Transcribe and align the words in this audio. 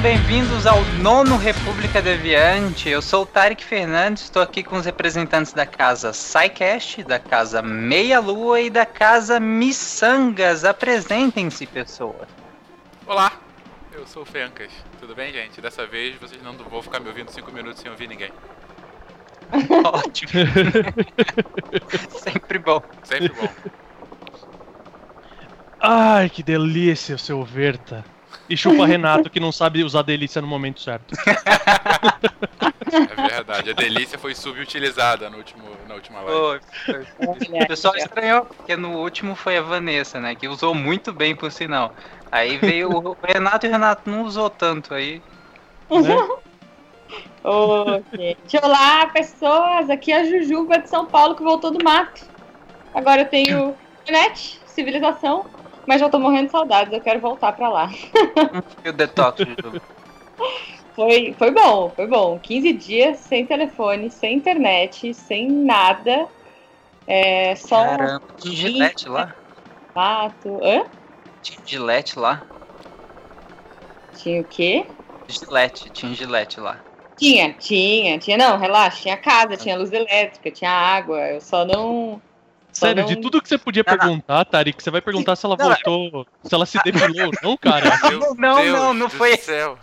Bem-vindos 0.00 0.66
ao 0.66 0.82
nono 1.02 1.36
República 1.36 2.00
Deviante. 2.00 2.88
Eu 2.88 3.02
sou 3.02 3.24
o 3.24 3.26
Tarek 3.26 3.62
Fernandes, 3.62 4.22
estou 4.22 4.40
aqui 4.40 4.62
com 4.62 4.76
os 4.76 4.86
representantes 4.86 5.52
da 5.52 5.66
casa 5.66 6.14
SciCast, 6.14 7.04
da 7.04 7.18
casa 7.18 7.60
Meia 7.60 8.18
Lua 8.18 8.62
e 8.62 8.70
da 8.70 8.86
casa 8.86 9.38
Missangas. 9.38 10.64
Apresentem-se, 10.64 11.66
pessoas. 11.66 12.26
Olá, 13.06 13.32
eu 13.92 14.06
sou 14.06 14.22
o 14.22 14.24
Fencas. 14.26 14.72
Tudo 14.98 15.14
bem, 15.14 15.34
gente? 15.34 15.60
Dessa 15.60 15.86
vez 15.86 16.16
vocês 16.16 16.42
não 16.42 16.54
vão 16.54 16.80
ficar 16.80 16.98
me 17.00 17.08
ouvindo 17.08 17.30
5 17.30 17.52
minutos 17.52 17.82
sem 17.82 17.90
ouvir 17.90 18.08
ninguém. 18.08 18.32
Ótimo. 19.84 20.30
Sempre 22.22 22.58
bom. 22.58 22.82
Sempre 23.04 23.28
bom. 23.28 23.48
Ai, 25.78 26.30
que 26.30 26.42
delícia, 26.42 27.18
seu 27.18 27.44
Verta. 27.44 28.02
E 28.50 28.56
chupa 28.56 28.84
Renato, 28.84 29.30
que 29.30 29.38
não 29.38 29.52
sabe 29.52 29.84
usar 29.84 30.02
delícia 30.02 30.42
no 30.42 30.48
momento 30.48 30.80
certo. 30.80 31.14
É 32.90 33.28
verdade. 33.28 33.70
A 33.70 33.72
delícia 33.72 34.18
foi 34.18 34.34
subutilizada 34.34 35.30
no 35.30 35.36
último, 35.36 35.62
na 35.86 35.94
última 35.94 36.20
live. 36.20 36.60
O 37.20 37.66
pessoal 37.68 37.94
estranhou, 37.94 38.44
porque 38.44 38.76
no 38.76 38.98
último 38.98 39.36
foi 39.36 39.56
a 39.56 39.62
Vanessa, 39.62 40.18
né? 40.20 40.34
Que 40.34 40.48
usou 40.48 40.74
muito 40.74 41.12
bem, 41.12 41.36
por 41.36 41.52
sinal. 41.52 41.94
Aí 42.32 42.58
veio 42.58 42.90
o 42.90 43.16
Renato 43.22 43.66
e 43.66 43.68
o 43.68 43.72
Renato 43.72 44.10
não 44.10 44.22
usou 44.24 44.50
tanto 44.50 44.94
aí. 44.94 45.22
Ô, 47.44 48.02
gente. 48.12 48.58
Olá, 48.60 49.06
pessoas! 49.06 49.88
Aqui 49.88 50.10
é 50.10 50.22
a 50.22 50.24
Jujuba 50.24 50.80
de 50.80 50.88
São 50.88 51.06
Paulo 51.06 51.36
que 51.36 51.42
voltou 51.44 51.70
do 51.70 51.82
mato. 51.84 52.22
Agora 52.92 53.22
eu 53.22 53.28
tenho 53.28 53.76
internet, 54.02 54.60
civilização, 54.66 55.46
mas 55.86 56.00
já 56.00 56.08
tô 56.08 56.18
morrendo 56.18 56.46
de 56.46 56.52
saudades, 56.52 56.92
eu 56.92 57.00
quero 57.00 57.20
voltar 57.20 57.52
pra 57.52 57.68
lá. 57.68 57.90
E 58.84 58.88
o 58.88 58.92
detox, 58.92 59.40
Juju? 59.44 59.80
Foi, 60.94 61.34
foi 61.38 61.50
bom, 61.50 61.90
foi 61.94 62.06
bom. 62.06 62.38
15 62.38 62.72
dias 62.72 63.18
sem 63.20 63.46
telefone, 63.46 64.10
sem 64.10 64.36
internet, 64.36 65.14
sem 65.14 65.50
nada. 65.50 66.28
É, 67.06 67.54
só 67.56 67.84
Caramba, 67.84 68.20
tinha 68.38 68.54
gilete 68.56 69.08
lá? 69.08 69.34
mato. 69.94 70.60
Hã? 70.62 70.84
Tinha 71.42 71.58
gilete 71.66 72.18
lá? 72.18 72.46
Tinha 74.12 74.40
o 74.40 74.44
quê? 74.44 74.86
Gilete, 75.28 75.90
tinha 75.90 76.14
gilete 76.14 76.60
lá. 76.60 76.82
Tinha, 77.16 77.52
tinha, 77.54 78.18
tinha, 78.18 78.36
não, 78.36 78.58
relaxa, 78.58 79.02
tinha 79.02 79.16
casa, 79.16 79.56
tinha 79.56 79.76
luz 79.76 79.92
elétrica, 79.92 80.50
tinha 80.50 80.70
água, 80.70 81.18
eu 81.28 81.40
só 81.40 81.64
não. 81.64 82.20
Sério, 82.72 83.02
não- 83.02 83.08
de 83.08 83.16
tudo 83.16 83.40
que 83.42 83.48
você 83.48 83.58
podia 83.58 83.84
Não, 83.86 83.92
não. 83.92 83.98
perguntar, 83.98 84.44
Tarik, 84.44 84.82
você 84.82 84.90
vai 84.90 85.00
perguntar 85.00 85.36
se 85.36 85.44
ela 85.46 85.56
Não, 85.58 85.66
voltou, 85.66 86.26
se 86.44 86.54
ela 86.54 86.66
se 86.66 86.78
depilou 86.84 87.26
ou 87.26 87.32
não, 87.42 87.56
cara. 87.56 87.90
Meu 88.10 88.34
não, 88.34 88.56
Deus 88.62 88.78
não, 88.78 88.94
não 88.94 89.08
foi 89.10 89.36
céu. 89.36 89.78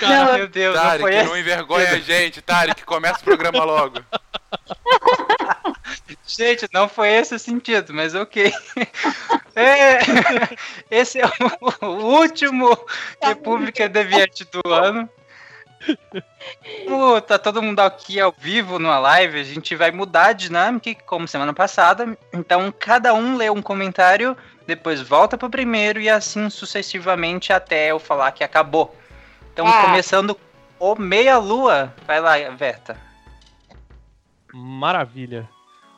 Cara, 0.00 0.36
meu 0.38 0.48
Deus, 0.48 0.74
não 0.74 0.82
Tarek, 0.82 1.02
foi 1.02 1.22
não 1.24 1.36
envergonha 1.36 1.90
a 1.90 1.98
gente. 1.98 2.40
Tarek, 2.40 2.84
começa 2.84 3.20
o 3.20 3.24
programa 3.24 3.64
logo. 3.64 4.00
Gente, 6.26 6.68
não 6.72 6.88
foi 6.88 7.08
esse 7.10 7.34
o 7.34 7.38
sentido, 7.38 7.92
mas 7.94 8.14
ok. 8.14 8.52
É, 9.56 9.98
esse 10.88 11.20
é 11.20 11.26
o, 11.26 11.84
o 11.84 12.20
último 12.20 12.78
República 13.20 13.88
Deviante 13.88 14.44
do 14.44 14.60
ano. 14.72 15.10
Como 16.86 17.20
tá 17.20 17.38
todo 17.38 17.62
mundo 17.62 17.80
aqui 17.80 18.18
ao 18.20 18.32
vivo 18.36 18.78
numa 18.78 18.98
live, 18.98 19.40
a 19.40 19.44
gente 19.44 19.74
vai 19.76 19.90
mudar 19.90 20.26
a 20.26 20.32
dinâmica, 20.32 20.94
como 21.06 21.28
semana 21.28 21.52
passada. 21.52 22.16
Então, 22.32 22.72
cada 22.76 23.14
um 23.14 23.36
lê 23.36 23.48
um 23.50 23.62
comentário, 23.62 24.36
depois 24.66 25.00
volta 25.00 25.36
pro 25.38 25.50
primeiro 25.50 26.00
e 26.00 26.08
assim 26.08 26.48
sucessivamente 26.50 27.52
até 27.52 27.90
eu 27.90 27.98
falar 27.98 28.32
que 28.32 28.42
acabou. 28.44 28.94
Então, 29.52 29.66
Ah. 29.66 29.82
começando 29.82 30.38
o 30.78 30.94
Meia 30.94 31.38
Lua. 31.38 31.94
Vai 32.06 32.20
lá, 32.20 32.36
Verta. 32.50 32.96
Maravilha. 34.52 35.48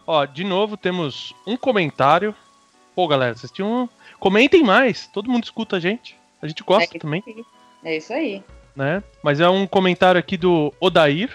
Ó, 0.06 0.24
de 0.24 0.44
novo 0.44 0.76
temos 0.76 1.34
um 1.46 1.56
comentário. 1.56 2.34
Pô, 2.94 3.06
galera, 3.06 3.34
vocês 3.34 3.52
tinham. 3.52 3.88
Comentem 4.18 4.62
mais, 4.62 5.06
todo 5.06 5.30
mundo 5.30 5.44
escuta 5.44 5.76
a 5.76 5.80
gente. 5.80 6.18
A 6.42 6.48
gente 6.48 6.62
gosta 6.62 6.96
É. 6.96 6.98
também, 7.00 7.22
É 7.84 7.96
isso 7.96 8.12
aí. 8.12 8.42
Né? 8.74 9.02
Mas 9.22 9.40
é 9.40 9.48
um 9.48 9.66
comentário 9.66 10.18
aqui 10.18 10.36
do 10.36 10.72
Odair. 10.80 11.30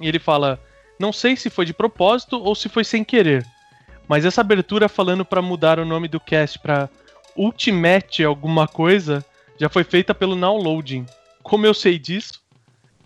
E 0.00 0.08
ele 0.08 0.18
fala: 0.18 0.60
Não 0.98 1.12
sei 1.12 1.36
se 1.36 1.50
foi 1.50 1.64
de 1.64 1.74
propósito 1.74 2.42
ou 2.42 2.54
se 2.54 2.68
foi 2.68 2.84
sem 2.84 3.04
querer. 3.04 3.46
Mas 4.08 4.24
essa 4.24 4.40
abertura 4.40 4.88
falando 4.88 5.24
pra 5.24 5.40
mudar 5.40 5.78
o 5.78 5.84
nome 5.84 6.08
do 6.08 6.20
cast 6.20 6.58
pra 6.58 6.88
Ultimate 7.36 8.24
alguma 8.24 8.68
coisa 8.68 9.24
já 9.58 9.68
foi 9.68 9.84
feita 9.84 10.14
pelo 10.14 10.36
Downloading. 10.36 11.06
Como 11.42 11.66
eu 11.66 11.72
sei 11.72 11.98
disso? 11.98 12.42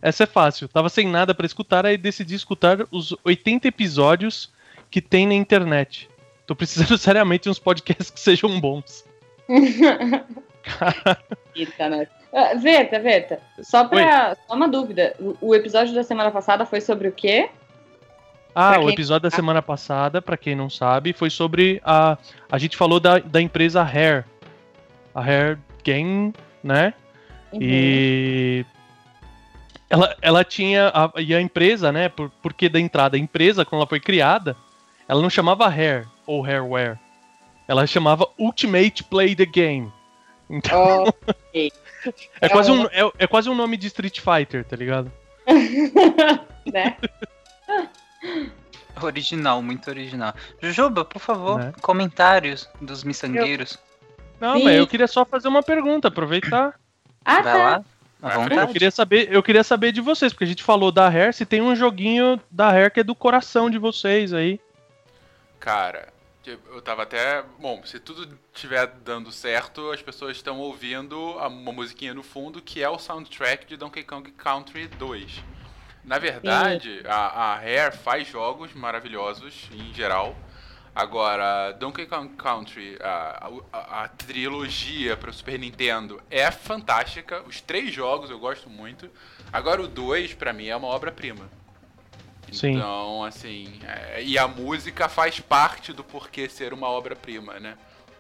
Essa 0.00 0.24
é 0.24 0.26
fácil. 0.26 0.68
Tava 0.68 0.88
sem 0.88 1.08
nada 1.08 1.34
pra 1.34 1.46
escutar, 1.46 1.86
aí 1.86 1.96
decidi 1.96 2.34
escutar 2.34 2.78
os 2.90 3.14
80 3.24 3.68
episódios 3.68 4.52
que 4.90 5.00
tem 5.00 5.26
na 5.26 5.34
internet. 5.34 6.08
Tô 6.46 6.54
precisando 6.54 6.96
seriamente 6.98 7.44
de 7.44 7.50
uns 7.50 7.58
podcasts 7.58 8.10
que 8.10 8.20
sejam 8.20 8.60
bons. 8.60 9.04
Eita, 11.54 11.88
nós. 11.88 12.08
Ah, 12.32 12.54
Veta, 12.54 12.98
Veta, 12.98 13.40
só 13.62 13.86
pra. 13.86 14.36
Só 14.46 14.54
uma 14.54 14.68
dúvida. 14.68 15.14
O, 15.18 15.36
o 15.48 15.54
episódio 15.54 15.94
da 15.94 16.02
semana 16.02 16.30
passada 16.30 16.66
foi 16.66 16.80
sobre 16.80 17.08
o 17.08 17.12
quê? 17.12 17.48
Ah, 18.54 18.72
Pra 18.72 18.80
o 18.80 18.84
quem- 18.84 18.92
episódio 18.94 19.28
da 19.30 19.34
semana 19.34 19.60
passada, 19.62 20.20
pra 20.22 20.36
quem 20.36 20.54
não 20.54 20.68
sabe, 20.70 21.12
foi 21.12 21.30
sobre 21.30 21.80
a. 21.84 22.16
A 22.50 22.58
gente 22.58 22.76
falou 22.76 22.98
da, 23.00 23.18
da 23.18 23.40
empresa 23.40 23.82
Hair. 23.82 24.24
A 25.14 25.20
Hair 25.22 25.58
Game, 25.82 26.34
né? 26.62 26.92
Uhum. 27.52 27.58
E. 27.62 28.66
Ela, 29.88 30.16
ela 30.20 30.44
tinha. 30.44 30.88
A, 30.92 31.12
e 31.20 31.34
a 31.34 31.40
empresa, 31.40 31.92
né? 31.92 32.08
Por, 32.08 32.30
porque 32.42 32.68
da 32.68 32.80
entrada, 32.80 33.16
a 33.16 33.20
empresa, 33.20 33.64
quando 33.64 33.80
ela 33.80 33.88
foi 33.88 34.00
criada, 34.00 34.56
ela 35.08 35.22
não 35.22 35.30
chamava 35.30 35.66
Hair 35.68 36.06
ou 36.26 36.44
Hairware. 36.44 36.98
Ela 37.68 37.86
chamava 37.86 38.28
Ultimate 38.38 39.02
Play 39.04 39.34
the 39.34 39.46
Game. 39.46 39.92
Então, 40.48 41.04
Ok. 41.26 41.72
é, 42.04 42.10
é 42.40 42.48
quase 42.48 42.70
um- 42.70 42.82
um, 42.82 42.86
é, 42.86 43.12
é 43.18 43.26
quase 43.26 43.48
um 43.50 43.54
nome 43.54 43.76
de 43.76 43.86
Street 43.88 44.20
Fighter, 44.20 44.64
tá 44.64 44.76
ligado? 44.76 45.10
né? 46.72 46.96
Original, 49.02 49.60
muito 49.62 49.90
original. 49.90 50.34
Jujuba, 50.60 51.04
por 51.04 51.18
favor, 51.18 51.58
Né? 51.58 51.72
comentários 51.82 52.68
dos 52.80 53.04
miçangueiros. 53.04 53.78
Não, 54.40 54.58
mas 54.62 54.76
eu 54.76 54.86
queria 54.86 55.06
só 55.06 55.24
fazer 55.24 55.48
uma 55.48 55.62
pergunta, 55.62 56.08
aproveitar. 56.08 56.74
Ah, 57.24 57.34
Vai 57.34 57.42
tá. 57.42 57.54
lá, 57.58 57.84
Vai, 58.18 58.62
Eu 58.62 58.68
queria 58.68 58.90
saber, 58.90 59.28
eu 59.30 59.42
queria 59.42 59.62
saber 59.62 59.92
de 59.92 60.00
vocês, 60.00 60.32
porque 60.32 60.44
a 60.44 60.48
gente 60.48 60.62
falou 60.62 60.90
da 60.90 61.06
Hair, 61.08 61.34
se 61.34 61.44
tem 61.44 61.60
um 61.60 61.76
joguinho 61.76 62.40
da 62.50 62.70
Hair 62.70 62.90
que 62.90 63.00
é 63.00 63.04
do 63.04 63.14
coração 63.14 63.68
de 63.68 63.78
vocês 63.78 64.32
aí. 64.32 64.58
Cara, 65.60 66.08
eu 66.50 66.80
tava 66.82 67.02
até. 67.02 67.42
Bom, 67.58 67.84
se 67.84 67.98
tudo 68.00 68.38
estiver 68.54 68.86
dando 68.86 69.30
certo, 69.32 69.90
as 69.90 70.02
pessoas 70.02 70.36
estão 70.36 70.58
ouvindo 70.58 71.18
uma 71.36 71.72
musiquinha 71.72 72.14
no 72.14 72.22
fundo 72.22 72.60
que 72.62 72.82
é 72.82 72.88
o 72.88 72.98
soundtrack 72.98 73.66
de 73.66 73.76
Donkey 73.76 74.04
Kong 74.04 74.30
Country 74.32 74.88
2. 74.88 75.42
Na 76.04 76.18
verdade, 76.18 77.02
a, 77.06 77.52
a 77.52 77.56
Rare 77.56 77.96
faz 77.96 78.28
jogos 78.28 78.72
maravilhosos 78.74 79.68
em 79.72 79.92
geral. 79.92 80.36
Agora, 80.94 81.72
Donkey 81.72 82.06
Kong 82.06 82.34
Country, 82.36 82.96
a, 83.02 83.50
a- 83.72 84.04
a 84.04 84.08
trilogia 84.08 85.16
para 85.16 85.30
o 85.30 85.32
Super 85.32 85.58
Nintendo 85.58 86.22
é 86.30 86.50
fantástica. 86.50 87.42
Os 87.42 87.60
três 87.60 87.92
jogos 87.92 88.30
eu 88.30 88.38
gosto 88.38 88.70
muito. 88.70 89.10
Agora, 89.52 89.82
o 89.82 89.88
2, 89.88 90.32
pra 90.34 90.52
mim, 90.52 90.68
é 90.68 90.76
uma 90.76 90.88
obra-prima. 90.88 91.50
Sim. 92.52 92.72
Então, 92.76 93.24
assim, 93.24 93.78
é, 93.86 94.22
e 94.22 94.38
a 94.38 94.46
música 94.46 95.08
faz 95.08 95.40
parte 95.40 95.92
do 95.92 96.04
porquê 96.04 96.48
ser 96.48 96.72
uma 96.72 96.88
obra-prima, 96.88 97.58
né? 97.60 97.76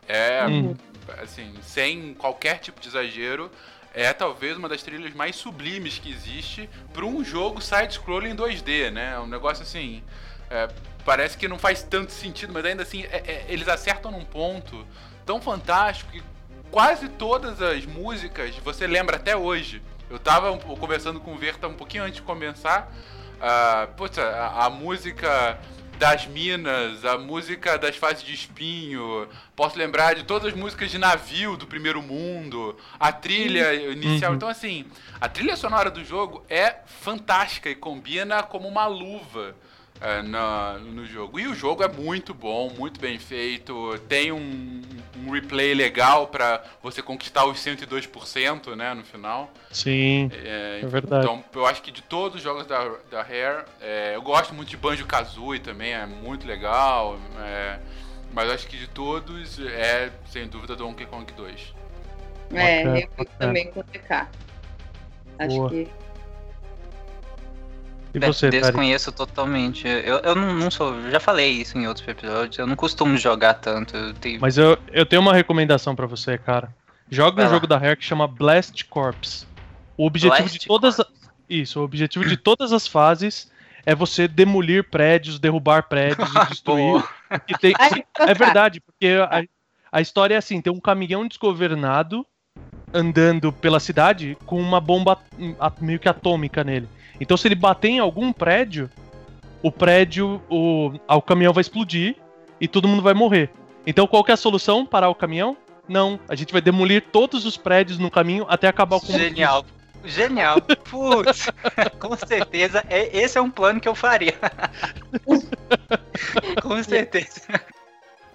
É, 0.08 0.44
Uhum. 0.46 0.74
assim, 1.22 1.54
sem 1.62 2.14
qualquer 2.14 2.58
tipo 2.58 2.80
de 2.80 2.88
exagero, 2.88 3.50
é 3.94 4.12
talvez 4.12 4.56
uma 4.56 4.68
das 4.68 4.82
trilhas 4.82 5.14
mais 5.14 5.36
sublimes 5.36 5.98
que 5.98 6.10
existe 6.10 6.68
para 6.92 7.04
um 7.04 7.24
jogo 7.24 7.60
side-scrolling 7.60 8.34
2D, 8.36 8.90
né? 8.90 9.14
É 9.14 9.18
um 9.18 9.26
negócio 9.26 9.62
assim, 9.62 10.02
é, 10.50 10.68
parece 11.04 11.36
que 11.38 11.48
não 11.48 11.58
faz 11.58 11.82
tanto 11.82 12.12
sentido, 12.12 12.52
mas 12.52 12.64
ainda 12.64 12.82
assim, 12.82 13.02
é- 13.04 13.22
é- 13.26 13.46
eles 13.48 13.66
acertam 13.68 14.10
num 14.10 14.24
ponto 14.24 14.86
tão 15.24 15.40
fantástico 15.40 16.12
que 16.12 16.22
quase 16.70 17.08
todas 17.08 17.62
as 17.62 17.86
músicas 17.86 18.54
você 18.58 18.86
lembra 18.86 19.16
até 19.16 19.36
hoje. 19.36 19.80
Eu 20.10 20.18
tava 20.18 20.56
conversando 20.58 21.18
com 21.18 21.32
o 21.34 21.36
Verta 21.38 21.66
um 21.66 21.74
pouquinho 21.74 22.04
antes 22.04 22.16
de 22.16 22.22
começar. 22.22 22.92
Putz, 23.96 24.18
a, 24.18 24.66
a 24.66 24.70
música 24.70 25.58
das 25.98 26.26
minas, 26.26 27.04
a 27.04 27.16
música 27.18 27.78
das 27.78 27.96
fases 27.96 28.22
de 28.22 28.34
espinho. 28.34 29.28
Posso 29.54 29.78
lembrar 29.78 30.14
de 30.14 30.24
todas 30.24 30.48
as 30.48 30.54
músicas 30.54 30.90
de 30.90 30.98
navio 30.98 31.56
do 31.56 31.66
primeiro 31.66 32.02
mundo, 32.02 32.76
a 32.98 33.12
trilha 33.12 33.74
inicial. 33.92 34.30
Uhum. 34.30 34.36
Então, 34.36 34.48
assim, 34.48 34.84
a 35.20 35.28
trilha 35.28 35.56
sonora 35.56 35.90
do 35.90 36.04
jogo 36.04 36.44
é 36.48 36.76
fantástica 36.86 37.70
e 37.70 37.74
combina 37.74 38.42
como 38.42 38.68
uma 38.68 38.86
luva. 38.86 39.54
É, 40.00 40.22
na- 40.22 40.78
no 40.78 41.04
jogo. 41.06 41.38
E 41.40 41.46
o 41.46 41.54
jogo 41.54 41.82
é 41.82 41.88
muito 41.88 42.34
bom, 42.34 42.70
muito 42.70 43.00
bem 43.00 43.18
feito. 43.18 43.98
Tem 44.08 44.30
um, 44.32 44.82
um 45.24 45.30
replay 45.30 45.74
legal 45.74 46.26
pra 46.28 46.62
você 46.82 47.00
conquistar 47.02 47.44
os 47.46 47.58
102%, 47.58 48.74
né, 48.76 48.92
no 48.94 49.04
final. 49.04 49.50
Sim, 49.70 50.30
É, 50.32 50.80
é 50.82 50.86
verdade. 50.86 51.24
então, 51.24 51.44
eu 51.54 51.66
acho 51.66 51.82
que 51.82 51.90
de 51.90 52.02
todos 52.02 52.36
os 52.36 52.42
jogos 52.42 52.66
da, 52.66 52.84
da 53.10 53.22
Rare, 53.22 53.64
é, 53.80 54.12
eu 54.14 54.22
gosto 54.22 54.54
muito 54.54 54.68
de 54.68 54.76
Banjo 54.76 55.06
Kazooie 55.06 55.60
também, 55.60 55.92
é 55.92 56.04
muito 56.06 56.46
legal. 56.46 57.18
é, 57.38 57.78
mas 58.32 58.48
eu 58.48 58.54
acho 58.54 58.66
que 58.66 58.76
de 58.76 58.88
todos 58.88 59.58
é, 59.60 60.10
sem 60.30 60.46
dúvida, 60.46 60.76
Donkey 60.76 61.06
Kong 61.06 61.32
2. 61.32 61.74
É, 62.52 63.08
eu 63.18 63.24
também 63.38 63.70
com 63.72 63.82
TK. 63.82 64.28
Acho 65.38 65.56
Boa. 65.56 65.68
que. 65.70 65.88
E 68.16 68.26
você, 68.26 68.50
Tari? 68.50 68.62
Desconheço 68.62 69.12
totalmente. 69.12 69.86
Eu, 69.86 70.18
eu 70.18 70.34
não, 70.34 70.54
não 70.54 70.70
sou. 70.70 71.10
Já 71.10 71.20
falei 71.20 71.50
isso 71.50 71.76
em 71.76 71.86
outros 71.86 72.06
episódios. 72.08 72.58
Eu 72.58 72.66
não 72.66 72.76
costumo 72.76 73.16
jogar 73.16 73.54
tanto. 73.54 73.96
Eu 73.96 74.14
tenho, 74.14 74.40
Mas 74.40 74.56
eu, 74.56 74.78
eu 74.92 75.04
tenho 75.04 75.20
uma 75.22 75.34
recomendação 75.34 75.94
pra 75.94 76.06
você, 76.06 76.38
cara. 76.38 76.74
Joga 77.10 77.36
Vai 77.36 77.44
um 77.44 77.48
lá. 77.48 77.54
jogo 77.54 77.66
da 77.66 77.76
Rare 77.78 77.96
que 77.96 78.04
chama 78.04 78.26
Blast 78.26 78.84
Corps. 78.86 79.46
O 79.96 80.06
objetivo 80.06 80.38
Blast 80.42 80.58
de 80.58 80.66
todas 80.66 81.00
a- 81.00 81.06
isso, 81.48 81.80
o 81.80 81.84
objetivo 81.84 82.24
de 82.26 82.36
todas 82.36 82.72
as 82.72 82.86
fases 82.86 83.50
é 83.84 83.94
você 83.94 84.26
demolir 84.26 84.90
prédios, 84.90 85.38
derrubar 85.38 85.84
prédios 85.84 86.28
e 86.34 86.46
destruir. 86.50 87.04
E 87.48 87.56
tem- 87.58 87.74
é 88.18 88.34
verdade, 88.34 88.80
porque 88.80 89.08
a, 89.30 89.44
a 89.92 90.00
história 90.00 90.34
é 90.34 90.38
assim, 90.38 90.60
tem 90.60 90.72
um 90.72 90.80
caminhão 90.80 91.26
desgovernado 91.28 92.26
andando 92.92 93.52
pela 93.52 93.78
cidade 93.78 94.36
com 94.46 94.60
uma 94.60 94.80
bomba 94.80 95.18
hum, 95.38 95.54
meio 95.80 95.98
que 96.00 96.08
atômica 96.08 96.64
nele. 96.64 96.88
Então 97.20 97.36
se 97.36 97.48
ele 97.48 97.54
bater 97.54 97.88
em 97.88 97.98
algum 97.98 98.32
prédio, 98.32 98.90
o 99.62 99.70
prédio, 99.70 100.42
o, 100.50 100.92
ah, 101.08 101.16
o 101.16 101.22
caminhão 101.22 101.52
vai 101.52 101.60
explodir 101.62 102.16
e 102.60 102.68
todo 102.68 102.88
mundo 102.88 103.02
vai 103.02 103.14
morrer. 103.14 103.50
Então 103.86 104.06
qual 104.06 104.24
que 104.24 104.30
é 104.30 104.34
a 104.34 104.36
solução? 104.36 104.84
Parar 104.84 105.08
o 105.08 105.14
caminhão? 105.14 105.56
Não, 105.88 106.18
a 106.28 106.34
gente 106.34 106.52
vai 106.52 106.60
demolir 106.60 107.04
todos 107.12 107.44
os 107.44 107.56
prédios 107.56 107.98
no 107.98 108.10
caminho 108.10 108.44
até 108.48 108.66
acabar 108.66 108.96
o 108.96 109.00
combustível. 109.00 109.28
Genial. 109.28 109.64
Genial. 110.04 110.60
Putz, 110.60 111.46
com 111.98 112.16
certeza. 112.16 112.84
é- 112.88 113.16
esse 113.16 113.38
é 113.38 113.42
um 113.42 113.50
plano 113.50 113.80
que 113.80 113.88
eu 113.88 113.94
faria. 113.94 114.34
com 116.62 116.82
certeza. 116.82 117.42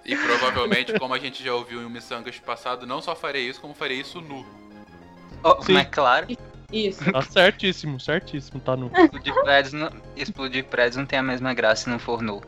E 0.04 0.16
provavelmente, 0.16 0.98
como 0.98 1.14
a 1.14 1.18
gente 1.18 1.42
já 1.42 1.54
ouviu 1.54 1.80
em 1.80 1.84
um 1.84 1.90
Missangas 1.90 2.38
passado, 2.38 2.86
não 2.86 3.00
só 3.00 3.14
farei 3.14 3.48
isso, 3.48 3.60
como 3.60 3.74
farei 3.74 4.00
isso 4.00 4.20
nu. 4.20 4.44
Oh, 5.42 5.62
Sim. 5.62 5.74
mas 5.74 5.88
claro, 5.88 6.26
Isso. 6.72 7.12
Tá 7.12 7.22
certíssimo, 7.22 8.00
certíssimo, 8.00 8.60
tá 8.60 8.76
no. 8.76 8.86
explodir 8.86 9.34
prédios, 9.42 9.72
não, 9.74 9.90
explodir 10.16 10.64
prédios 10.64 10.96
não 10.96 11.06
tem 11.06 11.18
a 11.18 11.22
mesma 11.22 11.52
graça 11.52 11.84
se 11.84 11.90
não 11.90 11.98
for 11.98 12.22
nu. 12.22 12.40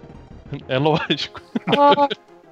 É 0.69 0.79
lógico. 0.79 1.43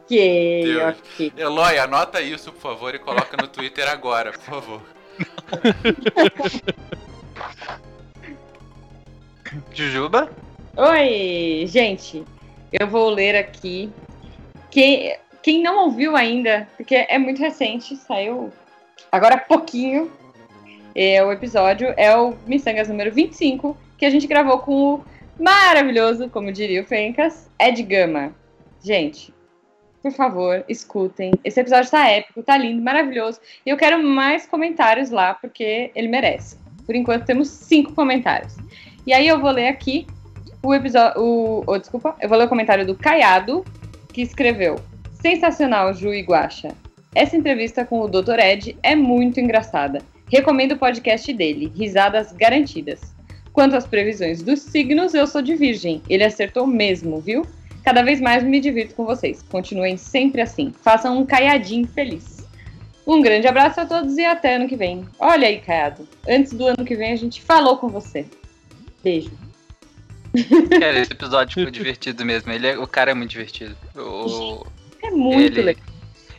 Ok, 0.04 0.64
Deus. 0.64 0.98
ok. 0.98 1.32
Eloy, 1.36 1.78
anota 1.78 2.20
isso, 2.20 2.52
por 2.52 2.60
favor, 2.60 2.94
e 2.94 2.98
coloca 2.98 3.36
no 3.36 3.48
Twitter 3.48 3.88
agora, 3.88 4.32
por 4.32 4.42
favor. 4.42 4.82
Jujuba? 9.72 10.30
Oi, 10.76 11.64
gente. 11.66 12.24
Eu 12.72 12.86
vou 12.86 13.10
ler 13.10 13.36
aqui. 13.36 13.90
Quem, 14.70 15.16
quem 15.42 15.62
não 15.62 15.84
ouviu 15.84 16.16
ainda, 16.16 16.66
porque 16.76 16.94
é 16.94 17.18
muito 17.18 17.40
recente, 17.40 17.96
saiu 17.96 18.52
agora 19.10 19.34
há 19.34 19.38
pouquinho. 19.38 20.10
É, 20.94 21.24
o 21.24 21.32
episódio 21.32 21.92
é 21.96 22.16
o 22.16 22.34
Missangas 22.46 22.88
número 22.88 23.12
25, 23.12 23.76
que 23.96 24.04
a 24.04 24.10
gente 24.10 24.26
gravou 24.26 24.58
com 24.58 24.94
o 24.94 25.04
maravilhoso, 25.38 26.28
como 26.28 26.52
diria 26.52 26.82
o 26.82 26.86
Fencas, 26.86 27.50
Ed 27.58 27.82
Gama. 27.82 28.34
Gente, 28.82 29.32
por 30.02 30.12
favor, 30.12 30.64
escutem. 30.68 31.32
Esse 31.44 31.60
episódio 31.60 31.90
tá 31.90 32.08
épico, 32.08 32.42
tá 32.42 32.56
lindo, 32.56 32.82
maravilhoso. 32.82 33.40
E 33.64 33.70
eu 33.70 33.76
quero 33.76 34.02
mais 34.02 34.46
comentários 34.46 35.10
lá, 35.10 35.34
porque 35.34 35.90
ele 35.94 36.08
merece. 36.08 36.58
Por 36.84 36.94
enquanto 36.94 37.24
temos 37.24 37.48
cinco 37.48 37.94
comentários. 37.94 38.56
E 39.06 39.12
aí 39.12 39.28
eu 39.28 39.40
vou 39.40 39.50
ler 39.50 39.68
aqui 39.68 40.06
o 40.62 40.74
episódio. 40.74 41.20
O, 41.20 41.62
oh, 41.66 41.78
desculpa, 41.78 42.16
eu 42.20 42.28
vou 42.28 42.36
ler 42.36 42.44
o 42.44 42.48
comentário 42.48 42.84
do 42.84 42.96
Caiado, 42.96 43.64
que 44.12 44.22
escreveu: 44.22 44.76
Sensacional, 45.12 45.94
Ju 45.94 46.12
e 46.12 46.22
Guaxa. 46.22 46.74
Essa 47.14 47.36
entrevista 47.36 47.84
com 47.84 48.00
o 48.00 48.08
Dr. 48.08 48.38
Ed 48.40 48.76
é 48.82 48.96
muito 48.96 49.38
engraçada. 49.38 50.02
Recomendo 50.32 50.72
o 50.72 50.78
podcast 50.78 51.30
dele, 51.32 51.70
risadas 51.76 52.32
garantidas. 52.32 53.14
Quanto 53.52 53.76
às 53.76 53.86
previsões 53.86 54.42
dos 54.42 54.60
signos, 54.60 55.12
eu 55.12 55.26
sou 55.26 55.42
de 55.42 55.54
Virgem. 55.54 56.00
Ele 56.08 56.24
acertou 56.24 56.66
mesmo, 56.66 57.20
viu? 57.20 57.46
Cada 57.84 58.02
vez 58.02 58.18
mais 58.18 58.42
me 58.42 58.58
divirto 58.58 58.94
com 58.94 59.04
vocês. 59.04 59.42
Continuem 59.42 59.98
sempre 59.98 60.40
assim. 60.40 60.72
Façam 60.82 61.18
um 61.18 61.26
caiadinho 61.26 61.86
feliz. 61.86 62.46
Um 63.06 63.20
grande 63.20 63.46
abraço 63.46 63.80
a 63.80 63.84
todos 63.84 64.16
e 64.16 64.24
até 64.24 64.54
ano 64.56 64.66
que 64.68 64.76
vem. 64.76 65.04
Olha 65.18 65.46
aí, 65.48 65.58
Caiado. 65.60 66.08
Antes 66.26 66.52
do 66.54 66.66
ano 66.66 66.82
que 66.82 66.96
vem 66.96 67.12
a 67.12 67.16
gente 67.16 67.42
falou 67.42 67.76
com 67.76 67.88
você. 67.88 68.24
Beijo. 69.04 69.32
Cara, 70.80 70.98
esse 70.98 71.12
episódio 71.12 71.54
ficou 71.56 71.70
divertido 71.70 72.24
mesmo. 72.24 72.50
Ele 72.52 72.68
é- 72.68 72.78
o 72.78 72.86
cara 72.86 73.10
é 73.10 73.14
muito 73.14 73.30
divertido. 73.32 73.76
O, 73.94 74.64
É 75.02 75.10
muito 75.10 75.58
Ele- 75.58 75.62
legal. 75.62 75.84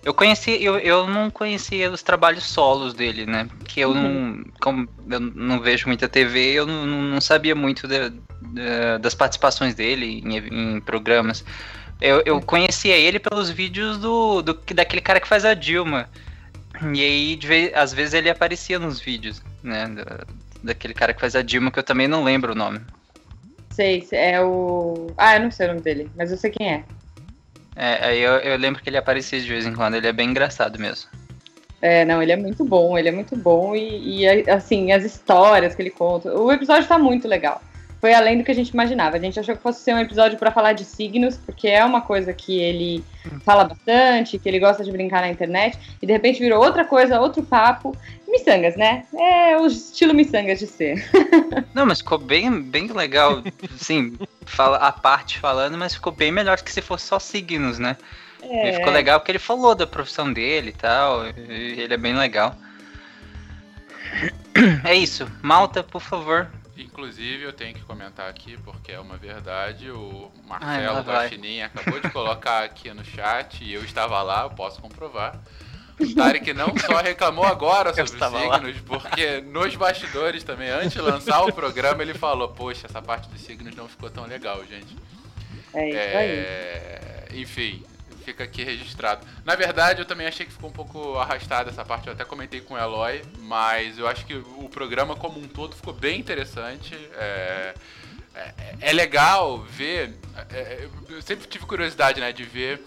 Eu 0.06 0.14
conheci, 0.14 0.62
eu, 0.62 0.78
eu 0.80 1.08
não 1.08 1.30
conhecia 1.30 1.90
os 1.90 2.04
trabalhos 2.04 2.44
solos 2.44 2.94
dele, 2.94 3.26
né? 3.26 3.48
Que 3.66 3.80
eu 3.80 3.94
não. 3.94 4.44
Como 4.62 4.88
eu 5.10 5.20
não 5.20 5.62
vejo 5.62 5.88
muita 5.88 6.10
TV, 6.10 6.54
eu 6.54 6.66
não, 6.66 6.86
não- 6.86 7.22
sabia 7.22 7.56
muito 7.56 7.88
da- 7.88 8.10
da- 8.42 8.98
das 8.98 9.16
participações 9.16 9.74
dele 9.76 10.22
em, 10.26 10.76
em 10.76 10.82
programas. 10.82 11.46
Eu, 12.02 12.22
eu 12.26 12.42
conhecia 12.42 12.98
ele 12.98 13.18
pelos 13.18 13.50
vídeos 13.50 13.98
do, 13.98 14.42
do 14.42 14.60
daquele 14.74 15.02
cara 15.02 15.22
que 15.22 15.28
faz 15.28 15.46
a 15.46 15.54
Dilma. 15.54 16.10
E 16.94 17.02
aí, 17.02 17.36
de 17.38 17.48
vez, 17.48 17.74
às 17.74 17.94
vezes, 17.94 18.14
ele 18.14 18.30
aparecia 18.30 18.78
nos 18.78 19.00
vídeos, 19.00 19.42
né? 19.64 19.88
da- 19.88 20.26
daquele 20.62 20.94
cara 20.94 21.14
que 21.14 21.22
faz 21.22 21.34
a 21.36 21.42
Dilma, 21.42 21.72
que 21.72 21.80
eu 21.80 21.84
também 21.84 22.10
não 22.10 22.24
lembro 22.26 22.52
o 22.52 22.56
nome. 22.56 22.82
Sei, 23.70 24.06
é 24.12 24.42
o. 24.42 25.14
Ah, 25.18 25.36
eu 25.38 25.44
não 25.44 25.52
sei 25.52 25.66
o 25.66 25.70
nome 25.70 25.82
dele, 25.82 26.12
mas 26.16 26.30
eu 26.30 26.38
sei 26.38 26.52
quem 26.52 26.72
é. 26.74 26.84
É, 27.76 28.06
aí 28.06 28.22
eu, 28.22 28.34
eu 28.34 28.58
lembro 28.58 28.82
que 28.82 28.90
ele 28.90 28.98
aparecia 28.98 29.40
de 29.40 29.48
vez 29.48 29.66
em 29.66 29.74
quando, 29.74 29.96
ele 29.96 30.08
é 30.08 30.14
bem 30.14 30.30
engraçado 30.30 30.80
mesmo. 30.80 31.10
É, 31.82 32.06
não, 32.06 32.22
ele 32.24 32.32
é 32.32 32.38
muito 32.38 32.64
bom, 32.64 32.98
ele 32.98 33.10
é 33.10 33.12
muito 33.12 33.36
bom 33.36 33.76
e, 33.76 34.22
e, 34.22 34.50
assim, 34.50 34.94
as 34.94 35.04
histórias 35.04 35.76
que 35.76 35.82
ele 35.82 35.90
conta. 35.90 36.34
O 36.34 36.52
episódio 36.52 36.88
tá 36.88 36.98
muito 36.98 37.28
legal. 37.28 37.62
Foi 38.04 38.14
além 38.14 38.38
do 38.38 38.44
que 38.44 38.52
a 38.52 38.54
gente 38.54 38.68
imaginava. 38.68 39.16
A 39.16 39.20
gente 39.20 39.40
achou 39.40 39.56
que 39.56 39.64
fosse 39.64 39.80
ser 39.80 39.96
um 39.96 39.98
episódio 39.98 40.38
pra 40.38 40.52
falar 40.52 40.74
de 40.74 40.84
signos, 40.84 41.38
porque 41.38 41.70
é 41.70 41.86
uma 41.86 42.02
coisa 42.02 42.34
que 42.34 42.60
ele 42.60 43.02
fala 43.46 43.64
bastante, 43.64 44.38
que 44.38 44.50
ele 44.50 44.60
gosta 44.60 44.84
de 44.84 44.92
brincar 44.92 45.22
na 45.22 45.30
internet, 45.30 45.80
e 46.02 46.06
de 46.06 46.12
repente 46.12 46.42
virou 46.42 46.62
outra 46.62 46.84
coisa, 46.84 47.22
outro 47.22 47.42
papo. 47.42 47.96
Missangas, 48.28 48.76
né? 48.76 49.06
É 49.18 49.58
o 49.58 49.68
estilo 49.68 50.14
miçangas 50.14 50.60
de 50.60 50.68
ser. 50.68 51.10
Não, 51.74 51.86
mas 51.86 52.00
ficou 52.00 52.18
bem, 52.18 52.62
bem 52.62 52.88
legal, 52.88 53.42
sim, 53.78 54.18
fala, 54.46 54.80
a 54.80 54.92
parte 54.92 55.40
falando, 55.40 55.78
mas 55.78 55.94
ficou 55.94 56.12
bem 56.12 56.30
melhor 56.30 56.62
que 56.62 56.74
se 56.74 56.82
fosse 56.82 57.06
só 57.06 57.20
signos, 57.20 57.80
né? 57.80 57.96
E 58.44 58.74
ficou 58.74 58.92
legal 58.92 59.22
porque 59.22 59.32
ele 59.32 59.40
falou 59.40 59.74
da 59.74 59.88
profissão 59.88 60.34
dele 60.34 60.72
e 60.72 60.78
tal, 60.78 61.26
e 61.26 61.80
ele 61.80 61.94
é 61.94 61.98
bem 61.98 62.18
legal. 62.18 62.54
É 64.84 64.94
isso, 64.94 65.26
Malta, 65.42 65.82
por 65.82 66.02
favor. 66.02 66.50
Inclusive, 66.76 67.44
eu 67.44 67.54
tenho 67.54 67.74
que 67.76 67.82
comentar 67.82 68.28
aqui, 68.30 68.58
porque 68.58 68.92
é 68.92 69.00
uma 69.00 69.16
verdade, 69.16 69.92
o 69.92 70.32
Ai, 70.50 70.86
lá 70.86 70.94
Marcelo 70.94 71.04
vai. 71.04 71.16
Guaxinim 71.28 71.62
acabou 71.62 72.00
de 72.00 72.10
colocar 72.10 72.64
aqui 72.64 72.92
no 72.94 73.06
chat, 73.06 73.64
e 73.64 73.74
eu 73.74 73.84
estava 73.84 74.22
lá, 74.24 74.44
eu 74.44 74.50
posso 74.50 74.82
comprovar. 74.82 75.40
O 76.00 76.16
Tarek 76.16 76.52
não 76.54 76.76
só 76.78 76.98
reclamou 76.98 77.46
agora 77.46 77.94
sobre 77.94 78.12
os 78.12 78.20
lá. 78.20 78.56
signos, 78.56 78.82
porque 78.82 79.42
nos 79.42 79.76
bastidores 79.76 80.44
também, 80.44 80.70
antes 80.70 80.94
de 80.94 81.02
lançar 81.02 81.44
o 81.44 81.54
programa, 81.54 82.02
ele 82.02 82.16
falou, 82.16 82.48
poxa, 82.50 82.88
essa 82.88 83.02
parte 83.02 83.30
dos 83.30 83.42
signos 83.42 83.76
não 83.76 83.88
ficou 83.88 84.10
tão 84.10 84.26
legal, 84.26 84.64
gente. 84.66 84.98
É 85.74 85.90
isso 85.90 85.98
aí. 85.98 86.30
É, 86.30 87.28
enfim, 87.34 87.84
fica 88.24 88.44
aqui 88.44 88.64
registrado. 88.64 89.26
Na 89.46 89.56
verdade, 89.56 90.02
eu 90.02 90.06
também 90.06 90.26
achei 90.28 90.46
que 90.46 90.52
ficou 90.52 90.70
um 90.70 90.74
pouco 90.74 91.18
arrastada 91.18 91.70
essa 91.70 91.84
parte, 91.86 92.08
eu 92.08 92.14
até 92.14 92.24
comentei 92.26 92.62
com 92.62 92.74
o 92.74 92.78
Eloy, 92.78 93.22
mas 93.40 93.98
eu 93.98 94.08
acho 94.08 94.26
que 94.26 94.34
o 94.36 94.70
programa 94.70 95.16
como 95.16 95.40
um 95.40 95.48
todo 95.48 95.76
ficou 95.76 95.94
bem 95.94 96.20
interessante. 96.20 96.96
É, 97.16 97.74
é, 98.36 98.54
é 98.82 98.94
legal 98.94 99.60
ver. 99.60 100.16
é, 100.52 100.88
eu 101.10 101.22
sempre 101.22 101.48
tive 101.48 101.66
curiosidade, 101.66 102.20
né, 102.20 102.32
de 102.32 102.44
ver 102.44 102.82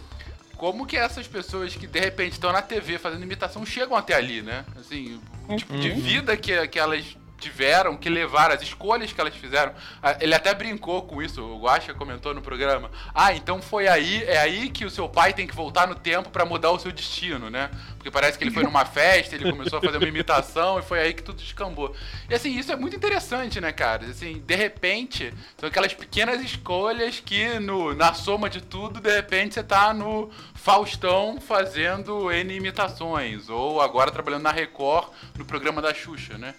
como 0.57 0.87
que 0.87 0.97
essas 0.97 1.29
pessoas 1.29 1.77
que 1.77 1.87
de 1.87 2.01
repente 2.01 2.33
estão 2.33 2.51
na 2.51 2.63
TV 2.63 2.99
fazendo 2.99 3.23
imitação 3.23 3.65
chegam 3.67 3.95
até 3.97 4.15
ali, 4.15 4.41
né? 4.41 4.65
Assim, 4.81 5.21
o 5.47 5.55
tipo 5.55 5.77
de 5.77 5.91
Uhum. 5.91 6.01
vida 6.01 6.37
que, 6.37 6.67
que 6.69 6.79
elas 6.79 7.17
tiveram 7.39 7.97
que 7.97 8.09
levar, 8.09 8.51
as 8.51 8.63
escolhas 8.63 9.13
que 9.13 9.21
elas 9.21 9.35
fizeram. 9.35 9.73
Ah, 10.03 10.17
Ele 10.21 10.35
até 10.35 10.55
brincou 10.55 11.03
com 11.03 11.23
isso, 11.23 11.43
o 11.43 11.61
Guaxa 11.61 11.95
comentou 11.95 12.35
no 12.35 12.41
programa. 12.41 12.91
Ah, 13.15 13.33
então 13.35 13.61
foi 13.61 13.89
aí, 13.89 14.25
é 14.25 14.39
aí 14.39 14.71
que 14.71 14.85
o 14.85 14.91
seu 14.91 15.09
pai 15.09 15.33
tem 15.33 15.47
que 15.47 15.55
voltar 15.55 15.87
no 15.87 15.95
tempo 15.95 16.31
pra 16.31 16.45
mudar 16.45 16.71
o 16.71 16.79
seu 16.79 16.93
destino, 16.93 17.51
né? 17.51 17.71
Porque 17.97 18.11
parece 18.11 18.39
que 18.39 18.45
ele 18.45 18.51
foi 18.51 18.63
numa 18.63 18.85
festa, 18.87 19.35
ele 19.35 19.51
começou 19.51 19.79
a 19.79 19.83
fazer 19.83 19.99
uma 19.99 20.09
imitação 20.09 20.79
e 20.79 20.83
foi 20.83 21.01
aí 21.01 21.15
que 21.15 21.23
tudo 21.23 21.37
descambou. 21.37 21.95
E 22.29 22.35
assim, 22.35 22.57
isso 22.57 22.73
é 22.73 22.77
muito 22.77 22.97
interessante, 22.97 23.61
né, 23.61 23.73
cara? 23.73 24.07
Assim, 24.07 24.43
de 24.47 24.55
repente, 24.55 25.33
são 25.59 25.69
aquelas 25.69 25.95
pequenas 25.95 26.41
escolhas 26.41 27.21
que 27.21 27.59
no, 27.59 27.95
na 27.95 28.15
soma 28.15 28.49
de 28.49 28.61
tudo, 28.61 29.01
de 29.01 29.15
repente 29.15 29.55
você 29.55 29.63
tá 29.63 29.93
no 29.93 30.31
Faustão 30.55 31.41
fazendo 31.41 32.31
N 32.33 32.55
imitações, 32.55 33.49
ou 33.49 33.81
agora 33.81 34.11
trabalhando 34.11 34.43
na 34.43 34.53
Record 34.53 35.09
no 35.39 35.45
programa 35.45 35.83
da 35.83 35.93
Xuxa, 35.93 36.39
né? 36.39 36.55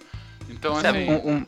Então, 0.50 0.76
Sabe, 0.82 1.00
assim, 1.00 1.10
um- 1.12 1.32
um- 1.38 1.46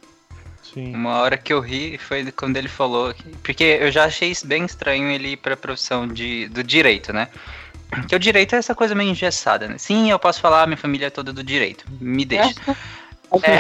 Sim. 0.61 0.93
uma 0.95 1.17
hora 1.19 1.37
que 1.37 1.51
eu 1.51 1.59
ri 1.59 1.97
foi 1.97 2.31
quando 2.31 2.57
ele 2.57 2.67
falou. 2.67 3.13
que- 3.13 3.23
Porque 3.43 3.63
eu 3.63 3.91
já 3.91 4.05
achei 4.05 4.29
isso 4.31 4.45
bem 4.45 4.65
estranho 4.65 5.09
ele 5.09 5.29
ir 5.29 5.37
pra 5.37 5.55
profissão 5.57 6.07
de, 6.07 6.47
do 6.49 6.63
direito, 6.63 7.11
né? 7.13 7.27
Que 8.07 8.15
o 8.15 8.19
direito 8.19 8.53
é 8.53 8.59
essa 8.59 8.75
coisa 8.75 8.93
meio 8.93 9.09
engessada, 9.09 9.67
né? 9.67 9.77
Sim, 9.77 10.11
eu 10.11 10.19
posso 10.19 10.39
falar, 10.39 10.67
minha 10.67 10.77
família 10.77 11.07
é 11.07 11.09
toda 11.09 11.33
do 11.33 11.43
direito. 11.43 11.85
Me 11.99 12.23
deixa. 12.25 12.53
É. 13.43 13.59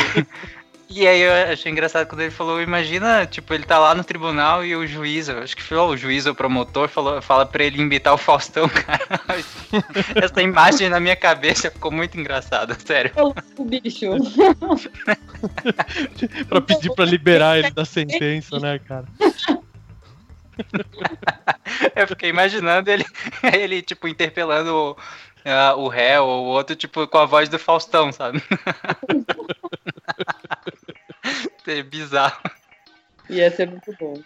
E 0.89 1.07
aí 1.07 1.21
eu 1.21 1.53
achei 1.53 1.71
engraçado 1.71 2.07
quando 2.07 2.21
ele 2.21 2.31
falou, 2.31 2.59
imagina, 2.59 3.23
tipo, 3.27 3.53
ele 3.53 3.63
tá 3.63 3.77
lá 3.77 3.93
no 3.93 4.03
tribunal 4.03 4.65
e 4.65 4.75
o 4.75 4.87
juiz, 4.87 5.29
eu 5.29 5.37
acho 5.37 5.55
que 5.55 5.61
foi 5.61 5.77
o 5.77 5.95
juiz 5.95 6.25
ou 6.25 6.31
o 6.31 6.35
promotor, 6.35 6.89
falou, 6.89 7.21
fala 7.21 7.45
pra 7.45 7.63
ele 7.63 7.79
imitar 7.79 8.11
o 8.11 8.17
Faustão, 8.17 8.67
cara. 8.73 9.19
Essa 10.15 10.41
imagem 10.41 10.89
na 10.89 10.99
minha 10.99 11.15
cabeça 11.15 11.69
ficou 11.69 11.91
muito 11.91 12.19
engraçada, 12.19 12.75
sério. 12.83 13.11
O 13.55 13.63
bicho. 13.63 14.07
Pra 16.49 16.59
pedir 16.59 16.93
pra 16.93 17.05
liberar 17.05 17.59
ele 17.59 17.71
da 17.71 17.85
sentença, 17.85 18.59
né, 18.59 18.77
cara? 18.79 19.05
Eu 21.95 22.07
fiquei 22.07 22.29
imaginando 22.29 22.89
ele, 22.89 23.05
ele 23.53 23.81
tipo, 23.81 24.07
interpelando 24.07 24.73
o, 24.73 24.97
ah, 25.45 25.75
o 25.75 25.87
réu 25.87 26.25
ou 26.25 26.45
o 26.45 26.47
outro, 26.49 26.75
tipo, 26.75 27.07
com 27.07 27.17
a 27.17 27.25
voz 27.25 27.47
do 27.47 27.57
Faustão, 27.57 28.11
sabe? 28.11 28.41
É 31.69 31.83
bizarro. 31.83 32.41
Ia 33.29 33.51
ser 33.51 33.69
muito 33.69 33.95
bom. 33.99 34.21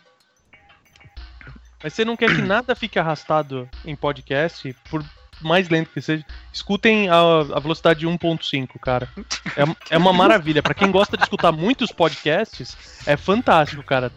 Mas 1.84 1.94
você 1.94 2.06
não 2.06 2.16
quer 2.16 2.34
que 2.34 2.42
nada 2.42 2.74
fique 2.74 2.98
arrastado 2.98 3.70
em 3.84 3.96
podcast, 3.96 4.74
por 4.90 5.04
mais 5.42 5.68
lento 5.68 5.90
que 5.90 6.02
seja. 6.02 6.26
Escutem 6.54 7.10
a, 7.10 7.18
a 7.18 7.60
velocidade 7.60 8.08
1.5, 8.08 8.80
cara. 8.80 9.10
É, 9.58 9.96
é 9.96 9.98
uma 9.98 10.14
maravilha. 10.14 10.64
Pra 10.64 10.74
quem 10.74 10.90
gosta 10.90 11.18
de 11.18 11.24
escutar 11.24 11.52
muitos 11.52 11.92
podcasts, 11.92 12.78
é 13.06 13.18
fantástico, 13.18 13.84
cara. 13.84 14.10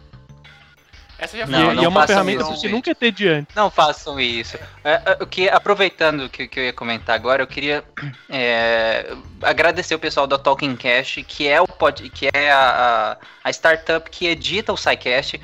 Essa 1.17 1.37
já 1.37 1.45
E- 1.45 1.49
Não, 1.49 1.71
e, 1.71 1.75
não 1.75 1.83
é 1.83 1.87
uma 1.87 2.01
façam 2.01 2.15
ferramenta 2.15 2.43
isso, 2.43 2.53
que 2.53 2.59
você 2.59 2.69
nunca 2.69 2.95
ter 2.95 3.11
diante. 3.11 3.47
Não 3.55 3.69
façam 3.69 4.19
isso. 4.19 4.57
É, 4.83 5.01
é, 5.05 5.17
o 5.21 5.25
que, 5.27 5.49
aproveitando 5.49 6.25
o 6.25 6.29
que, 6.29 6.47
que 6.47 6.59
eu 6.59 6.63
ia 6.65 6.73
comentar 6.73 7.15
agora, 7.15 7.41
eu 7.41 7.47
queria 7.47 7.83
é, 8.29 9.13
agradecer 9.41 9.95
o 9.95 9.99
pessoal 9.99 10.27
da 10.27 10.37
Talking 10.37 10.75
Cash, 10.75 11.19
que 11.27 11.47
é 11.47 11.61
o 11.61 11.67
pod, 11.67 12.09
que 12.09 12.29
é 12.33 12.51
a, 12.51 13.17
a, 13.43 13.49
a 13.49 13.49
startup 13.49 14.09
que 14.09 14.27
edita 14.27 14.71
o 14.73 14.77
SciCast. 14.77 15.39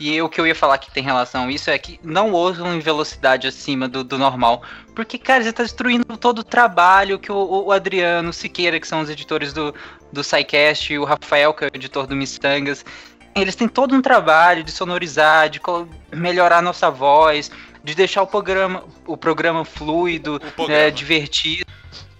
E 0.00 0.22
o 0.22 0.28
que 0.28 0.40
eu 0.40 0.46
ia 0.46 0.54
falar 0.54 0.78
que 0.78 0.92
tem 0.92 1.02
relação 1.02 1.48
a 1.48 1.50
isso 1.50 1.70
é 1.70 1.76
que 1.76 1.98
não 2.04 2.30
ouçam 2.30 2.72
em 2.72 2.78
velocidade 2.78 3.48
acima 3.48 3.88
do, 3.88 4.04
do 4.04 4.16
normal. 4.16 4.62
Porque, 4.94 5.18
cara, 5.18 5.42
você 5.42 5.52
tá 5.52 5.64
destruindo 5.64 6.04
todo 6.16 6.38
o 6.38 6.44
trabalho 6.44 7.18
que 7.18 7.32
o, 7.32 7.64
o 7.66 7.72
Adriano, 7.72 8.30
o 8.30 8.32
Siqueira, 8.32 8.78
que 8.78 8.86
são 8.86 9.00
os 9.00 9.10
editores 9.10 9.52
do, 9.52 9.74
do 10.12 10.22
SciCast, 10.22 10.92
e 10.92 10.98
o 10.98 11.04
Rafael, 11.04 11.52
que 11.52 11.64
é 11.64 11.66
o 11.66 11.70
editor 11.74 12.06
do 12.06 12.14
Missangas, 12.14 12.84
eles 13.34 13.54
têm 13.54 13.68
todo 13.68 13.94
um 13.94 14.02
trabalho 14.02 14.64
de 14.64 14.70
sonorizar, 14.70 15.48
de 15.48 15.60
melhorar 16.12 16.58
a 16.58 16.62
nossa 16.62 16.90
voz, 16.90 17.50
de 17.82 17.94
deixar 17.94 18.22
o 18.22 18.26
programa, 18.26 18.84
o 19.06 19.16
programa 19.16 19.64
fluido, 19.64 20.36
O 20.36 20.40
programa. 20.52 20.80
é, 20.80 20.90
divertido. 20.90 21.66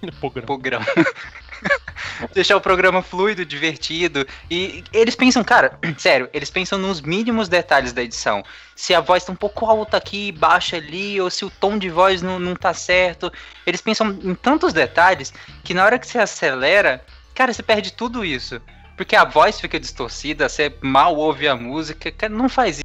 Programa. 0.21 0.47
Programa. 0.47 0.87
deixar 2.33 2.57
o 2.57 2.61
programa 2.61 3.03
fluido, 3.03 3.45
divertido. 3.45 4.27
E 4.51 4.85
eles 4.93 5.15
pensam, 5.15 5.43
cara, 5.43 5.79
sério, 5.99 6.29
eles 6.33 6.51
pensam 6.51 6.79
nos 6.79 7.01
mínimos 7.01 7.49
detalhes 7.49 7.93
da 7.93 8.03
edição. 8.03 8.45
Se 8.77 8.95
a 8.95 9.01
voz 9.01 9.25
tá 9.25 9.33
um 9.33 9.37
pouco 9.37 9.67
alta 9.67 9.97
aqui, 9.97 10.31
baixa 10.33 10.77
ali, 10.77 11.21
ou 11.21 11.31
se 11.31 11.45
o 11.45 11.51
tom 11.51 11.79
de 11.79 11.91
voz 11.91 12.23
não, 12.23 12.39
não 12.39 12.55
tá 12.55 12.73
certo. 12.73 13.33
Eles 13.67 13.81
pensam 13.81 14.17
em 14.23 14.35
tantos 14.35 14.73
detalhes 14.73 15.33
que 15.65 15.75
na 15.75 15.85
hora 15.85 15.99
que 15.99 16.07
você 16.07 16.19
acelera, 16.19 17.05
cara, 17.35 17.53
você 17.53 17.63
perde 17.63 17.93
tudo 17.93 18.25
isso. 18.25 18.61
Porque 18.99 19.15
a 19.15 19.25
voz 19.25 19.61
fica 19.61 19.79
distorcida, 19.79 20.49
você 20.49 20.75
mal 20.83 21.15
ouve 21.15 21.47
a 21.47 21.55
música. 21.55 22.11
Cara, 22.11 22.33
não 22.35 22.49
faz 22.49 22.79
isso. 22.81 22.85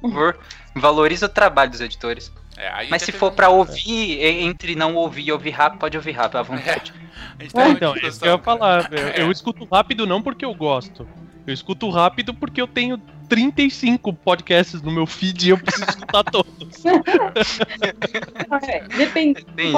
Por 0.00 0.10
favor, 0.10 0.38
valoriza 0.74 1.26
o 1.26 1.28
trabalho 1.28 1.70
dos 1.70 1.80
editores. 1.80 2.32
é, 2.56 2.88
Mas 2.88 3.04
se 3.04 3.12
for 3.12 3.30
pra 3.30 3.48
ouvir, 3.48 4.18
e- 4.20 4.42
entre 4.42 4.74
não 4.74 4.96
ouvir 4.96 5.28
e 5.28 5.32
ouvir 5.32 5.50
rápido, 5.50 5.78
pode 5.78 5.96
ouvir 5.96 6.10
rápido 6.10 6.38
à 6.38 6.42
vontade. 6.42 6.92
gente 7.38 7.54
teve 7.54 7.68
uma 7.68 7.76
Então, 7.76 7.94
é 7.94 8.08
isso 8.08 8.18
que 8.20 8.26
eu 8.26 8.32
ia 8.32 8.38
falar. 8.38 8.92
Eu, 8.92 8.98
eu 9.26 9.30
escuto 9.30 9.64
rápido 9.72 10.04
não 10.04 10.20
porque 10.20 10.44
eu 10.44 10.52
gosto. 10.52 11.06
Eu 11.46 11.54
escuto 11.54 11.88
rápido 11.90 12.34
porque 12.34 12.60
eu 12.60 12.66
tenho 12.66 13.00
35 13.30 14.12
podcasts 14.12 14.82
no 14.82 14.90
meu 14.90 15.06
feed 15.06 15.46
e 15.46 15.50
eu 15.50 15.58
preciso 15.58 15.88
escutar 15.88 16.24
todos. 16.30 16.84
É, 18.68 18.80
depende. 18.88 19.44
Tem. 19.56 19.72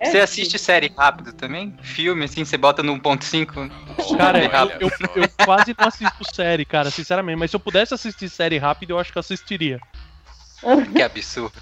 É, 0.00 0.10
Você 0.10 0.18
assiste 0.20 0.58
série 0.58 0.90
rápido 0.96 1.32
também? 1.32 1.76
Filme, 1.82 2.24
assim, 2.24 2.44
você 2.44 2.56
bota 2.56 2.82
no 2.82 2.98
1.5? 2.98 3.70
Cara, 4.16 4.38
eu, 4.80 4.88
eu, 4.88 5.22
eu 5.22 5.28
quase 5.44 5.74
não 5.78 5.86
assisto 5.86 6.34
série, 6.34 6.64
cara, 6.64 6.90
sinceramente. 6.90 7.38
Mas 7.38 7.50
se 7.50 7.56
eu 7.56 7.60
pudesse 7.60 7.94
assistir 7.94 8.28
série 8.28 8.58
rápido, 8.58 8.90
eu 8.90 8.98
acho 8.98 9.12
que 9.12 9.18
eu 9.18 9.20
assistiria. 9.20 9.78
Que 10.92 11.02
absurdo. 11.02 11.52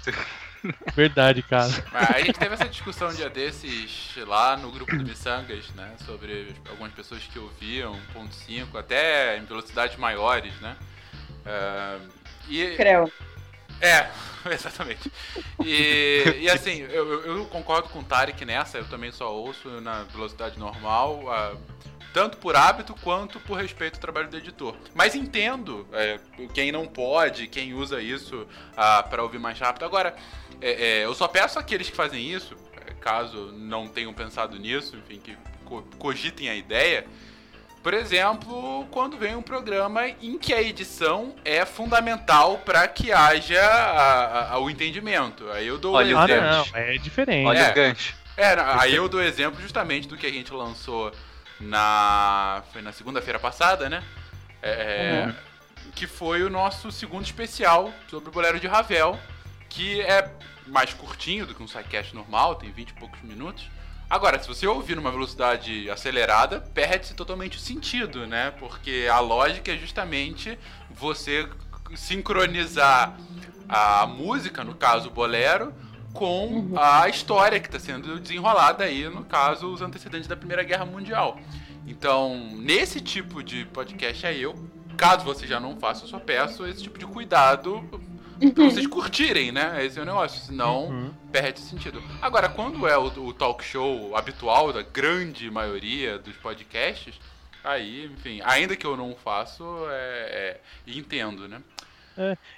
Verdade, 0.95 1.43
cara. 1.43 1.69
Mas 1.91 2.09
a 2.09 2.19
gente 2.19 2.39
teve 2.39 2.53
essa 2.53 2.69
discussão 2.69 3.09
um 3.09 3.13
dia 3.13 3.29
desses 3.29 4.15
lá 4.25 4.55
no 4.55 4.71
grupo 4.71 4.95
do 4.95 5.03
Missangas, 5.03 5.69
né? 5.75 5.91
Sobre 6.05 6.55
algumas 6.69 6.93
pessoas 6.93 7.21
que 7.23 7.37
ouviam 7.37 7.93
1.5, 8.15 8.79
até 8.79 9.37
em 9.37 9.43
velocidades 9.43 9.97
maiores, 9.97 10.53
né? 10.61 10.77
Ah, 11.45 11.99
e, 12.47 12.75
Creu. 12.75 13.11
é, 13.81 14.09
exatamente. 14.51 15.11
E, 15.63 16.23
e 16.41 16.49
assim, 16.49 16.79
eu, 16.81 17.23
eu- 17.25 17.45
concordo 17.45 17.89
com 17.89 17.99
o 17.99 18.03
Tarek 18.03 18.43
nessa, 18.45 18.77
eu 18.77 18.85
também 18.85 19.11
só 19.11 19.33
ouço 19.33 19.69
na 19.81 20.03
velocidade 20.03 20.57
normal, 20.59 21.23
ah, 21.29 21.55
tanto 22.13 22.37
por 22.37 22.55
hábito 22.55 22.93
quanto 23.01 23.39
por 23.39 23.57
respeito 23.59 23.95
ao 23.95 24.01
trabalho 24.01 24.29
do 24.29 24.37
editor. 24.37 24.75
Mas 24.93 25.15
entendo 25.15 25.87
é, 25.93 26.19
quem 26.53 26.71
não 26.71 26.85
pode, 26.85 27.47
quem 27.47 27.73
usa 27.73 28.01
isso 28.01 28.47
para 29.09 29.23
ouvir 29.23 29.39
mais 29.39 29.57
rápido. 29.59 29.83
Agora, 29.85 30.15
é, 30.61 30.99
é, 30.99 31.05
eu 31.05 31.13
só 31.15 31.27
peço 31.27 31.57
àqueles 31.57 31.89
que 31.89 31.95
fazem 31.95 32.31
isso, 32.31 32.55
caso 33.01 33.51
não 33.53 33.87
tenham 33.87 34.13
pensado 34.13 34.57
nisso, 34.59 34.95
enfim, 34.95 35.19
que 35.19 35.35
co- 35.65 35.83
cogitem 35.97 36.49
a 36.49 36.55
ideia. 36.55 37.05
Por 37.83 37.93
exemplo, 37.93 38.87
quando 38.89 39.17
vem 39.17 39.35
um 39.35 39.41
programa 39.41 40.07
em 40.07 40.37
que 40.39 40.53
a 40.53 40.61
edição 40.61 41.35
é 41.43 41.65
fundamental 41.65 42.59
para 42.59 42.87
que 42.87 43.11
haja 43.11 43.61
a- 43.61 44.53
a- 44.53 44.59
o 44.59 44.69
entendimento. 44.69 45.51
Aí 45.51 45.67
eu 45.67 45.77
dou 45.77 45.95
Olha 45.95 46.15
um 46.15 46.19
o 46.19 46.21
Ah, 46.21 46.25
exemplo. 46.25 46.47
não, 46.49 46.65
é 46.79 46.93
diferente. 46.97 47.45
Olha 47.45 47.59
É. 47.59 47.71
o 47.71 47.75
gancho. 47.75 48.15
É, 48.37 48.55
aí 48.79 48.95
eu 48.95 49.07
dou 49.09 49.21
exemplo 49.21 49.61
justamente 49.61 50.07
do 50.07 50.15
que 50.17 50.25
a 50.25 50.31
gente 50.31 50.51
lançou 50.53 51.11
na. 51.59 52.63
Foi 52.71 52.81
na 52.81 52.91
segunda-feira 52.91 53.37
passada, 53.37 53.89
né? 53.89 54.01
É, 54.61 55.29
Que 55.93 56.07
foi 56.07 56.41
o 56.41 56.49
nosso 56.49 56.91
segundo 56.91 57.25
especial 57.25 57.93
sobre 58.09 58.29
o 58.29 58.31
Bolero 58.31 58.59
de 58.59 58.65
Ravel, 58.65 59.19
que 59.69 60.01
é 60.01 60.27
mais 60.65 60.93
curtinho 60.93 61.45
do 61.45 61.53
que 61.53 61.61
um 61.61 61.67
sidecast 61.67 62.15
normal, 62.15 62.55
tem 62.55 62.71
20 62.71 62.89
e 62.91 62.93
poucos 62.93 63.21
minutos. 63.21 63.65
Agora, 64.13 64.39
se 64.39 64.47
você 64.47 64.67
ouvir 64.67 64.95
numa 64.95 65.09
velocidade 65.09 65.89
acelerada, 65.89 66.61
perde-se 66.61 67.15
totalmente 67.15 67.57
o 67.57 67.59
sentido, 67.59 68.27
né? 68.27 68.51
Porque 68.59 69.07
a 69.11 69.19
lógica 69.19 69.73
é 69.73 69.75
justamente 69.75 70.55
você 70.91 71.49
sincronizar 71.95 73.17
a 73.67 74.05
música, 74.05 74.63
no 74.63 74.75
caso 74.75 75.09
o 75.09 75.11
bolero, 75.11 75.73
com 76.13 76.73
a 76.77 77.09
história 77.09 77.59
que 77.59 77.65
está 77.65 77.79
sendo 77.79 78.19
desenrolada 78.19 78.83
aí, 78.83 79.09
no 79.09 79.25
caso, 79.25 79.73
os 79.73 79.81
antecedentes 79.81 80.27
da 80.27 80.37
Primeira 80.37 80.61
Guerra 80.61 80.85
Mundial. 80.85 81.39
Então, 81.87 82.37
nesse 82.53 83.01
tipo 83.01 83.41
de 83.41 83.65
podcast 83.65 84.27
aí, 84.27 84.43
eu, 84.43 84.53
caso 84.95 85.25
você 85.25 85.47
já 85.47 85.59
não 85.59 85.75
faça, 85.79 86.03
eu 86.03 86.07
só 86.07 86.19
peço 86.19 86.67
esse 86.67 86.83
tipo 86.83 86.99
de 86.99 87.07
cuidado 87.07 87.83
pra 88.53 88.63
vocês 88.65 88.87
curtirem, 88.87 89.51
né? 89.51 89.85
Esse 89.85 89.99
é 89.99 90.01
o 90.01 90.05
negócio, 90.05 90.41
senão 90.41 90.85
Uhum. 90.87 91.13
perde 91.31 91.59
sentido. 91.59 92.01
Agora, 92.21 92.49
quando 92.49 92.87
é 92.87 92.97
o, 92.97 93.05
o 93.05 93.33
talk 93.33 93.63
show 93.63 94.15
habitual 94.15 94.71
da 94.73 94.81
grande 94.81 95.49
maioria 95.49 96.17
dos 96.17 96.35
podcasts, 96.35 97.15
aí, 97.63 98.05
enfim, 98.05 98.41
ainda 98.43 98.75
que 98.75 98.85
eu 98.85 98.97
não 98.97 99.15
faço, 99.15 99.63
é, 99.89 100.59
é- 100.87 100.91
entendo, 100.91 101.47
né? 101.47 101.61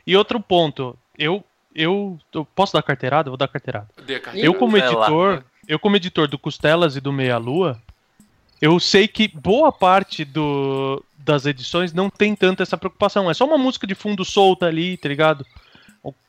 E 0.05 0.15
outro 0.17 0.39
ponto, 0.39 0.97
eu, 1.17 1.43
eu, 1.73 2.19
eu 2.33 2.45
posso 2.45 2.73
dar 2.73 2.81
carteirada? 2.83 3.27
Eu 3.27 3.31
Vou 3.31 3.37
dar 3.37 3.47
carteirada. 3.47 3.87
Carteirada. 3.95 4.37
Eu 4.37 4.53
como 4.53 4.77
editor, 4.77 5.43
eu 5.67 5.79
como 5.79 5.95
editor 5.95 6.27
do 6.27 6.37
Costelas 6.37 6.95
e 6.95 7.01
do 7.01 7.13
Meia 7.13 7.37
Lua, 7.37 7.81
eu 8.61 8.79
sei 8.79 9.07
que 9.07 9.27
boa 9.27 9.71
parte 9.71 10.25
do, 10.25 11.03
das 11.17 11.45
edições 11.45 11.93
não 11.93 12.09
tem 12.09 12.35
tanto 12.35 12.63
essa 12.63 12.77
preocupação. 12.77 13.29
É 13.29 13.33
só 13.33 13.45
uma 13.45 13.57
música 13.57 13.85
de 13.87 13.95
fundo 13.95 14.25
solta 14.25 14.65
ali, 14.65 14.97
tá 14.97 15.07
ligado? 15.09 15.45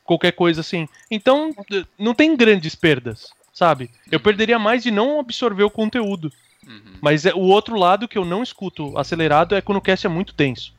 Qualquer 0.06 0.32
coisa 0.32 0.60
assim. 0.60 0.88
Então, 1.10 1.54
não 1.98 2.14
tem 2.14 2.36
grandes 2.36 2.74
perdas, 2.74 3.30
sabe? 3.52 3.90
Eu 4.10 4.20
perderia 4.20 4.58
mais 4.58 4.82
de 4.82 4.90
não 4.90 5.18
absorver 5.20 5.64
o 5.64 5.70
conteúdo. 5.70 6.32
Uhum. 6.66 6.94
Mas 7.00 7.26
é, 7.26 7.34
o 7.34 7.40
outro 7.40 7.76
lado 7.76 8.08
que 8.08 8.16
eu 8.18 8.24
não 8.24 8.42
escuto 8.42 8.96
acelerado 8.96 9.54
é 9.54 9.60
quando 9.60 9.78
o 9.78 9.82
cast 9.82 10.06
é 10.06 10.10
muito 10.10 10.34
denso. 10.34 10.72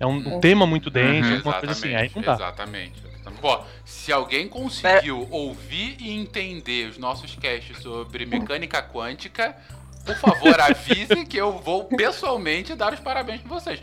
É 0.00 0.06
um, 0.06 0.36
um 0.36 0.40
tema 0.40 0.66
muito 0.66 0.90
denso, 0.90 1.28
Uhum. 1.28 1.36
alguma 1.36 1.54
coisa 1.54 1.72
assim. 1.72 1.94
Aí 1.94 2.10
não 2.14 2.22
dá. 2.22 2.34
Exatamente. 2.34 2.98
exatamente. 2.98 3.40
Pô, 3.40 3.60
se 3.84 4.12
alguém 4.12 4.48
conseguiu 4.48 5.26
ouvir 5.30 5.96
e 6.00 6.10
entender 6.12 6.88
os 6.88 6.98
nossos 6.98 7.34
casts 7.36 7.78
sobre 7.78 8.26
mecânica 8.26 8.82
quântica, 8.82 9.56
por 10.04 10.16
favor, 10.16 10.60
avise 10.60 11.24
que 11.24 11.36
eu 11.36 11.52
vou 11.52 11.84
pessoalmente 11.84 12.74
dar 12.74 12.92
os 12.92 13.00
parabéns 13.00 13.40
pra 13.40 13.48
vocês. 13.48 13.80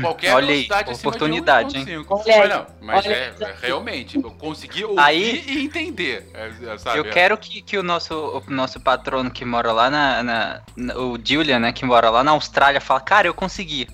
Qualquer 0.00 0.34
Olha 0.34 0.46
aí, 0.48 0.52
velocidade 0.54 0.90
acima 0.90 1.08
oportunididade, 1.08 1.84
de 1.84 1.92
hein? 1.92 1.98
1.5. 2.02 2.06
Olha 2.26 2.42
aí, 2.42 2.48
Não, 2.48 2.66
mas 2.80 3.06
olha 3.06 3.14
é, 3.14 3.32
aí. 3.38 3.44
é 3.44 3.54
realmente, 3.62 4.16
eu 4.16 4.30
consegui 4.32 4.84
ouvir 4.84 4.98
Aí- 5.00 5.44
e 5.46 5.64
entender. 5.64 6.28
é, 6.34 6.50
é, 6.74 6.78
sabe? 6.78 6.98
Eu 6.98 7.04
quero 7.04 7.38
que, 7.38 7.62
que 7.62 7.78
o, 7.78 7.82
nosso, 7.82 8.42
o 8.44 8.50
nosso 8.50 8.80
patrono 8.80 9.30
que 9.30 9.44
mora 9.44 9.70
lá 9.70 9.88
na, 9.90 10.22
na- 10.22 10.60
na- 10.76 10.96
O 10.96 11.16
Julian, 11.22 11.60
né? 11.60 11.72
Que 11.72 11.84
mora 11.84 12.10
lá 12.10 12.24
na 12.24 12.32
Austrália, 12.32 12.80
fala: 12.80 13.00
Cara, 13.00 13.28
eu 13.28 13.34
consegui. 13.34 13.86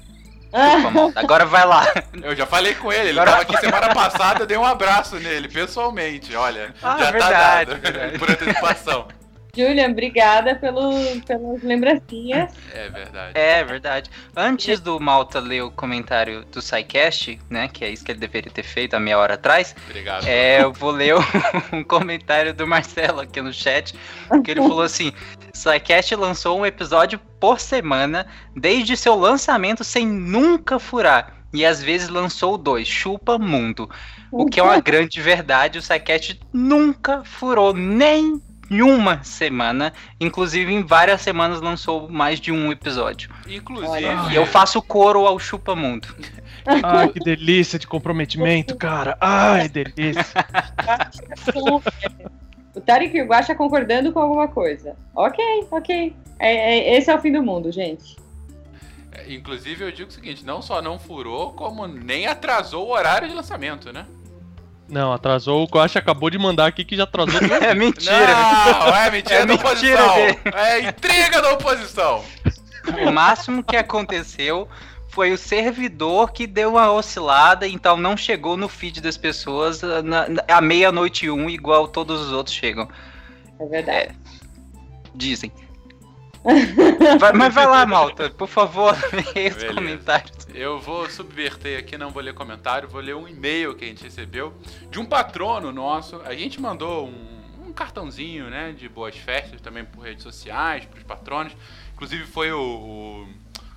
Desculpa, 0.52 0.90
malta, 0.90 1.20
Agora 1.20 1.44
vai 1.46 1.64
lá. 1.66 1.86
Eu 2.24 2.34
já 2.34 2.44
falei 2.44 2.74
com 2.74 2.90
ele, 2.92 3.10
ele 3.10 3.20
Agora- 3.20 3.30
tava 3.30 3.42
aqui 3.42 3.56
semana 3.58 3.94
passada, 3.94 4.42
eu 4.42 4.46
dei 4.48 4.56
um 4.56 4.64
abraço 4.64 5.14
nele, 5.16 5.48
pessoalmente, 5.48 6.34
olha. 6.34 6.74
Ah, 6.82 6.96
já 6.98 7.10
verdade, 7.12 7.32
tá 7.32 7.38
dado, 7.76 7.76
verdade. 7.80 8.18
por 8.18 8.30
antecipação. 8.30 9.06
Julian, 9.56 9.90
obrigada 9.90 10.54
pelo, 10.54 10.92
pelas 11.26 11.62
lembrancinhas. 11.62 12.52
É 12.72 12.88
verdade. 12.88 13.32
É 13.34 13.64
verdade. 13.64 14.10
Antes 14.36 14.80
do 14.80 14.98
Malta 15.00 15.40
ler 15.40 15.62
o 15.62 15.70
comentário 15.70 16.44
do 16.46 16.62
SciCast, 16.62 17.40
né? 17.48 17.68
Que 17.68 17.84
é 17.84 17.90
isso 17.90 18.04
que 18.04 18.12
ele 18.12 18.20
deveria 18.20 18.50
ter 18.50 18.62
feito 18.62 18.94
há 18.94 19.00
meia 19.00 19.18
hora 19.18 19.34
atrás. 19.34 19.74
Obrigado. 19.88 20.26
É, 20.26 20.62
eu 20.62 20.72
vou 20.72 20.90
ler 20.90 21.14
um 21.72 21.82
comentário 21.82 22.54
do 22.54 22.66
Marcelo 22.66 23.20
aqui 23.20 23.40
no 23.40 23.52
chat, 23.52 23.94
que 24.44 24.50
ele 24.50 24.60
falou 24.60 24.82
assim: 24.82 25.12
SciCast 25.52 26.14
lançou 26.14 26.58
um 26.58 26.66
episódio 26.66 27.18
por 27.40 27.60
semana 27.60 28.26
desde 28.56 28.96
seu 28.96 29.14
lançamento 29.14 29.82
sem 29.84 30.06
nunca 30.06 30.78
furar. 30.78 31.40
E 31.52 31.66
às 31.66 31.82
vezes 31.82 32.08
lançou 32.08 32.56
dois, 32.56 32.86
chupa 32.86 33.36
mundo. 33.36 33.90
O 34.30 34.46
que 34.46 34.60
é 34.60 34.62
uma 34.62 34.78
grande 34.80 35.20
verdade, 35.20 35.78
o 35.78 35.82
SciCast 35.82 36.40
nunca 36.52 37.24
furou 37.24 37.74
nem 37.74 38.40
uma 38.70 39.22
semana. 39.24 39.92
Inclusive, 40.20 40.72
em 40.72 40.82
várias 40.82 41.20
semanas 41.22 41.60
lançou 41.60 42.08
mais 42.08 42.38
de 42.38 42.52
um 42.52 42.70
episódio. 42.70 43.30
Inclusive. 43.48 44.06
E 44.30 44.34
eu 44.36 44.46
faço 44.46 44.80
coro 44.80 45.26
ao 45.26 45.38
chupa 45.38 45.74
mundo. 45.74 46.08
Ai, 46.66 47.08
que 47.08 47.18
delícia 47.20 47.78
de 47.78 47.86
comprometimento, 47.86 48.76
cara. 48.76 49.16
Ai, 49.20 49.68
delícia. 49.68 50.24
O 52.72 52.80
Tarek 52.80 53.20
o 53.20 53.26
Guaxa 53.26 53.52
concordando 53.54 54.12
com 54.12 54.20
alguma 54.20 54.46
coisa. 54.46 54.94
Ok, 55.14 55.44
ok. 55.72 56.14
É- 56.38 56.54
é- 56.94 56.96
esse 56.96 57.10
é 57.10 57.14
o 57.16 57.20
fim 57.20 57.32
do 57.32 57.42
mundo, 57.42 57.72
gente. 57.72 58.16
é, 59.12 59.32
inclusive 59.34 59.82
eu 59.84 59.90
digo 59.90 60.08
o 60.08 60.12
seguinte, 60.12 60.44
não 60.44 60.62
só 60.62 60.80
não 60.80 60.96
furou, 60.96 61.52
como 61.52 61.86
nem 61.88 62.28
atrasou 62.28 62.86
o 62.86 62.92
horário 62.92 63.28
de 63.28 63.34
lançamento, 63.34 63.92
né? 63.92 64.06
Não, 64.90 65.12
atrasou. 65.12 65.62
O 65.62 65.66
Guacha 65.66 65.98
acabou 66.00 66.28
de 66.30 66.38
mandar 66.38 66.66
aqui 66.66 66.84
que 66.84 66.96
já 66.96 67.04
atrasou. 67.04 67.40
É 67.62 67.74
mentira. 67.74 68.12
Não, 68.26 68.96
é 68.96 69.10
mentira 69.10 69.34
É 69.36 69.46
da 69.46 69.46
mentira 69.46 69.64
oposição. 69.70 70.14
dele. 70.16 70.38
É 70.54 70.80
intriga 70.88 71.40
da 71.42 71.52
oposição. 71.52 72.24
O 73.06 73.12
máximo 73.12 73.62
que 73.62 73.76
aconteceu 73.76 74.68
foi 75.08 75.32
o 75.32 75.38
servidor 75.38 76.32
que 76.32 76.46
deu 76.46 76.70
uma 76.70 76.90
oscilada, 76.92 77.66
então 77.66 77.96
não 77.96 78.16
chegou 78.16 78.56
no 78.56 78.68
feed 78.68 79.00
das 79.00 79.16
pessoas 79.16 79.82
na, 79.82 80.02
na- 80.02 80.26
à 80.48 80.60
meia-noite 80.60 81.28
um, 81.30 81.48
igual 81.50 81.86
todos 81.88 82.20
os 82.20 82.32
outros 82.32 82.54
chegam. 82.54 82.88
É 83.60 83.66
verdade. 83.66 84.14
Dizem. 85.14 85.52
Vai- 87.18 87.32
mas 87.32 87.54
vai 87.54 87.66
lá, 87.66 87.84
Malta, 87.86 88.30
por 88.30 88.48
favor, 88.48 88.96
leia 89.12 89.50
os 89.50 89.62
comentários. 89.74 90.48
Eu 90.54 90.78
vou 90.80 91.08
subverter 91.08 91.78
aqui, 91.78 91.96
não 91.98 92.10
vou 92.10 92.22
ler 92.22 92.34
comentário, 92.34 92.88
vou 92.88 93.00
ler 93.00 93.14
um 93.14 93.28
e-mail 93.28 93.74
que 93.74 93.84
a 93.84 93.88
gente 93.88 94.02
recebeu 94.02 94.54
de 94.90 94.98
um 94.98 95.04
patrono 95.04 95.70
nosso. 95.72 96.20
A 96.22 96.34
gente 96.34 96.60
mandou 96.60 97.06
um, 97.08 97.68
um 97.68 97.72
cartãozinho, 97.72 98.48
né, 98.50 98.72
de 98.72 98.88
boas 98.88 99.16
festas 99.16 99.60
também 99.60 99.84
por 99.84 100.00
redes 100.04 100.22
sociais, 100.22 100.84
para 100.86 100.98
os 100.98 101.04
patronos. 101.04 101.52
Inclusive 101.94 102.24
foi 102.24 102.50
o, 102.52 102.58
o- 102.60 103.28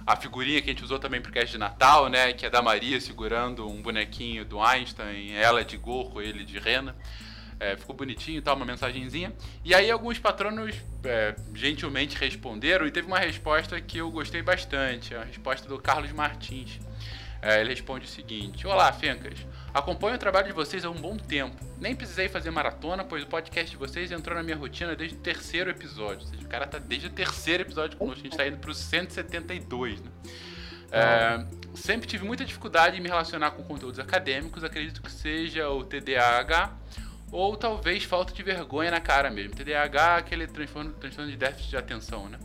a 0.06 0.16
figurinha 0.18 0.62
que 0.62 0.70
a 0.70 0.74
gente 0.74 0.84
usou 0.84 1.00
também 1.00 1.22
pro 1.22 1.32
cast 1.32 1.52
de 1.52 1.58
Natal, 1.58 2.10
né, 2.10 2.34
que 2.34 2.46
é 2.46 2.50
da 2.50 2.62
Maria 2.62 3.00
segurando 3.00 3.68
um 3.70 3.82
bonequinho 3.82 4.44
do 4.44 4.62
Einstein, 4.62 5.34
ela 5.34 5.64
de 5.64 5.78
gorro, 5.78 6.22
ele 6.22 6.44
de 6.44 6.60
rena. 6.60 6.96
É, 7.60 7.76
ficou 7.76 7.96
bonitinho 7.96 8.40
e 8.40 8.42
tal, 8.42 8.56
uma 8.56 8.66
mensagenzinha. 8.66 9.34
E 9.64 9.74
aí 9.74 9.90
alguns 9.90 10.20
patronos 10.20 10.76
é, 11.04 11.36
gentilmente 11.54 12.18
responderam 12.18 12.86
e 12.86 12.92
teve 12.92 13.08
uma 13.08 13.20
resposta 13.20 13.80
que 13.80 13.98
eu 13.98 14.10
gostei 14.12 14.42
bastante, 14.42 15.16
a 15.16 15.24
resposta 15.24 15.68
do 15.68 15.80
Carlos 15.80 16.12
Martins. 16.12 16.80
É, 17.44 17.60
ele 17.60 17.72
responde 17.72 18.06
o 18.06 18.08
seguinte: 18.08 18.66
Olá, 18.66 18.92
Fencas. 18.94 19.46
Acompanho 19.74 20.16
o 20.16 20.18
trabalho 20.18 20.48
de 20.48 20.54
vocês 20.54 20.86
há 20.86 20.90
um 20.90 20.96
bom 20.96 21.18
tempo. 21.18 21.58
Nem 21.78 21.94
precisei 21.94 22.30
fazer 22.30 22.52
maratona, 22.52 23.04
pois 23.04 23.24
o 23.24 23.28
podcast 23.28 23.70
de 23.70 23.76
vocês 23.76 24.12
entrou 24.12 24.38
na 24.38 24.44
minha 24.44 24.56
rotina 24.56 24.96
desde 24.96 25.18
o 25.18 25.20
terceiro 25.20 25.70
episódio. 25.70 26.22
Ou 26.22 26.28
seja, 26.28 26.44
o 26.46 26.48
cara 26.48 26.66
tá 26.66 26.78
desde 26.78 27.08
o 27.08 27.10
terceiro 27.10 27.64
episódio 27.64 27.98
conosco. 27.98 28.22
A 28.22 28.24
gente 28.24 28.38
tá 28.38 28.48
indo 28.48 28.58
pro 28.58 28.74
172, 28.74 30.00
né? 30.00 30.12
É, 30.90 31.44
sempre 31.74 32.08
tive 32.08 32.24
muita 32.24 32.46
dificuldade 32.46 32.98
em 32.98 33.02
me 33.02 33.10
relacionar 33.10 33.52
com 33.52 33.64
conteúdos 33.64 34.00
acadêmicos. 34.00 34.64
Acredito 34.64 35.02
que 35.02 35.12
seja 35.12 35.68
o 35.70 35.84
TDAH 35.84 36.72
ou 37.34 37.58
talvez 37.58 38.04
falta 38.04 38.32
de 38.32 38.44
vergonha 38.44 38.92
na 38.92 39.02
cara 39.02 39.30
mesmo. 39.32 39.56
TDAH 39.56 40.16
é 40.16 40.20
aquele 40.20 40.48
transtorno, 40.48 40.94
transtorno 40.94 41.32
de 41.32 41.36
déficit 41.36 41.72
de 41.72 41.78
atenção, 41.78 42.30
né? 42.30 42.38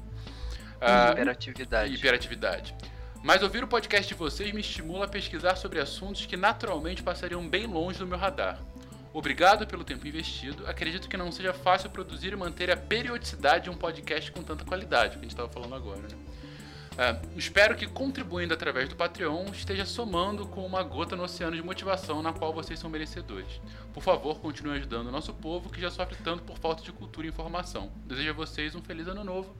Ah, 0.80 1.10
Hiperatividade. 1.12 1.94
hiperatividade. 1.94 2.74
Mas 3.22 3.42
ouvir 3.42 3.62
o 3.62 3.68
podcast 3.68 4.08
de 4.08 4.14
vocês 4.14 4.50
me 4.52 4.60
estimula 4.60 5.04
a 5.04 5.08
pesquisar 5.08 5.56
sobre 5.56 5.78
assuntos 5.80 6.24
que 6.24 6.36
naturalmente 6.36 7.02
passariam 7.02 7.46
bem 7.46 7.66
longe 7.66 7.98
do 7.98 8.06
meu 8.06 8.16
radar. 8.16 8.58
Obrigado 9.12 9.66
pelo 9.66 9.84
tempo 9.84 10.06
investido. 10.06 10.66
Acredito 10.66 11.08
que 11.08 11.16
não 11.16 11.30
seja 11.32 11.52
fácil 11.52 11.90
produzir 11.90 12.32
e 12.32 12.36
manter 12.36 12.70
a 12.70 12.76
periodicidade 12.76 13.64
de 13.64 13.70
um 13.70 13.74
podcast 13.76 14.30
com 14.32 14.42
tanta 14.42 14.64
qualidade, 14.64 15.12
que 15.12 15.18
a 15.18 15.22
gente 15.22 15.32
estava 15.32 15.48
falando 15.48 15.74
agora, 15.74 16.00
né? 16.00 16.08
Ah, 17.00 17.16
espero 17.36 17.76
que 17.76 17.86
contribuindo 17.86 18.52
através 18.52 18.88
do 18.88 18.96
Patreon 18.96 19.44
esteja 19.52 19.86
somando 19.86 20.48
com 20.48 20.66
uma 20.66 20.82
gota 20.82 21.14
no 21.14 21.22
oceano 21.22 21.54
de 21.54 21.62
motivação 21.62 22.20
na 22.22 22.32
qual 22.32 22.52
vocês 22.52 22.80
são 22.80 22.90
merecedores. 22.90 23.60
Por 23.94 24.02
favor, 24.02 24.40
continue 24.40 24.78
ajudando 24.78 25.06
o 25.06 25.12
nosso 25.12 25.32
povo 25.32 25.70
que 25.70 25.80
já 25.80 25.92
sofre 25.92 26.16
tanto 26.24 26.42
por 26.42 26.58
falta 26.58 26.82
de 26.82 26.90
cultura 26.90 27.28
e 27.28 27.30
informação. 27.30 27.92
Desejo 28.04 28.30
a 28.30 28.32
vocês 28.32 28.74
um 28.74 28.82
feliz 28.82 29.06
ano 29.06 29.22
novo 29.22 29.56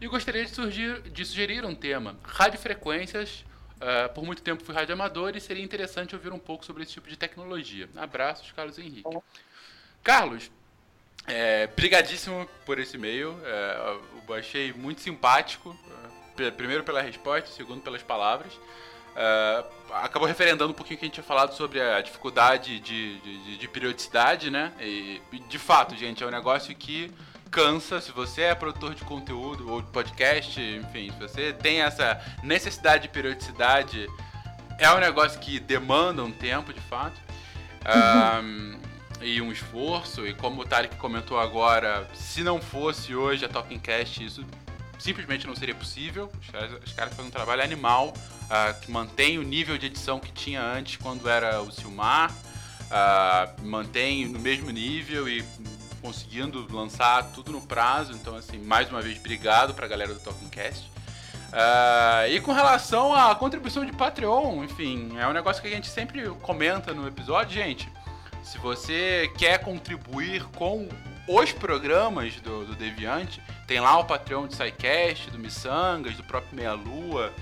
e 0.00 0.08
gostaria 0.08 0.42
de, 0.46 0.50
surgir- 0.50 1.02
de 1.10 1.24
sugerir 1.26 1.62
um 1.66 1.74
tema: 1.74 2.16
radiofrequências. 2.24 3.44
Ah, 3.80 4.08
por 4.08 4.24
muito 4.24 4.40
tempo 4.40 4.64
fui 4.64 4.74
radioamador 4.74 5.36
e 5.36 5.40
seria 5.42 5.62
interessante 5.62 6.16
ouvir 6.16 6.32
um 6.32 6.38
pouco 6.38 6.64
sobre 6.64 6.84
esse 6.84 6.92
tipo 6.92 7.08
de 7.08 7.18
tecnologia. 7.18 7.86
Abraços, 7.96 8.50
Carlos 8.52 8.78
Henrique. 8.78 9.04
Carlos, 10.02 10.50
é, 11.26 11.66
brigadíssimo 11.66 12.48
por 12.64 12.78
esse 12.78 12.96
e-mail. 12.96 13.38
É, 13.44 13.98
eu 14.26 14.34
achei 14.34 14.72
muito 14.72 15.02
simpático. 15.02 15.78
Primeiro 16.56 16.84
pela 16.84 17.00
resposta, 17.02 17.48
segundo 17.50 17.80
pelas 17.80 18.02
palavras. 18.02 18.52
É, 19.16 19.64
acabou 19.94 20.28
referendando 20.28 20.70
um 20.70 20.74
pouquinho 20.74 20.96
o 20.96 20.98
que 21.00 21.04
a 21.04 21.08
gente 21.08 21.14
tinha 21.14 21.24
falado 21.24 21.52
sobre 21.54 21.80
a 21.80 22.00
dificuldade 22.00 22.78
de, 22.78 23.18
de- 23.18 23.38
de- 23.44 23.56
de 23.58 23.68
periodicidade, 23.68 24.50
né? 24.50 24.72
E, 24.80 25.20
de 25.48 25.58
fato, 25.58 25.96
gente, 25.96 26.22
é 26.22 26.26
um 26.26 26.30
negócio 26.30 26.74
que 26.76 27.12
cansa. 27.50 28.00
Se 28.00 28.12
você 28.12 28.42
é 28.42 28.54
produtor 28.54 28.94
de 28.94 29.02
conteúdo 29.04 29.70
ou 29.72 29.82
de 29.82 29.90
podcast, 29.90 30.60
enfim, 30.60 31.10
se 31.10 31.18
você 31.18 31.52
tem 31.52 31.80
essa 31.82 32.20
necessidade 32.44 33.04
de 33.04 33.08
periodicidade, 33.08 34.06
é 34.78 34.88
um 34.92 34.98
negócio 34.98 35.40
que 35.40 35.58
demanda 35.58 36.22
um 36.22 36.30
tempo, 36.30 36.72
de 36.72 36.80
fato. 36.82 37.18
Ahn, 37.84 38.78
e 39.20 39.40
um 39.40 39.50
esforço, 39.50 40.26
e 40.26 40.34
como 40.34 40.60
o 40.60 40.64
Tarek 40.64 40.94
comentou 40.96 41.40
agora, 41.40 42.06
se 42.14 42.42
não 42.44 42.60
fosse 42.60 43.16
hoje 43.16 43.44
a 43.44 43.48
Talking 43.48 43.78
Cast, 43.80 44.22
isso 44.24 44.44
simplesmente 44.98 45.46
não 45.46 45.54
seria 45.54 45.74
possível. 45.74 46.30
Os 46.40 46.50
caras, 46.50 46.70
os 46.84 46.92
caras 46.92 47.14
fazem 47.14 47.28
um 47.28 47.32
trabalho 47.32 47.62
animal, 47.62 48.12
ah, 48.50 48.74
que 48.80 48.90
mantém 48.90 49.38
o 49.38 49.42
nível 49.42 49.78
de 49.78 49.86
edição 49.86 50.18
que 50.18 50.32
tinha 50.32 50.62
antes 50.62 50.96
quando 50.96 51.28
era 51.28 51.60
o 51.62 51.70
Silmar, 51.70 52.32
ah, 52.90 53.50
mantém 53.62 54.26
no 54.26 54.38
mesmo 54.38 54.70
nível 54.70 55.28
e 55.28 55.44
conseguindo 56.00 56.66
lançar 56.72 57.22
tudo 57.32 57.52
no 57.52 57.60
prazo. 57.60 58.12
Então, 58.12 58.36
assim, 58.36 58.58
mais 58.58 58.88
uma 58.90 59.00
vez, 59.00 59.18
obrigado 59.18 59.74
pra 59.74 59.86
galera 59.86 60.14
do 60.14 60.20
Talking 60.20 60.48
Cast. 60.48 60.90
Ah, 61.52 62.26
e 62.28 62.40
com 62.40 62.52
relação 62.52 63.14
à 63.14 63.34
contribuição 63.34 63.84
de 63.84 63.92
Patreon, 63.92 64.64
enfim, 64.64 65.16
é 65.18 65.26
um 65.26 65.32
negócio 65.32 65.62
que 65.62 65.68
a 65.68 65.70
gente 65.70 65.88
sempre 65.88 66.28
comenta 66.42 66.92
no 66.92 67.06
episódio, 67.06 67.54
gente. 67.54 67.88
Se 68.42 68.58
você 68.58 69.30
quer 69.36 69.58
contribuir 69.58 70.44
com 70.56 70.88
os 71.28 71.52
programas 71.52 72.34
do, 72.40 72.64
do 72.64 72.74
Deviante. 72.74 73.40
Tem 73.66 73.78
lá 73.80 73.98
o 73.98 74.04
Patreon 74.04 74.46
do 74.46 74.54
SciCast, 74.54 75.30
do 75.30 75.38
Missangas, 75.38 76.16
do 76.16 76.24
próprio 76.24 76.56
Meia 76.56 76.72
Lua. 76.72 77.32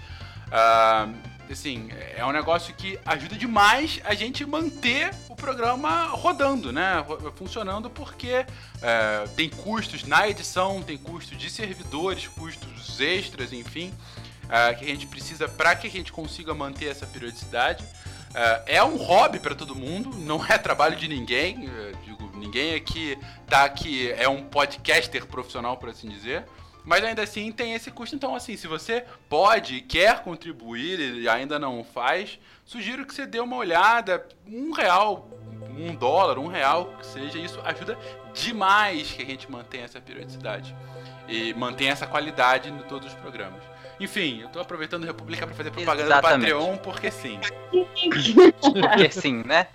Uh, 0.48 1.36
assim, 1.52 1.88
é 2.16 2.24
um 2.24 2.32
negócio 2.32 2.74
que 2.74 2.98
ajuda 3.04 3.36
demais 3.36 4.00
a 4.04 4.14
gente 4.14 4.44
manter 4.44 5.10
o 5.28 5.36
programa 5.36 6.06
rodando, 6.06 6.72
né? 6.72 7.04
Funcionando 7.36 7.88
porque 7.88 8.44
é, 8.82 9.24
tem 9.36 9.48
custos 9.48 10.04
na 10.04 10.28
edição, 10.28 10.82
tem 10.82 10.96
custos 10.96 11.38
de 11.38 11.48
servidores, 11.50 12.26
custos 12.28 13.00
extras, 13.00 13.52
enfim, 13.52 13.92
é, 14.48 14.74
que 14.74 14.84
a 14.84 14.88
gente 14.88 15.06
precisa 15.06 15.48
para 15.48 15.74
que 15.76 15.86
a 15.86 15.90
gente 15.90 16.12
consiga 16.12 16.54
manter 16.54 16.86
essa 16.86 17.06
periodicidade. 17.06 17.84
É, 18.34 18.76
é 18.76 18.84
um 18.84 18.96
hobby 18.96 19.38
para 19.38 19.54
todo 19.54 19.74
mundo, 19.74 20.10
não 20.18 20.44
é 20.44 20.58
trabalho 20.58 20.96
de 20.96 21.08
ninguém. 21.08 21.70
Ninguém 22.36 22.74
aqui 22.74 23.18
tá 23.46 23.64
aqui 23.64 24.12
é 24.12 24.28
um 24.28 24.44
podcaster 24.44 25.26
profissional, 25.26 25.76
por 25.76 25.88
assim 25.88 26.08
dizer. 26.08 26.44
Mas 26.84 27.02
ainda 27.02 27.22
assim 27.22 27.50
tem 27.50 27.74
esse 27.74 27.90
custo. 27.90 28.14
Então, 28.14 28.36
assim, 28.36 28.56
se 28.56 28.68
você 28.68 29.04
pode 29.28 29.80
quer 29.80 30.22
contribuir 30.22 31.00
e 31.00 31.28
ainda 31.28 31.58
não 31.58 31.82
faz, 31.82 32.38
sugiro 32.64 33.04
que 33.04 33.12
você 33.12 33.26
dê 33.26 33.40
uma 33.40 33.56
olhada. 33.56 34.24
Um 34.46 34.70
real, 34.72 35.28
um 35.76 35.94
dólar, 35.96 36.38
um 36.38 36.46
real, 36.46 36.94
que 36.98 37.04
seja, 37.04 37.38
isso 37.38 37.60
ajuda 37.64 37.98
demais 38.32 39.10
que 39.10 39.22
a 39.22 39.26
gente 39.26 39.50
mantenha 39.50 39.84
essa 39.84 40.00
periodicidade. 40.00 40.76
E 41.28 41.52
mantenha 41.54 41.90
essa 41.90 42.06
qualidade 42.06 42.70
em 42.70 42.78
todos 42.82 43.08
os 43.08 43.14
programas. 43.14 43.62
Enfim, 43.98 44.40
eu 44.42 44.48
tô 44.48 44.60
aproveitando 44.60 45.04
a 45.04 45.06
República 45.06 45.46
para 45.46 45.54
fazer 45.54 45.70
propaganda 45.70 46.08
Exatamente. 46.08 46.50
do 46.52 46.58
Patreon, 46.58 46.76
porque 46.78 47.10
sim. 47.10 47.38
Porque 47.70 49.10
sim, 49.10 49.42
né? 49.46 49.66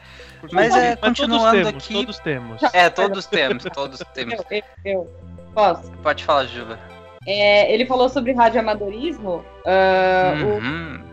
Mas 0.51 0.75
é, 0.75 0.95
continuando 0.95 1.43
todos 1.43 1.51
temos, 1.51 1.83
aqui. 1.83 1.93
Todos 1.93 2.19
temos. 2.19 2.63
É, 2.73 2.89
todos 2.89 3.25
temos, 3.25 3.63
todos 3.73 3.99
temos. 4.13 4.33
Eu, 4.35 4.45
eu, 4.51 4.63
eu. 4.85 5.11
Posso? 5.53 5.91
Pode 6.03 6.23
falar, 6.23 6.45
Juba. 6.45 6.79
É, 7.27 7.71
ele 7.73 7.85
falou 7.85 8.09
sobre 8.09 8.33
radioamadorismo. 8.33 9.43
o- 9.65 10.57
Uhum. 10.57 11.03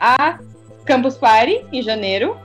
a 0.00 0.38
Campus 0.84 1.16
Party, 1.16 1.64
em 1.72 1.82
janeiro. 1.82 2.36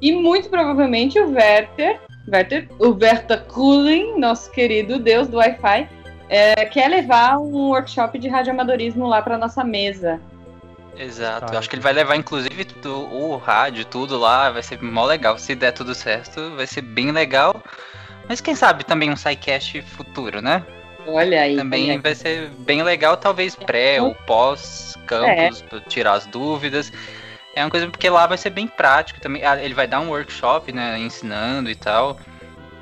E 0.00 0.12
muito 0.12 0.48
provavelmente 0.48 1.18
o 1.20 1.30
Werther, 1.32 2.00
Werther 2.30 2.68
o 2.78 2.88
Werther 2.90 3.44
Kuhling, 3.44 4.18
nosso 4.18 4.50
querido 4.50 4.98
deus 4.98 5.28
do 5.28 5.36
Wi-Fi, 5.38 5.88
é, 6.28 6.64
quer 6.66 6.88
levar 6.88 7.38
um 7.38 7.68
workshop 7.68 8.18
de 8.18 8.28
radioamadorismo 8.28 9.06
lá 9.06 9.22
para 9.22 9.38
nossa 9.38 9.62
mesa. 9.64 10.20
Exato. 10.96 11.46
Tá. 11.46 11.54
Eu 11.54 11.58
acho 11.58 11.68
que 11.68 11.74
ele 11.76 11.82
vai 11.82 11.92
levar, 11.92 12.16
inclusive, 12.16 12.64
tudo, 12.64 13.12
o 13.12 13.36
rádio, 13.36 13.84
tudo 13.84 14.18
lá. 14.18 14.50
Vai 14.50 14.62
ser 14.62 14.80
mó 14.82 15.04
legal. 15.04 15.38
Se 15.38 15.54
der 15.54 15.72
tudo 15.72 15.94
certo, 15.94 16.54
vai 16.56 16.66
ser 16.66 16.82
bem 16.82 17.10
legal. 17.10 17.62
Mas 18.28 18.40
quem 18.40 18.54
sabe 18.54 18.84
também 18.84 19.10
um 19.10 19.16
sidecast 19.16 19.82
futuro, 19.82 20.40
né? 20.40 20.64
Olha 21.06 21.42
aí. 21.42 21.56
Também 21.56 21.84
olha 21.84 21.92
aí. 21.94 21.98
vai 21.98 22.14
ser 22.14 22.48
bem 22.58 22.82
legal, 22.82 23.16
talvez 23.16 23.54
pré 23.54 24.00
ou 24.00 24.14
pós 24.14 24.96
campus, 25.06 25.62
pra 25.62 25.80
tirar 25.80 26.14
as 26.14 26.26
dúvidas. 26.26 26.92
É 27.54 27.62
uma 27.62 27.70
coisa 27.70 27.86
porque 27.88 28.08
lá 28.08 28.26
vai 28.26 28.38
ser 28.38 28.50
bem 28.50 28.66
prático 28.66 29.20
também. 29.20 29.44
Ah, 29.44 29.62
Ele 29.62 29.74
vai 29.74 29.86
dar 29.86 30.00
um 30.00 30.08
workshop, 30.08 30.72
né, 30.72 30.98
ensinando 30.98 31.70
e 31.70 31.74
tal. 31.74 32.18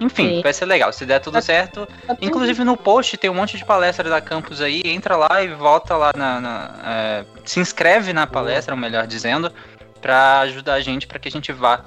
Enfim, 0.02 0.36
Sim. 0.36 0.42
vai 0.42 0.52
ser 0.52 0.64
legal. 0.66 0.92
Se 0.92 1.06
der 1.06 1.20
tudo 1.20 1.40
certo, 1.40 1.86
Inclusive 2.20 2.64
no 2.64 2.76
post 2.76 3.16
tem 3.16 3.30
um 3.30 3.34
monte 3.34 3.56
de 3.56 3.64
palestra 3.64 4.08
da 4.10 4.20
campus 4.20 4.60
aí, 4.60 4.82
entra 4.84 5.16
lá 5.16 5.42
e 5.42 5.48
volta 5.48 5.96
lá 5.96 6.10
na. 6.16 6.40
na- 6.40 6.74
é, 6.84 7.24
se 7.44 7.60
inscreve 7.60 8.12
na 8.12 8.26
palestra, 8.26 8.74
melhor 8.76 9.06
dizendo, 9.06 9.52
pra 10.00 10.40
ajudar 10.40 10.74
a 10.74 10.80
gente 10.80 11.06
para 11.06 11.18
que 11.18 11.28
a 11.28 11.30
gente 11.30 11.52
vá 11.52 11.84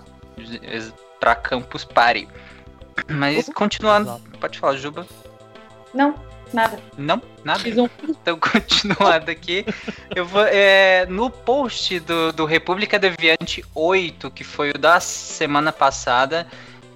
pra 1.19 1.35
campus 1.35 1.83
Party. 1.83 2.27
Mas 3.09 3.49
continuando, 3.53 4.09
Exato. 4.09 4.39
pode 4.39 4.59
falar, 4.59 4.77
Juba? 4.77 5.05
Não, 5.93 6.15
nada. 6.53 6.79
Não, 6.97 7.21
nada. 7.43 7.61
Então, 8.07 8.39
continuando 8.39 9.29
aqui, 9.29 9.65
eu 10.15 10.25
vou. 10.25 10.45
é, 10.47 11.05
no 11.07 11.29
post 11.29 11.99
do, 11.99 12.31
do 12.31 12.45
República 12.45 12.97
Deviante 12.97 13.63
8, 13.75 14.31
que 14.31 14.43
foi 14.43 14.71
o 14.71 14.77
da 14.77 14.99
semana 14.99 15.71
passada, 15.71 16.47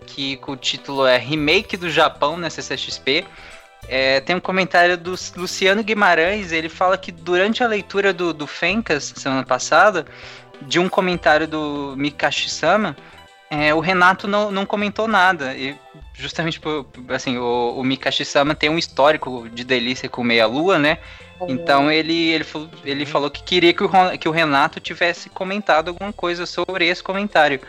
que 0.10 0.38
com 0.38 0.54
o 0.54 0.58
título 0.58 1.06
é 1.06 1.18
Remake 1.18 1.78
do 1.78 1.90
Japão 1.90 2.38
na 2.38 2.50
CCXP. 2.50 3.26
é, 3.88 4.20
tem 4.20 4.36
um 4.36 4.40
comentário 4.40 4.98
do 4.98 5.16
Luciano 5.36 5.84
Guimarães, 5.84 6.52
ele 6.52 6.70
fala 6.70 6.98
que 6.98 7.12
durante 7.12 7.64
a 7.64 7.68
leitura 7.68 8.12
do, 8.14 8.34
do 8.34 8.46
Fencas, 8.46 9.14
semana 9.16 9.44
passada, 9.44 10.06
de 10.62 10.80
um 10.80 10.90
comentário 10.90 11.48
do 11.48 11.96
Mikashi-sama, 11.98 12.96
é, 13.50 13.74
o 13.74 13.80
Renato 13.80 14.28
não, 14.28 14.52
não 14.52 14.66
comentou 14.66 15.08
nada. 15.08 15.56
E 15.56 15.76
justamente 16.14 16.60
por, 16.60 16.86
assim, 17.10 17.38
o, 17.38 17.76
o 17.78 17.84
Mikashi-sama 17.84 18.54
tem 18.54 18.70
um 18.70 18.78
histórico 18.78 19.48
de 19.50 19.64
delícia 19.64 20.10
com 20.10 20.24
meia-lua, 20.24 20.78
né? 20.78 21.00
Então 21.48 21.90
ele, 21.90 22.30
ele, 22.30 22.44
falou, 22.44 22.70
ele 22.84 23.06
falou 23.06 23.32
que 23.32 23.42
queria 23.42 23.74
que 23.74 23.84
o, 23.84 23.90
que 24.20 24.28
o 24.28 24.32
Renato 24.32 24.80
tivesse 24.80 25.30
comentado 25.30 25.88
alguma 25.88 26.12
coisa 26.12 26.46
sobre 26.46 26.88
esse 26.88 27.02
comentário. 27.02 27.62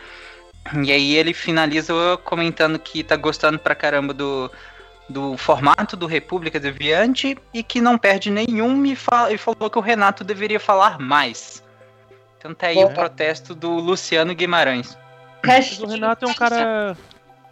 E 0.83 0.91
aí 0.91 1.15
ele 1.15 1.33
finaliza 1.33 1.93
comentando 2.23 2.77
que 2.79 3.03
tá 3.03 3.15
gostando 3.15 3.57
pra 3.57 3.73
caramba 3.75 4.13
do, 4.13 4.49
do 5.09 5.35
formato 5.37 5.97
do 5.97 6.05
República 6.05 6.59
Deviante 6.59 7.37
e 7.53 7.63
que 7.63 7.81
não 7.81 7.97
perde 7.97 8.29
nenhum 8.29 8.85
e, 8.85 8.95
fa- 8.95 9.31
e 9.31 9.37
falou 9.37 9.69
que 9.69 9.77
o 9.77 9.81
Renato 9.81 10.23
deveria 10.23 10.59
falar 10.59 10.99
mais. 10.99 11.63
Então 12.37 12.53
tá 12.53 12.67
aí 12.67 12.77
o 12.77 12.89
protesto 12.93 13.53
do 13.53 13.71
Luciano 13.71 14.33
Guimarães. 14.33 14.97
Mas 15.45 15.79
o 15.79 15.87
Renato 15.87 16.25
é 16.25 16.27
um 16.27 16.33
cara. 16.33 16.97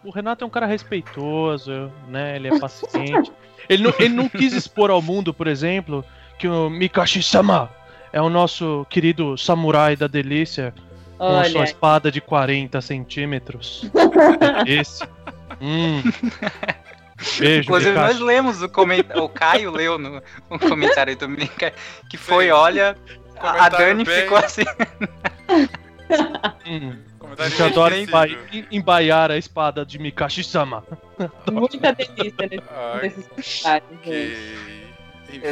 O 0.02 0.10
Renato 0.10 0.44
é 0.44 0.46
um 0.46 0.50
cara 0.50 0.66
respeitoso, 0.66 1.92
né? 2.08 2.36
Ele 2.36 2.48
é 2.48 2.58
paciente. 2.58 3.30
ele, 3.68 3.82
não, 3.82 3.94
ele 3.98 4.14
não 4.14 4.28
quis 4.28 4.52
expor 4.52 4.90
ao 4.90 5.02
mundo, 5.02 5.34
por 5.34 5.46
exemplo, 5.46 6.04
que 6.38 6.48
o 6.48 6.70
Mikashi-sama 6.70 7.70
é 8.12 8.20
o 8.22 8.30
nosso 8.30 8.86
querido 8.88 9.36
samurai 9.36 9.96
da 9.96 10.06
delícia 10.06 10.72
com 11.20 11.38
a 11.38 11.44
sua 11.44 11.60
Olha, 11.60 11.64
espada 11.68 12.10
de 12.10 12.20
40 12.20 12.80
centímetros. 12.80 13.90
Esse. 14.66 15.04
Hum. 15.60 16.02
Beijo, 17.38 17.62
Inclusive, 17.64 17.92
nós 17.92 18.18
lemos 18.18 18.62
o 18.62 18.68
comentário. 18.68 19.22
O 19.22 19.28
Caio 19.28 19.70
leu 19.70 19.98
no, 19.98 20.22
o 20.48 20.58
comentário 20.58 21.14
do 21.16 21.28
Mika, 21.28 21.72
que 22.08 22.16
foi, 22.16 22.46
Sim. 22.46 22.50
olha. 22.52 22.96
A 23.38 23.68
Dani 23.68 24.04
bem- 24.04 24.22
ficou 24.22 24.38
assim. 24.38 24.64
Hum. 26.66 26.96
A 27.38 27.48
gente 27.48 27.62
adora 27.62 27.94
embaiar 28.70 29.30
a 29.30 29.36
espada 29.36 29.84
de 29.86 29.98
Mikashi-sama. 29.98 30.82
muita 31.50 31.92
delícia 31.92 32.34
nesse- 32.50 32.62
Ah, 32.70 32.98
nesses 33.02 33.26
comentários. 33.28 34.38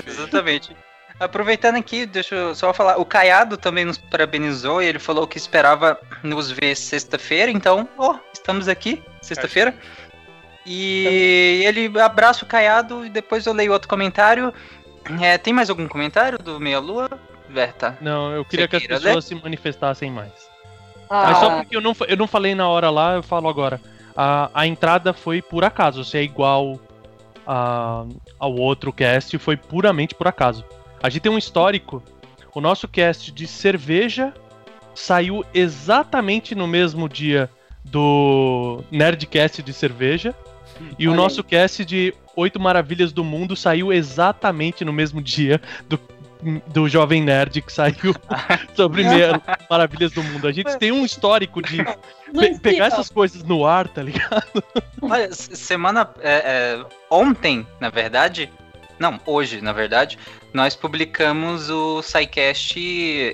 Exatamente. 0.07 0.77
Aproveitando 1.21 1.77
aqui, 1.77 2.07
deixa 2.07 2.35
eu 2.35 2.55
só 2.55 2.73
falar. 2.73 2.97
O 2.99 3.05
Caiado 3.05 3.57
também 3.57 3.85
nos 3.85 3.99
parabenizou 3.99 4.81
e 4.83 4.87
ele 4.87 4.99
falou 4.99 5.27
que 5.27 5.37
esperava 5.37 5.99
nos 6.23 6.51
ver 6.51 6.77
sexta-feira. 6.77 7.51
Então, 7.51 7.89
ó, 7.99 8.17
estamos 8.33 8.69
aqui, 8.69 9.03
sexta-feira. 9.21 9.75
E 10.65 11.63
ele 11.65 11.99
abraça 12.01 12.45
o 12.45 12.49
Caiado 12.49 13.05
e 13.05 13.09
depois 13.11 13.47
eu 13.47 13.53
leio 13.53 13.73
outro 13.73 13.89
comentário. 13.89 14.53
É, 15.21 15.39
tem 15.39 15.53
mais 15.53 15.71
algum 15.71 15.89
comentário 15.89 16.39
do 16.39 16.61
Meia 16.61 16.79
Lua, 16.79 17.09
Verta? 17.49 17.97
Não, 18.01 18.31
eu 18.33 18.45
queria 18.45 18.69
que 18.69 18.77
as 18.77 18.83
pessoas 18.83 19.25
se 19.25 19.35
manifestassem 19.35 20.11
mais. 20.11 20.33
Ah, 21.09 21.25
Mas 21.31 21.39
só 21.39 21.51
porque 21.57 21.75
eu 21.75 21.81
não, 21.81 21.97
eu 22.07 22.17
não 22.17 22.27
falei 22.27 22.55
na 22.55 22.69
hora 22.69 22.91
lá, 22.91 23.15
eu 23.15 23.23
falo 23.23 23.49
agora. 23.49 23.81
A, 24.15 24.51
a 24.53 24.67
entrada 24.67 25.15
foi 25.15 25.41
por 25.41 25.65
acaso. 25.65 26.05
Se 26.05 26.19
é 26.19 26.23
igual 26.23 26.79
a- 27.47 28.05
ao 28.39 28.55
outro 28.55 28.93
cast, 28.93 29.37
foi 29.39 29.57
puramente 29.57 30.15
por 30.15 30.29
acaso. 30.29 30.63
A 31.03 31.09
gente 31.09 31.23
tem 31.23 31.33
um 31.33 31.39
histórico. 31.39 32.03
O 32.55 32.61
nosso 32.61 32.89
cast 32.89 33.31
de 33.31 33.47
cerveja 33.47 34.33
saiu 34.95 35.45
exatamente 35.55 36.55
no 36.55 36.67
mesmo 36.67 37.09
dia 37.09 37.49
do 37.85 38.83
Nerdcast 38.91 39.63
de 39.63 39.73
cerveja. 39.73 40.35
E 40.99 41.07
o 41.09 41.13
Olha 41.13 41.23
nosso 41.23 41.43
cast 41.45 41.85
de 41.85 42.15
Oito 42.37 42.61
Maravilhas 42.61 43.13
do 43.13 43.25
Mundo 43.25 43.57
saiu 43.57 43.93
exatamente 43.93 44.85
no 44.85 44.93
mesmo 44.93 45.21
dia 45.21 45.61
do, 45.89 45.99
do 46.69 46.89
Jovem 46.89 47.23
Nerd 47.23 47.63
que 47.63 47.73
saiu 47.73 48.15
sobre 48.75 49.05
Maravilhas 49.69 50.13
do 50.13 50.23
Mundo. 50.23 50.47
A 50.47 50.53
gente 50.53 50.77
tem 50.79 50.93
um 50.93 51.05
histórico 51.05 51.61
de 51.63 51.83
pe- 52.33 52.59
pegar 52.61 52.87
essas 52.87 53.09
coisas 53.09 53.43
no 53.43 53.67
ar, 53.67 53.89
tá 53.89 54.03
ligado? 54.03 54.63
Olha, 55.03 55.33
semana. 55.33 56.09
é, 56.21 56.79
é, 56.81 56.85
ontem, 57.11 57.67
na 57.81 57.89
verdade. 57.91 58.51
Não, 58.99 59.21
hoje, 59.25 59.61
na 59.61 59.73
verdade, 59.73 60.19
nós 60.53 60.75
publicamos 60.75 61.71
o 61.71 62.03
SciCast 62.03 62.79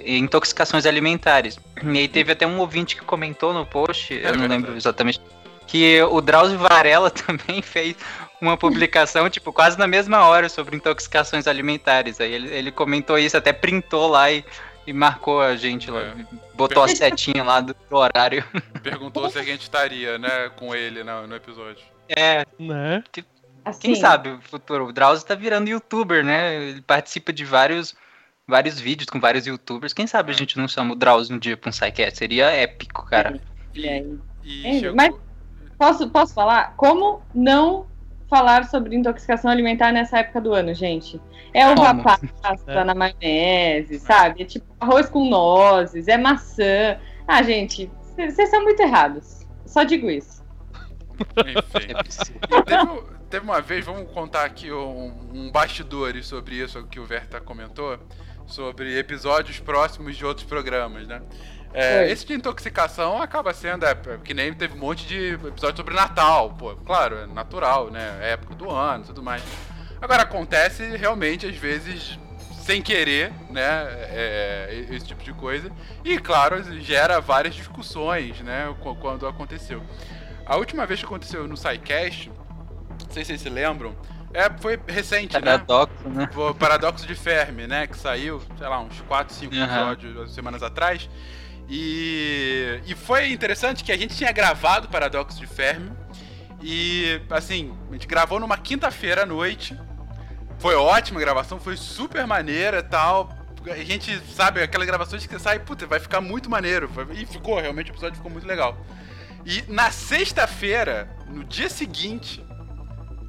Intoxicações 0.07 0.87
Alimentares. 0.87 1.59
E 1.83 1.99
aí 1.99 2.09
teve 2.09 2.33
até 2.33 2.47
um 2.47 2.59
ouvinte 2.59 2.97
que 2.97 3.03
comentou 3.03 3.53
no 3.53 3.65
post, 3.65 4.15
eu 4.15 4.37
não 4.37 4.47
lembro 4.47 4.77
exatamente, 4.77 5.21
que 5.67 6.03
o 6.03 6.21
Drauzio 6.21 6.59
Varela 6.59 7.11
também 7.11 7.63
fez 7.63 7.97
uma 8.41 8.57
publicação, 8.57 9.29
tipo, 9.31 9.53
quase 9.53 9.79
na 9.79 9.87
mesma 9.87 10.27
hora 10.27 10.49
sobre 10.49 10.77
intoxicações 10.77 11.47
alimentares. 11.47 12.21
Aí 12.21 12.33
ele, 12.33 12.55
ele 12.55 12.71
comentou 12.71 13.19
isso, 13.19 13.37
até 13.37 13.53
printou 13.53 14.09
lá 14.09 14.31
e, 14.31 14.45
e 14.87 14.93
marcou 14.93 15.41
a 15.41 15.57
gente 15.57 15.91
lá. 15.91 16.01
É. 16.01 16.15
Botou 16.55 16.83
a 16.83 16.89
setinha 16.89 17.43
lá 17.43 17.61
do 17.61 17.75
horário. 17.91 18.45
Perguntou 18.83 19.31
se 19.31 19.39
a 19.39 19.43
gente 19.43 19.63
estaria, 19.63 20.19
né, 20.19 20.51
com 20.57 20.75
ele 20.75 21.03
no, 21.03 21.27
no 21.27 21.35
episódio. 21.35 21.83
É, 22.09 22.45
Né? 22.59 23.03
Assim, 23.65 23.81
Quem 23.81 23.95
sabe 23.95 24.29
o 24.31 24.41
futuro? 24.43 24.87
O 24.87 24.93
Drauzio 24.93 25.27
tá 25.27 25.35
virando 25.35 25.69
youtuber, 25.71 26.25
né? 26.25 26.55
Ele 26.57 26.83
participa 26.83 27.33
de 27.33 27.45
vários, 27.45 27.95
vários 28.47 28.79
vídeos 28.79 29.09
com 29.09 29.19
vários 29.19 29.47
youtubers. 29.47 29.93
Quem 29.93 30.07
sabe 30.07 30.31
a 30.33 30.35
gente 30.35 30.59
não 30.59 30.69
chama 30.69 30.93
o 30.93 30.97
Drauzio 30.97 31.35
um 31.35 31.39
dia 31.39 31.57
pra 31.57 31.71
um 31.71 31.73
SciCast? 31.73 32.19
Seria 32.19 32.51
épico, 32.51 33.05
cara. 33.07 33.41
olha 33.75 33.91
aí. 33.91 34.19
E 34.45 34.87
É, 34.87 34.93
mas- 34.93 35.15
Posso, 35.79 36.09
posso 36.11 36.33
falar? 36.35 36.75
Como 36.77 37.21
não 37.35 37.87
falar 38.31 38.65
sobre 38.67 38.95
intoxicação 38.97 39.51
alimentar 39.51 39.91
nessa 39.93 40.19
época 40.21 40.41
do 40.41 40.53
ano, 40.55 40.73
gente? 40.73 41.21
É 41.53 41.67
uva 41.69 41.95
passa 41.97 42.29
É. 42.69 42.85
na 42.85 42.95
maionese, 42.95 43.99
sabe? 43.99 44.43
É 44.43 44.45
tipo 44.45 44.65
arroz 44.81 45.09
com 45.09 45.29
nozes, 45.29 46.07
é 46.09 46.17
maçã. 46.17 46.97
Ah, 47.27 47.43
gente, 47.43 47.91
vocês 48.17 48.49
são 48.51 48.63
muito 48.63 48.81
errados. 48.81 49.45
Só 49.67 49.83
digo 49.83 50.09
isso. 50.11 50.43
Enfim. 51.39 51.95
É. 52.51 52.55
E 52.55 52.57
teve, 52.67 53.03
teve 53.35 53.45
uma 53.47 53.61
vez, 53.61 53.85
vamos 53.85 54.09
contar 54.13 54.45
aqui 54.45 54.71
um, 54.71 55.13
um 55.35 55.51
bastidores 55.51 56.25
sobre 56.25 56.55
isso 56.55 56.81
que 56.85 57.01
o 57.01 57.05
Verta 57.05 57.41
comentou, 57.41 57.99
sobre 58.47 58.97
episódios 58.97 59.59
próximos 59.59 60.17
de 60.17 60.25
outros 60.25 60.47
programas, 60.47 61.09
né? 61.09 61.21
É, 61.73 62.03
Oi. 62.03 62.13
esse 62.13 62.25
de 62.25 62.35
intoxicação 62.35 63.21
acaba 63.21 63.53
sendo, 63.53 63.85
é, 63.87 63.97
que 64.23 64.33
nem 64.33 64.55
teve 64.55 64.75
um 64.75 64.79
monte 64.79 65.05
de 65.05 65.33
episódio 65.35 65.79
sobre 65.79 65.95
Natal, 65.97 66.51
pô, 66.57 66.77
claro, 66.77 67.17
é 67.17 67.27
natural, 67.27 67.91
né? 67.91 68.19
É 68.23 68.31
época 68.35 68.55
do 68.55 68.71
ano 68.71 69.03
tudo 69.05 69.21
mais. 69.21 69.43
Agora, 70.01 70.23
acontece 70.23 70.97
realmente, 70.97 71.45
às 71.45 71.57
vezes, 71.57 72.17
sem 72.63 72.81
querer, 72.81 73.33
né? 73.51 73.89
é, 74.11 74.87
esse 74.93 75.07
tipo 75.07 75.25
de 75.25 75.33
coisa. 75.33 75.73
E, 76.05 76.21
claro, 76.21 76.63
gera 76.81 77.21
várias 77.21 77.57
discussões, 77.57 78.41
né? 78.43 78.73
qu- 78.81 78.95
Quando 78.95 79.27
aconteceu. 79.27 79.83
A 80.47 80.55
última 80.57 80.87
vez 80.87 81.01
que 81.01 81.07
aconteceu 81.07 81.49
no 81.49 81.57
SciCast, 81.57 82.31
sei 83.15 83.25
se 83.25 83.29
vocês 83.29 83.41
se 83.41 83.49
lembram, 83.49 83.95
é, 84.33 84.51
foi 84.61 84.79
recente, 84.89 85.35
né? 85.35 85.41
Paradoxo, 85.41 86.09
né? 86.09 86.29
Foi 86.33 86.51
o 86.51 86.55
Paradoxo 86.55 87.07
de 87.07 87.15
Fermi, 87.15 87.67
né? 87.67 87.87
Que 87.87 87.97
saiu, 87.97 88.43
sei 88.59 88.67
lá, 88.67 88.81
uns 88.81 89.01
4, 89.03 89.35
5 89.35 89.55
Aham. 89.55 89.93
episódios 89.93 90.35
semanas 90.35 90.63
atrás. 90.63 91.09
E, 91.69 92.81
e 92.85 92.95
foi 92.95 93.31
interessante 93.31 93.85
que 93.85 93.93
a 93.93 93.97
gente 93.97 94.17
tinha 94.17 94.33
gravado 94.33 94.87
o 94.89 94.91
Paradoxo 94.91 95.39
de 95.39 95.47
Fermi. 95.47 95.93
E, 96.61 97.21
assim, 97.31 97.77
a 97.89 97.93
gente 97.93 98.07
gravou 98.07 98.41
numa 98.41 98.57
quinta-feira 98.59 99.23
à 99.23 99.27
noite. 99.27 99.79
Foi 100.59 100.75
ótima 100.75 101.21
a 101.21 101.23
gravação, 101.23 101.61
foi 101.61 101.77
super 101.77 102.27
maneira 102.27 102.79
e 102.79 102.83
tal. 102.83 103.31
A 103.71 103.77
gente 103.77 104.19
sabe, 104.33 104.63
aquelas 104.63 104.87
gravações 104.87 105.25
que 105.25 105.33
você 105.33 105.39
sai, 105.39 105.59
puta, 105.61 105.87
vai 105.87 106.01
ficar 106.01 106.21
muito 106.21 106.51
maneiro. 106.51 106.91
E 107.13 107.25
ficou, 107.25 107.61
realmente, 107.61 107.91
o 107.91 107.93
episódio 107.93 108.17
ficou 108.17 108.31
muito 108.33 108.47
legal. 108.47 108.77
E 109.47 109.63
na 109.69 109.91
sexta-feira, 109.91 111.09
no 111.29 111.45
dia 111.45 111.69
seguinte, 111.69 112.45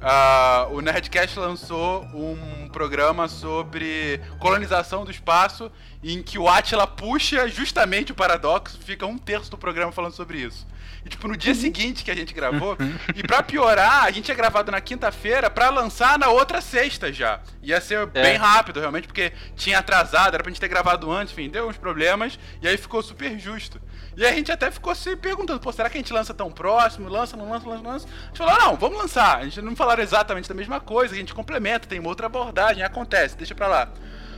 ah, 0.00 0.66
o 0.70 0.80
Nerdcast 0.80 1.38
lançou 1.38 2.02
um 2.14 2.68
programa 2.68 3.28
sobre 3.28 4.20
colonização 4.38 5.04
do 5.04 5.10
espaço, 5.10 5.70
em 6.02 6.22
que 6.22 6.38
o 6.38 6.48
Atila 6.48 6.86
puxa 6.86 7.48
justamente 7.48 8.12
o 8.12 8.14
paradoxo, 8.14 8.78
fica 8.84 9.06
um 9.06 9.16
terço 9.18 9.50
do 9.50 9.58
programa 9.58 9.90
falando 9.92 10.12
sobre 10.12 10.38
isso. 10.38 10.66
E 11.04 11.08
tipo, 11.08 11.28
no 11.28 11.36
dia 11.36 11.54
seguinte 11.54 12.04
que 12.04 12.10
a 12.10 12.14
gente 12.14 12.34
gravou, 12.34 12.76
e 13.14 13.22
pra 13.22 13.42
piorar, 13.42 14.04
a 14.04 14.10
gente 14.10 14.24
tinha 14.24 14.36
gravado 14.36 14.70
na 14.72 14.80
quinta-feira 14.80 15.48
pra 15.48 15.70
lançar 15.70 16.18
na 16.18 16.28
outra 16.28 16.60
sexta 16.60 17.12
já. 17.12 17.40
Ia 17.62 17.80
ser 17.80 18.08
É. 18.14 18.22
bem 18.22 18.36
rápido, 18.36 18.80
realmente, 18.80 19.06
porque 19.06 19.32
tinha 19.56 19.78
atrasado, 19.78 20.34
era 20.34 20.42
pra 20.42 20.50
gente 20.50 20.60
ter 20.60 20.68
gravado 20.68 21.10
antes, 21.10 21.32
enfim, 21.32 21.48
deu 21.48 21.68
uns 21.68 21.76
problemas, 21.76 22.38
e 22.60 22.66
aí 22.68 22.76
ficou 22.76 23.02
super 23.02 23.38
justo. 23.38 23.80
E 24.16 24.24
a 24.24 24.32
gente 24.32 24.50
até 24.50 24.70
ficou 24.70 24.94
se 24.94 25.14
perguntando, 25.14 25.60
pô, 25.60 25.70
será 25.70 25.90
que 25.90 25.98
a 25.98 26.00
gente 26.00 26.12
lança 26.12 26.32
tão 26.32 26.50
próximo? 26.50 27.06
Lança, 27.08 27.36
não 27.36 27.50
lança, 27.50 27.68
lança, 27.68 27.82
lança? 27.86 28.06
A 28.06 28.26
gente 28.28 28.38
falou, 28.38 28.54
não, 28.58 28.74
vamos 28.76 28.96
lançar. 28.98 29.38
A 29.38 29.44
gente 29.44 29.60
não 29.60 29.76
falaram 29.76 30.02
exatamente 30.02 30.48
da 30.48 30.54
mesma 30.54 30.80
coisa, 30.80 31.14
a 31.14 31.18
gente 31.18 31.34
complementa, 31.34 31.86
tem 31.86 31.98
uma 32.00 32.08
outra 32.08 32.24
abordagem, 32.26 32.82
acontece, 32.82 33.36
deixa 33.36 33.54
pra 33.54 33.66
lá. 33.68 33.88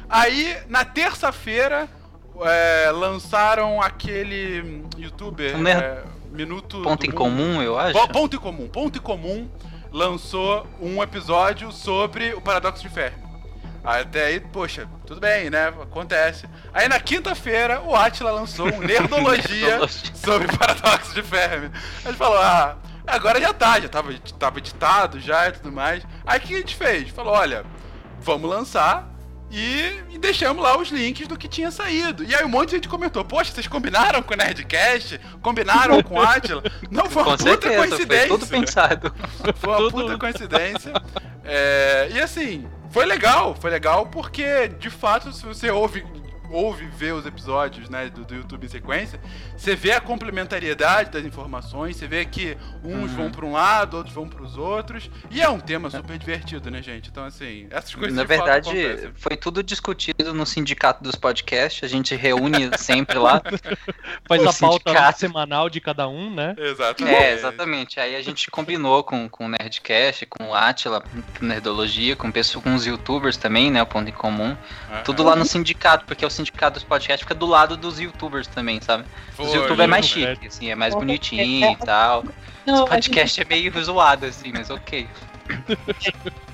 Aí, 0.09 0.57
na 0.69 0.85
terça-feira, 0.85 1.89
é, 2.43 2.91
lançaram 2.91 3.81
aquele 3.81 4.85
youtuber, 4.97 5.57
nerd- 5.59 5.83
é, 5.85 6.03
Minuto 6.31 6.83
Ponto 6.83 7.05
em 7.07 7.09
Mundo. 7.11 7.17
comum, 7.17 7.63
eu 7.63 7.79
acho. 7.79 7.93
Po- 7.93 8.09
Ponto 8.09 8.37
em 8.37 8.39
comum. 8.39 8.69
Ponto 8.69 8.99
em 8.99 9.03
comum 9.03 9.49
lançou 9.93 10.67
um 10.81 11.03
episódio 11.03 11.71
sobre 11.73 12.35
o 12.35 12.41
paradoxo 12.41 12.83
de 12.83 12.89
Fermi. 12.89 13.28
Até 13.89 14.27
aí, 14.27 14.41
poxa, 14.41 14.87
tudo 15.07 15.19
bem, 15.19 15.49
né? 15.49 15.69
Acontece. 15.69 16.47
Aí 16.75 16.89
na 16.89 17.01
quinta-feira, 17.01 17.81
o 17.81 17.97
Atila 17.97 18.31
lançou 18.31 18.67
um 18.67 18.81
Nerdologia 18.81 19.81
sobre 20.15 20.47
o 20.47 20.53
paradoxo 20.59 21.15
de 21.15 21.23
Fermi. 21.23 21.71
A 22.05 22.09
gente 22.09 22.19
falou, 22.19 22.37
ah, 22.39 22.77
agora 23.07 23.41
já 23.41 23.53
tá, 23.55 23.81
já 23.81 23.89
tava, 23.89 24.13
tava 24.39 24.59
editado 24.59 25.19
já 25.19 25.49
e 25.49 25.53
tudo 25.53 25.73
mais. 25.73 26.03
Aí 26.27 26.39
o 26.39 26.43
que 26.43 26.55
a 26.55 26.59
gente 26.59 26.77
fez? 26.77 27.09
Falou, 27.09 27.33
olha, 27.33 27.65
vamos 28.21 28.51
lançar 28.51 29.09
e, 29.51 30.03
e 30.11 30.19
deixamos 30.19 30.63
lá 30.63 30.77
os 30.77 30.91
links 30.91 31.27
do 31.27 31.39
que 31.39 31.49
tinha 31.49 31.71
saído. 31.71 32.23
E 32.25 32.35
aí 32.35 32.45
um 32.45 32.49
monte 32.49 32.69
de 32.69 32.75
gente 32.77 32.89
comentou, 32.91 33.25
poxa, 33.25 33.51
vocês 33.53 33.67
combinaram 33.67 34.23
com 34.23 34.35
o 34.35 34.37
Nerdcast? 34.37 35.19
Combinaram 35.41 36.03
com 36.03 36.17
o 36.17 36.21
Atila? 36.21 36.63
Não, 36.93 37.07
foi 37.07 37.23
uma 37.23 37.39
Com 37.39 37.39
puta 37.39 37.51
certeza, 37.51 37.75
foi 37.79 37.89
coincidência. 37.89 38.29
tudo 38.29 38.47
pensado. 38.47 39.15
Foi 39.57 39.71
uma 39.71 39.79
Tudo- 39.79 39.91
puta 39.93 40.19
coincidência. 40.19 40.93
É, 41.43 42.09
e 42.13 42.21
assim, 42.21 42.69
foi 42.91 43.05
legal, 43.05 43.55
foi 43.55 43.71
legal 43.71 44.07
porque, 44.07 44.69
de 44.69 44.91
fato, 44.91 45.33
se 45.33 45.45
você 45.45 45.71
ouve, 45.71 46.05
ouve 46.51 46.87
ver 46.87 47.13
os 47.15 47.27
episódios 47.27 47.89
né, 47.89 48.09
do, 48.09 48.25
do 48.25 48.35
YouTube 48.35 48.65
em 48.67 48.69
sequência, 48.69 49.21
você 49.57 49.75
vê 49.77 49.93
a 49.93 50.01
complementariedade 50.01 51.11
das 51.11 51.25
informações, 51.25 51.97
você 51.97 52.07
vê 52.07 52.25
que 52.25 52.57
uns 52.85 53.11
Uhum. 53.11 53.17
vão 53.17 53.31
pra 53.31 53.47
um 53.47 53.53
lado, 53.53 53.97
outros 53.97 54.15
vão 54.15 54.29
pros 54.29 54.57
outros, 54.57 55.11
e 55.31 55.41
é 55.43 55.49
um 55.49 55.61
tema 55.61 55.91
super 55.91 56.17
divertido, 56.19 56.71
né, 56.71 56.83
gente? 56.83 57.09
Então, 57.11 57.25
assim, 57.25 57.67
essas 57.71 57.95
coisas 57.95 58.15
Na 58.17 58.25
verdade, 58.25 58.69
acontecem. 58.71 59.11
foi 59.15 59.37
tudo 59.37 59.63
discutido 59.63 60.33
no 60.35 60.45
sindicato 60.47 61.03
dos 61.03 61.15
podcasts. 61.15 61.83
A 61.85 61.89
gente 61.89 62.15
reúne 62.15 62.71
sempre 62.79 63.19
lá. 63.19 63.41
Faz 64.27 64.43
O 64.43 64.49
a 64.49 64.53
pauta 64.53 64.91
sindicato. 64.91 65.19
semanal 65.21 65.69
de 65.71 65.81
cada 65.81 66.09
um, 66.09 66.33
né? 66.35 66.55
Exatamente. 66.59 67.15
É, 67.17 67.33
exatamente. 67.33 68.01
Aí 68.01 68.17
a 68.17 68.23
gente 68.23 68.51
combinou 68.51 69.03
com, 69.05 69.29
com 69.29 69.47
o 69.47 69.49
Nerdcast, 69.49 70.27
com 70.27 70.49
o 70.49 70.55
Atila, 70.55 71.03
com 71.39 71.45
Nerdologia, 71.45 72.17
com, 72.17 72.31
pessoas, 72.31 72.63
com 72.65 72.75
os 72.75 72.87
youtubers 72.87 73.37
também, 73.37 73.71
né? 73.71 73.83
O 73.83 73.87
ponto 73.87 74.09
em 74.09 74.13
comum. 74.13 74.57
Aham. 74.91 75.03
Tudo 75.05 75.23
lá 75.23 75.35
no 75.37 75.45
sindicato, 75.45 76.05
porque 76.05 76.25
o 76.25 76.31
sindicato 76.39 76.75
dos 76.75 76.85
podcasts 76.85 77.21
fica 77.23 77.35
do 77.35 77.47
lado 77.47 77.77
dos 77.77 77.99
youtubers 78.01 78.47
também, 78.47 78.81
sabe? 78.81 79.05
Os 79.39 79.49
Foi, 79.49 79.57
youtubers 79.57 79.81
é 79.81 79.87
mais 79.87 80.07
chique, 80.07 80.47
assim, 80.47 80.71
é 80.71 80.75
mais 80.75 80.95
Com 80.95 81.01
bonitinho 81.01 81.73
e 81.73 81.77
tal. 81.77 82.25
Não, 82.67 82.85
Os 82.85 82.91
a, 82.91 83.01
gente, 83.01 83.41
é 83.41 83.45
meio 83.45 83.85
zoado, 83.85 84.27
assim, 84.27 84.53
mas 84.53 84.71
ok. 84.71 85.07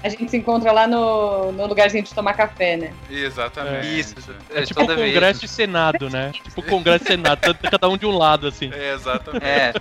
a 0.03 0.09
gente 0.09 0.31
se 0.31 0.37
encontra 0.37 0.71
lá 0.71 0.87
no, 0.87 1.51
no 1.53 1.67
lugarzinho 1.67 2.05
de 2.05 2.15
tomar 2.15 2.35
café, 2.35 2.77
né? 2.77 2.93
Exatamente. 3.11 3.99
Isso. 3.99 4.15
É, 4.55 4.61
É, 4.61 4.63
tipo 4.63 4.81
toda 4.81 4.95
Congresso 4.95 5.41
vez. 5.41 5.43
e 5.43 5.55
Senado, 5.55 6.09
né? 6.11 6.31
Tipo 6.33 6.63
Congresso 6.63 7.05
e 7.05 7.07
Senado, 7.09 7.41
tanto 7.41 7.71
cada 7.71 7.89
um 7.89 7.97
de 7.97 8.07
um 8.07 8.17
lado, 8.17 8.47
assim. 8.47 8.71
É, 8.73 8.95
exatamente. 8.95 9.45
É, 9.45 9.73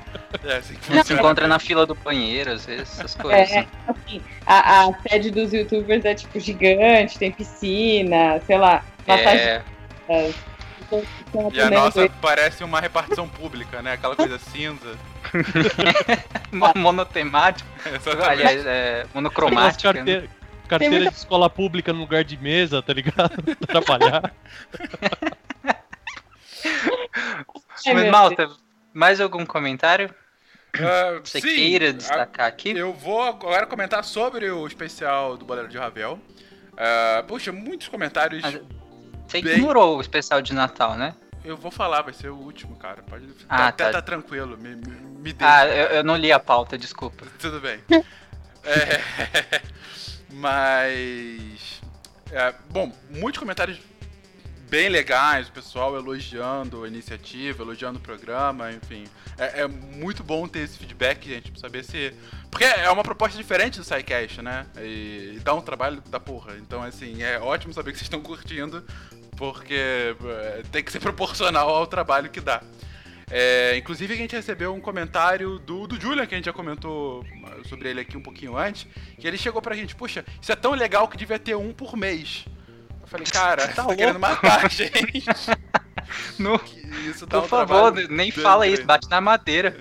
É, 0.45 0.57
assim 0.57 0.73
que 0.75 1.03
se 1.03 1.13
encontra 1.13 1.47
na 1.47 1.59
fila 1.59 1.85
do 1.85 1.93
banheiro, 1.93 2.51
às 2.51 2.65
vezes, 2.65 2.99
essas 2.99 3.13
coisas. 3.15 3.51
É, 3.51 3.67
assim, 3.87 4.19
a, 4.45 4.85
a 4.85 4.93
sede 5.07 5.29
dos 5.29 5.53
youtubers 5.53 6.03
é 6.05 6.15
tipo 6.15 6.39
gigante, 6.39 7.19
tem 7.19 7.31
piscina, 7.31 8.41
sei 8.47 8.57
lá, 8.57 8.83
massagem. 9.07 9.39
É, 9.39 9.63
E 11.53 11.59
a 11.61 11.69
nossa 11.71 12.07
parece 12.21 12.63
uma 12.63 12.79
repartição 12.79 13.27
pública, 13.27 13.81
né? 13.81 13.93
Aquela 13.93 14.15
coisa 14.15 14.37
cinza. 14.37 14.95
mo- 16.51 16.73
monotemático, 16.75 17.67
Exatamente. 17.85 18.23
aliás, 18.29 18.65
é, 18.65 19.05
monocromática. 19.13 19.93
né? 19.93 20.03
carte... 20.21 20.29
carteiras 20.67 20.97
muita- 20.99 21.11
de 21.11 21.17
escola 21.17 21.49
pública 21.49 21.91
no 21.93 21.99
lugar 21.99 22.23
de 22.23 22.37
mesa, 22.37 22.81
tá 22.81 22.93
ligado? 22.93 23.41
Pra 23.57 23.81
trabalhar. 23.81 24.33
Mas, 27.85 27.95
meu 27.95 28.11
Malta, 28.11 28.49
mais 28.93 29.19
algum 29.19 29.45
comentário? 29.45 30.13
Ah, 30.79 31.19
Você 31.23 31.39
sim, 31.41 31.47
queira 31.55 31.93
destacar 31.93 32.47
aqui? 32.47 32.71
Eu 32.75 32.93
vou 32.93 33.21
agora 33.21 33.65
comentar 33.65 34.03
sobre 34.03 34.49
o 34.49 34.65
especial 34.67 35.37
do 35.37 35.45
Bolero 35.45 35.67
de 35.67 35.77
Ravel. 35.77 36.19
Ah, 36.77 37.23
puxa, 37.27 37.51
muitos 37.51 37.87
comentários. 37.87 38.41
Mas- 38.41 38.61
Você 39.33 39.41
Bem- 39.41 39.53
ignorou 39.57 39.97
o 39.97 40.01
especial 40.01 40.41
de 40.43 40.53
Natal, 40.53 40.95
né? 40.95 41.15
Eu 41.43 41.57
vou 41.57 41.71
falar, 41.71 42.03
vai 42.03 42.13
ser 42.13 42.29
o 42.29 42.35
último, 42.35 42.75
cara. 42.75 43.01
Pode 43.01 43.27
Ah, 43.49 43.67
até 43.67 43.85
tá. 43.85 43.93
tá 43.93 44.01
tranquilo, 44.01 44.55
me, 44.57 44.75
me, 44.75 44.95
me 44.95 45.33
deixa. 45.33 45.53
Ah, 45.53 45.67
eu, 45.67 45.87
eu 45.87 46.03
não 46.03 46.15
li 46.15 46.31
a 46.31 46.39
pauta, 46.39 46.77
desculpa. 46.77 47.25
Tudo 47.39 47.59
bem. 47.59 47.79
É, 48.63 49.61
mas. 50.29 51.81
é, 52.31 52.53
bom, 52.69 52.91
muitos 53.09 53.39
comentários 53.39 53.79
bem 54.69 54.89
legais, 54.89 55.49
o 55.49 55.51
pessoal 55.51 55.95
elogiando 55.95 56.83
a 56.83 56.87
iniciativa, 56.87 57.61
elogiando 57.61 57.99
o 57.99 58.01
programa, 58.01 58.71
enfim. 58.71 59.03
É, 59.37 59.61
é 59.61 59.67
muito 59.67 60.23
bom 60.23 60.47
ter 60.47 60.59
esse 60.59 60.77
feedback, 60.77 61.27
gente, 61.27 61.51
pra 61.51 61.59
saber 61.59 61.83
se. 61.83 62.13
Porque 62.49 62.63
é 62.63 62.89
uma 62.89 63.03
proposta 63.03 63.37
diferente 63.37 63.79
do 63.79 63.83
SciCast, 63.83 64.41
né? 64.41 64.65
E, 64.79 65.33
e 65.35 65.39
dá 65.43 65.53
um 65.53 65.61
trabalho 65.61 66.01
da 66.07 66.19
porra. 66.19 66.55
Então, 66.57 66.81
assim, 66.83 67.21
é 67.21 67.39
ótimo 67.39 67.73
saber 67.73 67.91
que 67.91 67.97
vocês 67.97 68.05
estão 68.05 68.21
curtindo, 68.21 68.83
porque 69.35 70.15
é, 70.25 70.63
tem 70.71 70.83
que 70.83 70.91
ser 70.91 70.99
proporcional 71.01 71.69
ao 71.69 71.87
trabalho 71.87 72.29
que 72.29 72.41
dá. 72.41 72.61
É, 73.31 73.75
inclusive 73.77 74.13
a 74.13 74.17
gente 74.17 74.35
recebeu 74.35 74.73
um 74.73 74.81
comentário 74.81 75.57
do, 75.59 75.87
do 75.87 75.99
Julian, 75.99 76.25
que 76.25 76.35
a 76.35 76.37
gente 76.37 76.45
já 76.45 76.53
comentou 76.53 77.25
sobre 77.67 77.89
ele 77.89 78.01
aqui 78.01 78.15
um 78.15 78.21
pouquinho 78.21 78.57
antes, 78.57 78.85
que 79.17 79.27
ele 79.27 79.37
chegou 79.37 79.61
pra 79.61 79.75
gente, 79.75 79.95
puxa, 79.95 80.23
isso 80.41 80.51
é 80.51 80.55
tão 80.55 80.73
legal 80.73 81.07
que 81.07 81.17
devia 81.17 81.39
ter 81.39 81.55
um 81.55 81.73
por 81.73 81.95
mês. 81.95 82.45
Eu 83.01 83.07
falei, 83.07 83.25
cara, 83.25 83.67
tá, 83.69 83.85
tá 83.87 83.95
querendo 83.95 84.19
matar 84.19 84.65
a 84.65 84.69
gente. 84.69 85.23
No, 86.37 86.61
isso 87.09 87.25
tá 87.25 87.39
Por 87.39 87.45
um 87.45 87.47
favor, 87.47 87.91
nem 88.09 88.29
fala 88.29 88.67
isso, 88.67 88.85
bate 88.85 89.09
na 89.09 89.19
madeira. 89.19 89.75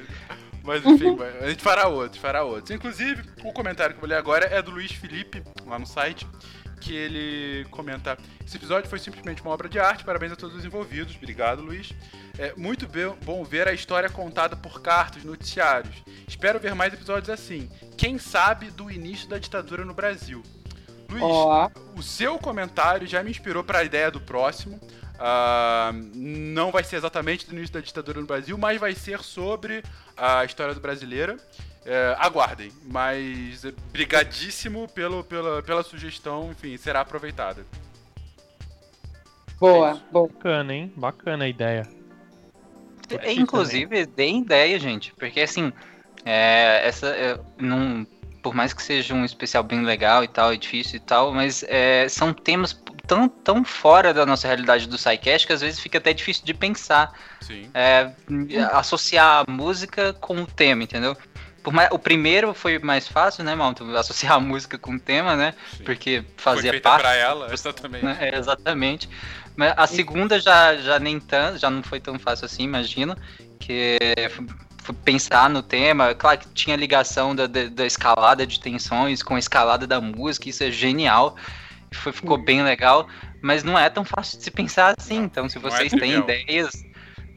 Mas 0.63 0.85
enfim, 0.87 1.19
a 1.41 1.49
gente 1.49 1.63
fará 1.63 1.89
outros, 1.89 2.21
fará 2.21 2.43
outros. 2.43 2.71
Inclusive, 2.71 3.23
o 3.45 3.53
comentário 3.53 3.95
que 3.95 3.99
eu 3.99 4.01
vou 4.01 4.09
ler 4.09 4.17
agora 4.17 4.47
é 4.47 4.63
do 4.63 4.71
Luiz 4.71 4.93
Felipe, 4.93 5.43
lá 5.67 5.79
no 5.79 5.87
site, 5.87 6.27
que 6.83 6.95
ele 6.95 7.65
comenta: 7.71 8.19
Esse 8.45 8.57
episódio 8.57 8.91
foi 8.91 8.99
simplesmente 8.99 9.41
uma 9.41 9.53
obra 9.53 9.69
de 9.69 9.79
arte, 9.79 10.05
parabéns 10.05 10.33
a 10.33 10.37
todos 10.37 10.57
os 10.57 10.65
envolvidos. 10.65 11.15
Obrigado, 11.17 11.63
Luiz. 11.63 11.93
É 12.37 12.53
muito 12.57 12.89
bom 13.25 13.45
ver 13.45 13.69
a 13.69 13.73
história 13.73 14.11
contada 14.11 14.57
por 14.57 14.83
cartas, 14.83 15.23
noticiários. 15.23 16.03
Espero 16.27 16.59
ver 16.59 16.75
mais 16.75 16.93
episódios 16.93 17.31
assim. 17.31 17.71
Quem 17.97 18.19
sabe 18.19 18.71
do 18.71 18.91
início 18.91 19.29
da 19.29 19.39
ditadura 19.39 19.85
no 19.85 19.95
Brasil. 19.95 20.43
Luiz, 21.09 21.23
o 21.97 22.03
seu 22.03 22.39
comentário 22.39 23.07
já 23.07 23.23
me 23.23 23.31
inspirou 23.31 23.63
para 23.63 23.81
a 23.81 23.85
ideia 23.85 24.11
do 24.11 24.21
próximo. 24.21 24.81
Uh, 25.23 25.93
não 26.17 26.73
vai 26.73 26.83
ser 26.83 26.97
exatamente 26.97 27.47
do 27.47 27.55
início 27.55 27.73
da 27.73 27.81
ditadura 27.81 28.21
no 28.21 28.27
Brasil, 28.27 28.59
mas 28.59 28.81
vai 28.81 28.95
ser 28.95 29.21
sobre 29.21 29.85
a 30.17 30.45
história 30.45 30.75
do 30.75 30.81
brasileira. 30.81 31.37
É, 31.85 32.15
aguardem, 32.19 32.71
mas 32.85 33.65
brigadíssimo 33.91 34.87
pelo, 34.89 35.25
pela, 35.25 35.63
pela 35.63 35.83
sugestão, 35.83 36.51
enfim, 36.53 36.77
será 36.77 37.01
aproveitada. 37.01 37.67
Boa, 39.59 39.91
é 39.91 40.13
boa. 40.13 40.29
Bacana, 40.29 40.75
hein? 40.75 40.93
Bacana 40.97 41.45
a 41.45 41.49
ideia. 41.49 41.89
É, 43.11 43.33
inclusive, 43.33 44.07
dê 44.07 44.31
ideia, 44.31 44.79
gente, 44.79 45.13
porque 45.15 45.41
assim, 45.41 45.73
é, 46.25 46.87
essa, 46.87 47.09
é, 47.09 47.39
não, 47.59 48.07
por 48.43 48.55
mais 48.55 48.73
que 48.73 48.83
seja 48.83 49.15
um 49.15 49.25
especial 49.25 49.63
bem 49.63 49.83
legal 49.83 50.25
e 50.25 50.29
tal, 50.29 50.53
é 50.53 50.57
difícil 50.57 50.97
e 50.97 51.01
tal, 51.01 51.33
mas 51.33 51.65
é, 51.69 52.09
são 52.09 52.33
temas 52.33 52.81
tão, 53.07 53.29
tão 53.29 53.65
fora 53.65 54.15
da 54.15 54.25
nossa 54.25 54.47
realidade 54.47 54.89
do 54.89 54.97
SciCast 54.97 55.47
que 55.47 55.53
às 55.53 55.61
vezes 55.61 55.81
fica 55.81 55.99
até 55.99 56.13
difícil 56.13 56.45
de 56.45 56.55
pensar. 56.55 57.13
É, 57.75 58.13
associar 58.73 59.45
a 59.47 59.51
música 59.51 60.13
com 60.15 60.43
o 60.43 60.47
tema, 60.47 60.85
entendeu? 60.85 61.17
Mais, 61.71 61.89
o 61.93 61.99
primeiro 61.99 62.53
foi 62.55 62.79
mais 62.79 63.07
fácil, 63.07 63.45
né, 63.45 63.55
Malton? 63.55 63.95
Associar 63.97 64.35
a 64.35 64.41
música 64.41 64.77
com 64.77 64.95
o 64.95 65.01
tema, 65.01 65.37
né? 65.37 65.55
Sim. 65.77 65.85
Porque 65.85 66.25
fazia 66.37 66.73
foi 66.73 66.81
parte. 66.81 67.03
Pra 67.03 67.15
ela, 67.15 67.53
exatamente. 67.53 68.05
Né? 68.05 68.17
É, 68.21 68.37
exatamente. 68.37 69.09
Mas 69.55 69.75
a 69.77 69.87
segunda 69.87 70.41
já, 70.41 70.77
já 70.77 70.99
nem 70.99 71.21
tanto, 71.21 71.59
já 71.59 71.71
não 71.71 71.83
foi 71.83 72.01
tão 72.01 72.19
fácil 72.19 72.47
assim, 72.47 72.65
imagino. 72.65 73.17
Que 73.61 73.99
pensar 75.05 75.49
no 75.49 75.63
tema, 75.63 76.13
claro 76.15 76.39
que 76.39 76.49
tinha 76.49 76.75
ligação 76.75 77.37
da, 77.37 77.47
da, 77.47 77.67
da, 77.67 77.87
escalada 77.87 78.45
de 78.45 78.59
tensões 78.59 79.23
com 79.23 79.37
a 79.37 79.39
escalada 79.39 79.87
da 79.87 80.01
música, 80.01 80.49
isso 80.49 80.65
é 80.65 80.73
genial, 80.73 81.37
foi, 81.93 82.13
ficou 82.13 82.37
bem 82.37 82.65
legal, 82.65 83.07
mas 83.41 83.63
não 83.63 83.79
é 83.79 83.89
tão 83.89 84.05
fácil 84.05 84.39
de 84.39 84.45
se 84.45 84.51
pensar 84.51 84.95
assim, 84.99 85.19
então 85.19 85.49
se 85.49 85.59
é 85.59 85.61
vocês 85.61 85.93
é 85.93 85.97
têm 85.97 86.15
ideias, 86.15 86.85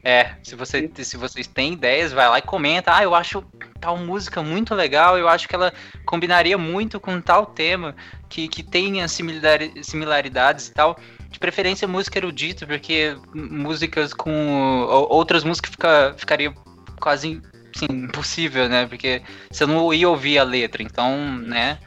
é, 0.02 0.34
se, 0.42 0.56
você, 0.56 0.90
se 0.96 1.16
vocês 1.16 1.46
têm 1.46 1.74
ideias, 1.74 2.12
vai 2.12 2.28
lá 2.28 2.38
e 2.38 2.42
comenta, 2.42 2.96
ah, 2.96 3.04
eu 3.04 3.14
acho 3.14 3.44
tal 3.76 3.96
música 3.96 4.42
muito 4.42 4.74
legal, 4.74 5.18
eu 5.18 5.28
acho 5.28 5.48
que 5.48 5.54
ela 5.54 5.72
combinaria 6.04 6.56
muito 6.56 6.98
com 6.98 7.20
tal 7.20 7.46
tema, 7.46 7.94
que, 8.28 8.48
que 8.48 8.62
tenha 8.62 9.06
similaridades 9.08 10.68
e 10.68 10.72
tal, 10.72 10.98
de 11.30 11.38
preferência 11.38 11.86
música 11.86 12.18
erudita, 12.18 12.66
porque 12.66 13.16
músicas 13.34 14.12
com 14.12 14.86
outras 15.08 15.44
músicas 15.44 15.70
fica, 15.70 16.14
ficaria 16.16 16.54
quase 17.00 17.40
assim, 17.74 17.86
impossível, 17.90 18.68
né? 18.68 18.86
Porque 18.86 19.22
você 19.50 19.66
não 19.66 19.92
ia 19.92 20.08
ouvir 20.08 20.38
a 20.38 20.44
letra, 20.44 20.82
então, 20.82 21.38
né? 21.38 21.78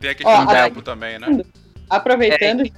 Tem 0.00 0.10
aquele 0.10 0.28
Ó, 0.28 0.46
tempo 0.46 0.82
também, 0.82 1.18
né? 1.18 1.26
Aproveitando, 1.88 2.64
é, 2.64 2.70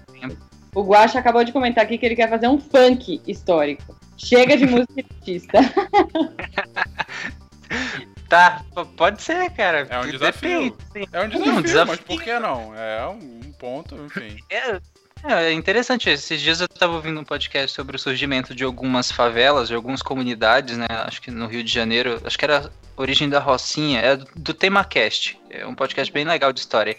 o 0.74 0.82
Guacha 0.82 1.18
acabou 1.18 1.44
de 1.44 1.52
comentar 1.52 1.84
aqui 1.84 1.98
que 1.98 2.06
ele 2.06 2.16
quer 2.16 2.28
fazer 2.28 2.48
um 2.48 2.58
funk 2.58 3.20
histórico. 3.26 3.96
Chega 4.16 4.56
de 4.56 4.66
música 4.66 5.04
artista. 5.14 5.58
tá, 8.32 8.64
pode 8.96 9.22
ser, 9.22 9.50
cara. 9.50 9.86
É 9.90 9.98
um 9.98 10.10
desafio. 10.10 10.74
Depende, 10.92 11.08
é 11.12 11.20
um 11.20 11.28
desafio, 11.28 11.52
um 11.52 11.62
desafio, 11.62 11.86
mas 11.88 12.00
por 12.00 12.22
que 12.22 12.38
não? 12.38 12.74
É 12.74 13.06
um 13.06 13.52
ponto, 13.58 13.94
enfim. 13.96 14.38
É, 14.48 14.80
é 15.24 15.52
interessante, 15.52 16.08
esses 16.08 16.40
dias 16.40 16.60
eu 16.60 16.64
estava 16.64 16.94
ouvindo 16.94 17.20
um 17.20 17.24
podcast 17.24 17.76
sobre 17.76 17.94
o 17.94 17.98
surgimento 17.98 18.54
de 18.54 18.64
algumas 18.64 19.12
favelas, 19.12 19.68
de 19.68 19.74
algumas 19.74 20.00
comunidades, 20.02 20.78
né? 20.78 20.86
Acho 21.06 21.20
que 21.20 21.30
no 21.30 21.46
Rio 21.46 21.62
de 21.62 21.70
Janeiro, 21.70 22.20
acho 22.24 22.38
que 22.38 22.44
era 22.44 22.70
Origem 22.96 23.28
da 23.28 23.38
Rocinha, 23.38 24.00
é 24.00 24.16
do, 24.16 24.26
do 24.34 24.54
TemaCast. 24.54 25.38
É 25.50 25.66
um 25.66 25.74
podcast 25.74 26.10
bem 26.10 26.24
legal 26.24 26.54
de 26.54 26.60
história. 26.60 26.96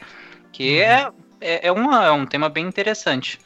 Que 0.52 0.78
uhum. 0.78 0.84
é, 0.84 1.12
é, 1.42 1.68
é, 1.68 1.72
uma, 1.72 2.06
é 2.06 2.12
um 2.12 2.28
tema 2.28 2.48
bem 2.48 2.68
interessante. 2.68 3.40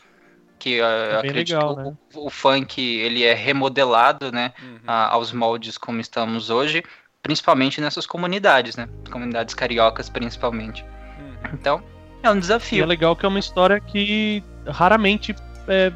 Que 0.59 0.81
uh, 0.81 0.85
é 0.85 1.15
acredito 1.19 1.55
legal, 1.55 1.75
né? 1.75 1.93
o, 2.15 2.27
o, 2.27 2.29
funk 2.29 2.81
ele 2.81 3.23
é 3.23 3.33
remodelado, 3.33 4.31
né? 4.31 4.53
Uhum. 4.61 4.79
A, 4.85 5.13
aos 5.13 5.31
moldes 5.31 5.77
como 5.77 6.01
estamos 6.01 6.49
hoje, 6.49 6.83
principalmente 7.21 7.81
nessas 7.81 8.05
comunidades, 8.05 8.75
né? 8.75 8.87
Comunidades 9.11 9.53
cariocas, 9.53 10.09
principalmente. 10.09 10.83
Uhum. 10.83 11.49
Então, 11.53 11.83
é 12.23 12.29
um 12.29 12.39
desafio. 12.39 12.79
E 12.79 12.81
é 12.81 12.85
legal 12.85 13.15
que 13.15 13.25
é 13.25 13.29
uma 13.29 13.39
história 13.39 13.79
que 13.79 14.43
raramente 14.67 15.35
é, 15.67 15.91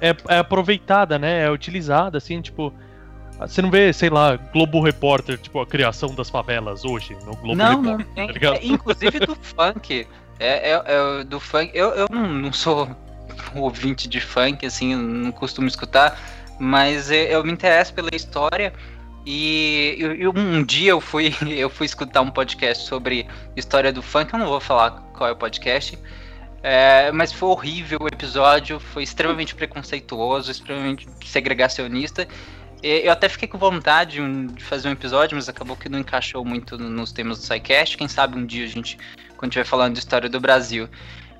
é, 0.00 0.16
é, 0.28 0.38
aproveitada, 0.38 1.18
né? 1.18 1.44
É 1.44 1.50
utilizada, 1.50 2.18
assim, 2.18 2.40
tipo. 2.40 2.72
Você 3.38 3.62
não 3.62 3.70
vê, 3.70 3.90
sei 3.90 4.10
lá, 4.10 4.36
Globo 4.36 4.82
Repórter, 4.82 5.38
tipo, 5.38 5.60
a 5.60 5.66
criação 5.66 6.14
das 6.14 6.28
favelas 6.28 6.84
hoje 6.84 7.16
no 7.24 7.34
Globo 7.36 7.56
não, 7.56 7.82
Repórter. 7.82 8.06
Não, 8.14 8.26
tá 8.26 8.32
ligado? 8.32 8.56
É, 8.56 8.66
inclusive 8.66 9.20
do 9.20 9.34
funk. 9.40 10.06
É, 10.38 10.72
é, 10.72 10.82
é, 10.86 11.24
do 11.24 11.40
funk. 11.40 11.70
Eu, 11.72 11.88
eu 11.90 12.06
não, 12.10 12.28
não 12.28 12.52
sou 12.52 12.88
ouvinte 13.54 14.08
de 14.08 14.20
funk, 14.20 14.66
assim, 14.66 14.94
não 14.94 15.32
costumo 15.32 15.68
escutar, 15.68 16.18
mas 16.58 17.10
é, 17.10 17.34
eu 17.34 17.42
me 17.42 17.52
interesso 17.52 17.94
pela 17.94 18.10
história. 18.12 18.74
E, 19.26 19.98
e, 20.18 20.28
um 20.28 20.62
dia 20.62 20.92
eu 20.92 21.00
fui, 21.00 21.34
eu 21.48 21.68
fui 21.68 21.86
escutar 21.86 22.22
um 22.22 22.30
podcast 22.30 22.86
sobre 22.86 23.26
história 23.56 23.92
do 23.92 24.02
funk, 24.02 24.32
eu 24.32 24.38
não 24.38 24.46
vou 24.46 24.60
falar 24.60 24.92
qual 25.12 25.28
é 25.28 25.32
o 25.32 25.36
podcast, 25.36 25.98
é, 26.62 27.10
mas 27.12 27.32
foi 27.32 27.48
horrível 27.48 27.98
o 28.00 28.06
episódio, 28.06 28.78
foi 28.78 29.02
extremamente 29.02 29.54
preconceituoso, 29.54 30.50
extremamente 30.50 31.08
segregacionista. 31.24 32.26
Eu 32.82 33.12
até 33.12 33.28
fiquei 33.28 33.46
com 33.46 33.58
vontade 33.58 34.18
de 34.54 34.64
fazer 34.64 34.88
um 34.88 34.92
episódio, 34.92 35.36
mas 35.36 35.50
acabou 35.50 35.76
que 35.76 35.86
não 35.86 35.98
encaixou 35.98 36.42
muito 36.44 36.78
nos 36.78 37.12
temas 37.12 37.38
do 37.38 37.44
SciCast. 37.44 37.98
Quem 37.98 38.08
sabe 38.08 38.38
um 38.38 38.46
dia 38.46 38.64
a 38.64 38.68
gente, 38.68 38.96
quando 39.36 39.50
estiver 39.50 39.66
falando 39.66 39.92
de 39.92 39.98
história 39.98 40.30
do 40.30 40.40
Brasil. 40.40 40.88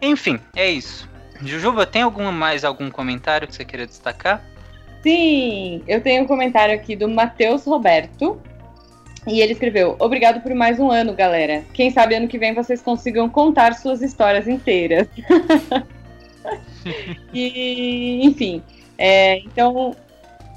Enfim, 0.03 0.39
é 0.55 0.71
isso. 0.71 1.09
Jujuba, 1.43 1.87
tem 1.87 2.03
algum, 2.03 2.31
mais 2.31 2.63
algum 2.63 2.91
comentário 2.91 3.49
que 3.49 3.55
você 3.55 3.65
queira 3.65 3.87
destacar? 3.87 4.45
Sim, 5.03 5.83
eu 5.89 6.01
tenho 6.03 6.25
um 6.25 6.27
comentário 6.27 6.75
aqui 6.75 6.95
do 6.95 7.09
Matheus 7.09 7.65
Roberto. 7.65 8.41
E 9.27 9.41
ele 9.41 9.53
escreveu: 9.53 9.97
Obrigado 9.99 10.43
por 10.43 10.55
mais 10.55 10.79
um 10.79 10.91
ano, 10.91 11.15
galera. 11.15 11.65
Quem 11.73 11.91
sabe 11.91 12.15
ano 12.15 12.29
que 12.29 12.39
vem 12.39 12.55
vocês 12.55 12.81
consigam 12.83 13.29
contar 13.29 13.75
suas 13.75 14.03
histórias 14.03 14.49
inteiras. 14.49 15.09
e, 17.33 18.21
enfim, 18.25 18.63
é, 18.97 19.39
então, 19.39 19.95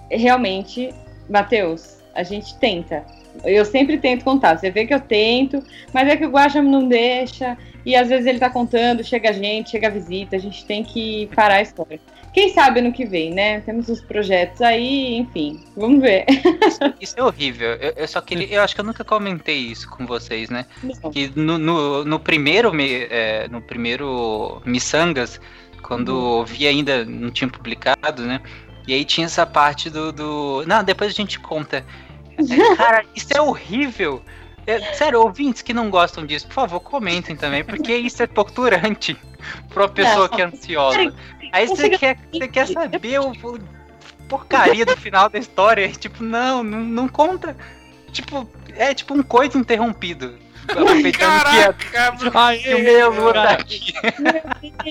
realmente, 0.09 0.93
Matheus, 1.29 1.97
a 2.13 2.23
gente 2.23 2.57
tenta. 2.57 3.05
Eu 3.43 3.65
sempre 3.65 3.97
tento 3.97 4.23
contar. 4.23 4.57
Você 4.57 4.69
vê 4.69 4.85
que 4.85 4.93
eu 4.93 4.99
tento, 4.99 5.63
mas 5.93 6.07
é 6.07 6.15
que 6.15 6.25
o 6.25 6.29
Guaxa 6.29 6.61
não 6.61 6.87
deixa. 6.87 7.57
E 7.85 7.95
às 7.95 8.07
vezes 8.07 8.25
ele 8.25 8.39
tá 8.39 8.49
contando, 8.49 9.03
chega 9.03 9.29
a 9.29 9.33
gente, 9.33 9.71
chega 9.71 9.87
a 9.87 9.91
visita, 9.91 10.35
a 10.35 10.39
gente 10.39 10.65
tem 10.65 10.83
que 10.83 11.27
parar 11.35 11.55
a 11.55 11.61
história. 11.61 11.99
Quem 12.33 12.49
sabe 12.49 12.81
no 12.81 12.91
que 12.91 13.05
vem, 13.05 13.31
né? 13.31 13.61
Temos 13.61 13.87
os 13.89 14.01
projetos 14.01 14.59
aí, 14.61 15.17
enfim, 15.17 15.63
vamos 15.77 16.01
ver. 16.01 16.25
Isso, 16.67 16.79
isso 16.99 17.19
é 17.19 17.23
horrível. 17.23 17.73
Eu, 17.73 17.93
eu, 17.95 18.07
só 18.07 18.19
queria. 18.21 18.47
Eu 18.47 18.61
acho 18.61 18.73
que 18.73 18.81
eu 18.81 18.85
nunca 18.85 19.03
comentei 19.03 19.57
isso 19.57 19.87
com 19.89 20.05
vocês, 20.05 20.49
né? 20.49 20.65
Não. 20.81 21.11
Que 21.11 21.31
no, 21.35 21.59
no, 21.59 22.03
no 22.03 22.19
primeiro 22.19 22.71
é, 22.81 23.47
no 23.49 23.61
primeiro 23.61 24.61
Missangas, 24.65 25.39
quando 25.83 26.39
uhum. 26.39 26.45
vi 26.45 26.67
ainda 26.67 27.05
não 27.05 27.29
tinha 27.29 27.47
publicado, 27.47 28.23
né? 28.23 28.41
E 28.87 28.93
aí 28.93 29.05
tinha 29.05 29.25
essa 29.25 29.45
parte 29.45 29.89
do. 29.89 30.11
do... 30.11 30.63
Não, 30.65 30.83
depois 30.83 31.11
a 31.11 31.13
gente 31.13 31.39
conta. 31.39 31.85
Cara, 32.75 33.05
isso 33.15 33.27
é 33.35 33.41
horrível. 33.41 34.23
É, 34.65 34.93
sério, 34.93 35.21
ouvintes 35.21 35.61
que 35.61 35.73
não 35.73 35.89
gostam 35.89 36.25
disso, 36.25 36.47
por 36.47 36.53
favor, 36.53 36.79
comentem 36.79 37.35
também, 37.35 37.63
porque 37.63 37.95
isso 37.95 38.23
é 38.23 38.27
torturante 38.27 39.17
pra 39.69 39.83
uma 39.83 39.89
pessoa 39.89 40.27
não. 40.27 40.35
que 40.35 40.41
é 40.41 40.45
ansiosa. 40.45 41.13
Aí 41.51 41.67
você 41.67 41.89
quer, 41.89 42.17
você 42.31 42.47
quer 42.47 42.67
saber 42.67 43.19
o, 43.19 43.31
o 43.31 43.59
porcaria 44.27 44.85
do 44.85 44.97
final 44.97 45.29
da 45.29 45.37
história. 45.37 45.87
Tipo, 45.93 46.23
não, 46.23 46.63
não, 46.63 46.79
não 46.79 47.07
conta. 47.07 47.55
Tipo, 48.11 48.49
é 48.75 48.93
tipo 48.93 49.13
um 49.13 49.21
coito 49.21 49.57
interrompido. 49.57 50.37
Aproveitando 50.67 51.43
que, 51.77 51.97
a, 51.97 52.55
que 52.57 52.73
o 52.73 52.83
meia 52.83 53.07
lua 53.09 53.33
tá 53.33 53.51
aqui. 53.51 53.93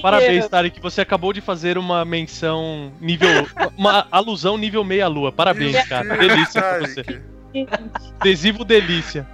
Parabéns, 0.02 0.46
Tarek, 0.48 0.80
você 0.80 1.00
acabou 1.00 1.32
de 1.32 1.40
fazer 1.40 1.78
uma 1.78 2.04
menção 2.04 2.92
nível. 3.00 3.48
Uma 3.76 4.06
alusão 4.10 4.58
nível 4.58 4.84
meia 4.84 5.08
lua. 5.08 5.32
Parabéns, 5.32 5.82
cara. 5.88 6.16
Delícia 6.16 6.60
pra 6.60 6.78
você. 6.80 7.22
Adesivo 8.20 8.64
delícia. 8.64 9.26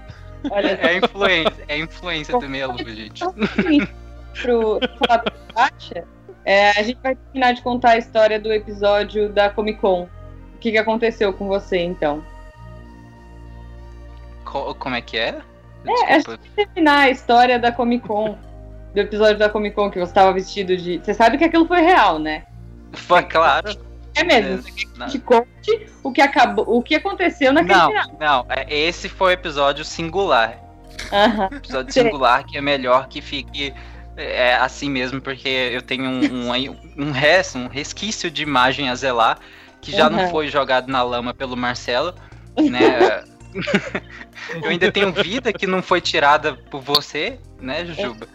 Olha, 0.51 0.69
É 0.81 0.89
a 0.89 0.95
influência, 0.97 1.65
é 1.69 1.75
a 1.75 1.79
influência 1.79 2.39
do 2.39 2.47
Lua, 2.47 2.95
gente. 2.95 3.25
pro 4.43 4.79
falar 4.99 5.19
do 5.25 5.33
Baixa, 5.55 6.05
é, 6.45 6.71
a 6.71 6.83
gente 6.83 6.99
vai 7.03 7.15
terminar 7.17 7.53
de 7.55 7.63
contar 7.63 7.91
a 7.91 7.99
história 7.99 8.39
do 8.39 8.53
episódio 8.53 9.29
da 9.29 9.51
Comic 9.51 9.81
Con. 9.81 10.03
O 10.55 10.59
que, 10.59 10.73
que 10.73 10.79
aconteceu 10.79 11.33
com 11.33 11.47
você, 11.49 11.79
então? 11.79 12.23
Co- 14.45 14.75
como 14.75 14.95
é 14.95 15.01
que 15.01 15.17
é? 15.19 15.39
É, 16.09 16.17
Desculpa. 16.17 16.43
Terminar 16.57 16.99
a 17.01 17.11
história 17.11 17.59
da 17.59 17.71
Comic 17.73 18.07
Con. 18.07 18.37
Do 18.95 19.01
episódio 19.01 19.39
da 19.39 19.49
Comic 19.49 19.77
Con 19.77 19.91
que 19.91 19.99
você 19.99 20.11
estava 20.11 20.33
vestido 20.33 20.77
de. 20.77 20.99
Você 20.99 21.13
sabe 21.15 21.37
que 21.39 21.45
aquilo 21.45 21.67
foi 21.67 21.81
real, 21.83 22.19
né? 22.19 22.45
Foi 22.93 23.23
claro. 23.23 23.69
É 24.21 24.25
mesmo. 24.25 24.69
É, 24.69 24.99
não. 24.99 25.07
te 25.09 25.19
conte 25.19 25.87
o 26.03 26.11
que, 26.13 26.21
acabou, 26.21 26.65
o 26.69 26.83
que 26.83 26.95
aconteceu 26.95 27.53
naquele 27.53 27.79
Não, 27.79 27.89
final. 27.91 28.17
não, 28.19 28.47
é- 28.49 28.67
esse 28.75 29.09
foi 29.09 29.29
o 29.29 29.33
episódio 29.33 29.85
singular. 29.85 30.59
Aham. 31.13 31.49
Episódio 31.53 31.93
Sim. 31.93 32.03
singular 32.03 32.45
que 32.45 32.59
é 32.59 32.61
melhor 32.61 33.09
que 33.09 33.21
fique 33.23 33.73
é, 34.17 34.57
assim 34.57 34.91
mesmo, 34.91 35.21
porque 35.21 35.49
eu 35.49 35.81
tenho 35.81 36.05
um, 36.11 36.51
um, 36.51 36.77
um 37.07 37.11
resto, 37.13 37.57
um 37.57 37.69
resquício 37.69 38.29
de 38.31 38.43
imagem 38.43 38.89
a 38.89 38.95
zelar, 38.97 39.39
que 39.81 39.93
já 39.93 40.11
não 40.11 40.25
Uhum. 40.25 40.31
foi 40.31 40.49
jogado 40.49 40.89
na 40.89 41.03
lama 41.05 41.33
pelo 41.33 41.57
Marcelo, 41.57 42.13
né? 42.59 43.23
eu 44.63 44.71
ainda 44.71 44.91
tenho 44.91 45.13
vida 45.13 45.53
que 45.53 45.67
não 45.69 45.81
foi 45.83 46.01
tirada 46.01 46.55
por 46.55 46.81
você, 46.81 47.39
né, 47.61 47.87
Jujuba? 47.87 48.27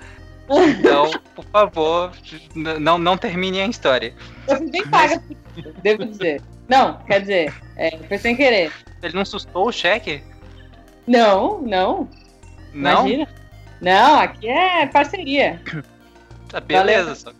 Então, 0.49 1.11
por 1.35 1.45
favor, 1.45 2.11
não, 2.55 2.97
não 2.97 3.17
termine 3.17 3.61
a 3.61 3.65
história. 3.67 4.13
Eu 4.47 4.57
fui 4.57 4.69
bem 4.71 4.87
paga, 4.87 5.15
isso, 5.15 5.21
devo 5.81 6.05
dizer. 6.05 6.41
Não, 6.67 6.97
quer 7.03 7.21
dizer, 7.21 7.53
é, 7.77 7.97
foi 8.07 8.17
sem 8.17 8.35
querer. 8.35 8.71
Ele 9.01 9.13
não 9.15 9.25
sustou 9.25 9.67
o 9.67 9.71
cheque? 9.71 10.23
Não, 11.05 11.61
não, 11.61 12.07
Não? 12.73 13.05
imagina. 13.07 13.27
Não, 13.81 14.19
aqui 14.19 14.47
é 14.47 14.85
parceria. 14.87 15.61
Tá, 16.47 16.59
beleza. 16.61 17.15
Só. 17.15 17.31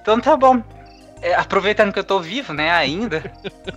Então 0.00 0.20
tá 0.20 0.36
bom. 0.36 0.62
É, 1.20 1.34
aproveitando 1.34 1.92
que 1.92 1.98
eu 1.98 2.04
tô 2.04 2.18
vivo, 2.18 2.52
né, 2.52 2.70
ainda. 2.70 3.22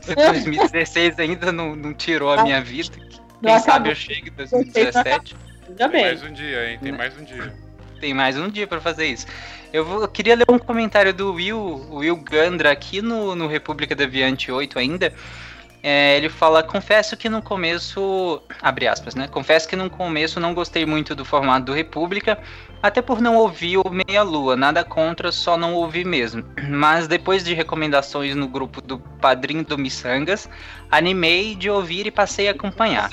Se 0.02 0.16
2016 0.16 1.20
ainda 1.20 1.52
não, 1.52 1.76
não 1.76 1.94
tirou 1.94 2.32
a 2.32 2.42
minha 2.42 2.62
vida. 2.62 2.96
Quem 2.98 3.10
Não 3.42 3.60
sabe 3.60 3.90
acabou. 3.90 3.92
eu 3.92 3.96
chego 3.96 4.28
em 4.30 4.32
2017. 4.32 5.36
Ainda 5.68 5.78
Tem 5.78 5.90
bem. 5.90 6.06
mais 6.06 6.24
um 6.24 6.34
dia, 6.34 6.72
hein? 6.72 6.80
Tem 6.82 6.92
mais 6.92 7.18
um 7.20 7.24
dia. 7.24 7.54
Tem 8.00 8.14
mais 8.14 8.38
um 8.38 8.50
dia 8.50 8.68
pra 8.68 8.82
fazer 8.82 9.08
isso. 9.08 9.26
Eu, 9.72 9.86
vou- 9.86 10.02
eu 10.02 10.08
queria 10.08 10.36
ler 10.36 10.46
um 10.50 10.60
comentário 10.60 11.14
do 11.14 11.34
Will, 11.34 11.88
Will 11.92 12.16
Gandra, 12.18 12.72
aqui 12.72 13.02
no, 13.02 13.36
no 13.36 13.48
República 13.48 13.96
Deviante 13.96 14.52
8 14.52 14.78
ainda. 14.78 15.14
É, 15.82 16.18
ele 16.18 16.30
fala, 16.30 16.64
confesso 16.64 17.16
que 17.16 17.30
no 17.30 17.44
começo, 17.44 18.42
abre 18.60 18.88
aspas, 18.88 19.14
né? 19.14 19.28
Confesso 19.28 19.68
que 19.68 19.76
no 19.76 19.88
começo 19.90 20.40
não 20.40 20.54
gostei 20.54 20.84
muito 20.84 21.14
do 21.14 21.24
formato 21.24 21.68
do 21.68 21.74
República, 21.74 22.40
até 22.82 23.04
por 23.04 23.22
não 23.22 23.36
ouvir 23.36 23.78
o 23.78 23.84
Meia 23.92 24.24
Lua, 24.24 24.56
nada 24.56 24.84
contra, 24.84 25.32
só 25.32 25.56
não 25.56 25.76
ouvi 25.76 26.04
mesmo. 26.04 26.44
Mas 26.70 27.08
depois 27.08 27.44
de 27.44 27.54
recomendações 27.54 28.36
no 28.36 28.48
grupo 28.48 28.82
do 28.82 28.98
Padrinho 28.98 29.64
do 29.64 29.78
Missangas, 29.78 30.50
animei 30.90 31.54
de 31.54 31.70
ouvir 31.70 32.08
e 32.08 32.12
passei 32.12 32.48
a 32.48 32.52
acompanhar. 32.52 33.08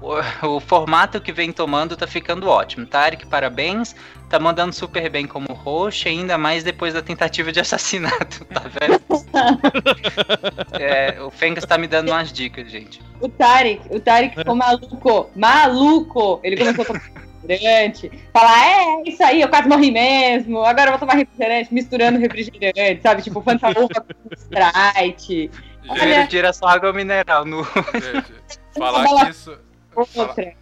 O, 0.00 0.46
o 0.56 0.60
formato 0.60 1.20
que 1.20 1.32
vem 1.32 1.52
tomando 1.52 1.96
tá 1.96 2.06
ficando 2.06 2.48
ótimo. 2.48 2.86
Tarek, 2.86 3.26
parabéns. 3.26 3.94
Tá 4.28 4.38
mandando 4.38 4.72
super 4.72 5.10
bem 5.10 5.26
como 5.26 5.52
host, 5.52 6.08
ainda 6.08 6.38
mais 6.38 6.62
depois 6.62 6.94
da 6.94 7.02
tentativa 7.02 7.50
de 7.50 7.60
assassinato, 7.60 8.44
tá 8.52 8.62
vendo? 8.62 9.00
É, 10.78 11.20
o 11.20 11.30
Fengas 11.30 11.64
tá 11.64 11.76
me 11.76 11.86
dando 11.86 12.10
umas 12.10 12.32
dicas, 12.32 12.70
gente. 12.70 13.02
O 13.20 13.28
Tarek, 13.28 13.82
o 13.90 14.00
Tarek 14.00 14.36
ficou 14.36 14.54
maluco, 14.54 15.30
maluco. 15.36 16.40
Ele 16.42 16.56
começou 16.56 16.82
a 16.82 16.86
tomar 16.86 17.00
refrigerante, 17.42 18.10
falar, 18.32 18.66
é, 18.66 19.02
isso 19.08 19.22
aí, 19.22 19.40
eu 19.40 19.48
quase 19.48 19.68
morri 19.68 19.90
mesmo, 19.90 20.62
agora 20.62 20.88
eu 20.88 20.92
vou 20.92 20.98
tomar 21.00 21.14
refrigerante, 21.14 21.72
misturando 21.72 22.18
refrigerante, 22.18 23.02
sabe? 23.02 23.22
Tipo, 23.22 23.40
Fanta 23.42 23.68
Uva 23.70 24.00
com 24.00 24.34
Sprite, 24.34 25.50
Gente, 25.82 26.00
Olha- 26.02 26.26
Tira 26.26 26.52
só 26.52 26.66
água 26.66 26.92
mineral 26.92 27.44
no. 27.44 27.64
gente, 27.64 28.32
falar 28.78 29.24
que 29.24 29.30
isso. 29.30 29.58
Outra. 29.94 30.54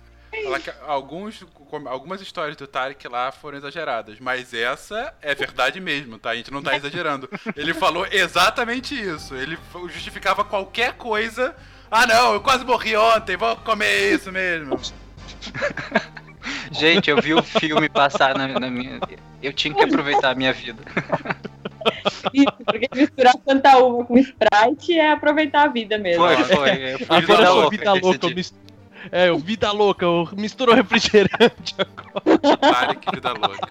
falar 0.42 0.60
que 0.60 0.72
alguns, 0.86 1.44
algumas 1.86 2.20
histórias 2.20 2.56
do 2.56 2.66
Tarek 2.66 3.06
lá 3.08 3.32
foram 3.32 3.58
exageradas, 3.58 4.18
mas 4.20 4.52
essa 4.52 5.14
é 5.20 5.34
verdade 5.34 5.80
mesmo, 5.80 6.18
tá? 6.18 6.30
A 6.30 6.36
gente 6.36 6.52
não 6.52 6.62
tá 6.62 6.76
exagerando. 6.76 7.28
Ele 7.56 7.74
falou 7.74 8.06
exatamente 8.10 8.94
isso. 8.94 9.34
Ele 9.34 9.58
justificava 9.88 10.44
qualquer 10.44 10.94
coisa. 10.94 11.54
Ah, 11.90 12.06
não, 12.06 12.34
eu 12.34 12.40
quase 12.40 12.64
morri 12.64 12.96
ontem, 12.96 13.36
vou 13.36 13.56
comer 13.56 14.14
isso 14.14 14.30
mesmo. 14.30 14.78
Gente, 16.72 17.10
eu 17.10 17.20
vi 17.20 17.34
o 17.34 17.42
filme 17.42 17.88
passar 17.88 18.36
na, 18.36 18.48
na 18.48 18.70
minha. 18.70 19.00
Eu 19.42 19.52
tinha 19.52 19.74
que 19.74 19.82
aproveitar 19.82 20.30
a 20.30 20.34
minha 20.34 20.52
vida. 20.52 20.82
Isso, 22.32 22.52
porque 22.64 22.88
misturar 22.94 23.34
Fanta 23.44 23.78
Uva 23.78 24.04
com 24.04 24.18
Sprite 24.18 24.98
é 24.98 25.12
aproveitar 25.12 25.64
a 25.64 25.68
vida 25.68 25.98
mesmo. 25.98 26.24
Foi, 26.24 26.36
foi. 26.44 26.92
Eu 26.94 26.98
fui 26.98 27.20
Vida 27.20 27.32
Agora 27.32 27.46
sou 27.46 27.54
louca 27.56 27.70
vida 27.70 27.92
louca. 27.94 28.26
eu 28.26 28.44
É, 29.10 29.30
o 29.30 29.38
vida 29.38 29.70
louca, 29.72 30.04
eu 30.04 30.28
misturou 30.32 30.74
refrigerante. 30.74 31.74
Tarek, 32.60 33.06
vida 33.14 33.32
louca. 33.32 33.68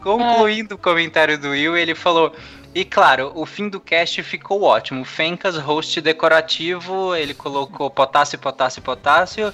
Concluindo 0.00 0.74
o 0.74 0.78
comentário 0.78 1.38
do 1.38 1.50
Will, 1.50 1.76
ele 1.76 1.94
falou. 1.94 2.34
E 2.74 2.84
claro, 2.84 3.32
o 3.34 3.46
fim 3.46 3.68
do 3.68 3.80
cast 3.80 4.22
ficou 4.22 4.62
ótimo. 4.62 5.04
Fencas, 5.04 5.56
host 5.56 6.00
decorativo, 6.00 7.14
ele 7.14 7.34
colocou 7.34 7.90
potássio, 7.90 8.38
potássio, 8.38 8.82
potássio. 8.82 9.52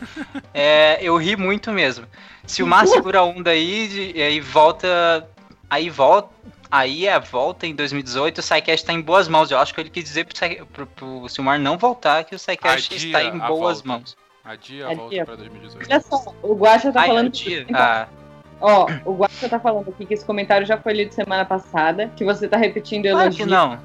É, 0.53 0.99
eu 1.01 1.16
ri 1.16 1.37
muito 1.37 1.70
mesmo. 1.70 2.07
Se 2.47 2.62
o 2.62 2.66
Mar 2.66 2.87
segura 2.87 3.20
a 3.20 3.24
onda 3.24 3.51
aí, 3.51 4.12
e 4.14 4.22
aí 4.22 4.41
volta. 4.41 5.28
Aí 5.70 5.89
volta. 5.89 6.28
Aí 6.77 7.07
é 7.07 7.14
a 7.14 7.20
volta 7.20 7.68
em 7.68 7.72
2018, 7.75 8.39
o 8.39 8.43
SciCast 8.43 8.85
tá 8.85 8.93
em 8.93 9.01
boas 9.01 9.29
mãos. 9.29 9.49
Eu 9.49 9.59
acho 9.59 9.72
que 9.72 9.81
ele 9.81 9.91
quis 9.91 10.03
dizer 10.03 10.27
pro, 10.27 10.66
pro, 10.66 10.87
pro 10.89 11.29
Silmar 11.29 11.57
não 11.61 11.79
voltar, 11.79 12.25
que 12.25 12.35
o 12.35 12.39
Adia 12.39 12.97
está 12.97 13.22
em 13.22 13.39
boas 13.39 13.81
volta. 13.81 13.89
mãos. 13.89 14.16
Adia 14.45 14.89
a 14.89 14.91
Adia. 14.91 14.97
volta 15.01 15.25
pra 15.25 15.37
2018. 15.37 15.89
Olha 15.89 16.01
só, 16.01 16.35
o 16.43 16.55
Guaxa 16.57 16.93
tá 16.93 17.03
Ai, 17.03 17.07
falando. 17.07 17.27
adia. 17.29 17.61
Então, 17.62 17.81
Ah, 17.81 18.09
Ó, 18.61 18.87
o 19.05 19.14
Guaxa 19.14 19.49
tá 19.49 19.61
falando 19.61 19.89
aqui 19.89 20.05
que 20.05 20.14
esse 20.14 20.25
comentário 20.25 20.66
já 20.66 20.77
foi 20.77 20.95
lido 20.95 21.12
semana 21.12 21.45
passada, 21.45 22.11
que 22.16 22.25
você 22.25 22.49
tá 22.49 22.57
repetindo 22.57 23.09
claro 23.09 23.31
que 23.31 23.47
não. 23.47 23.79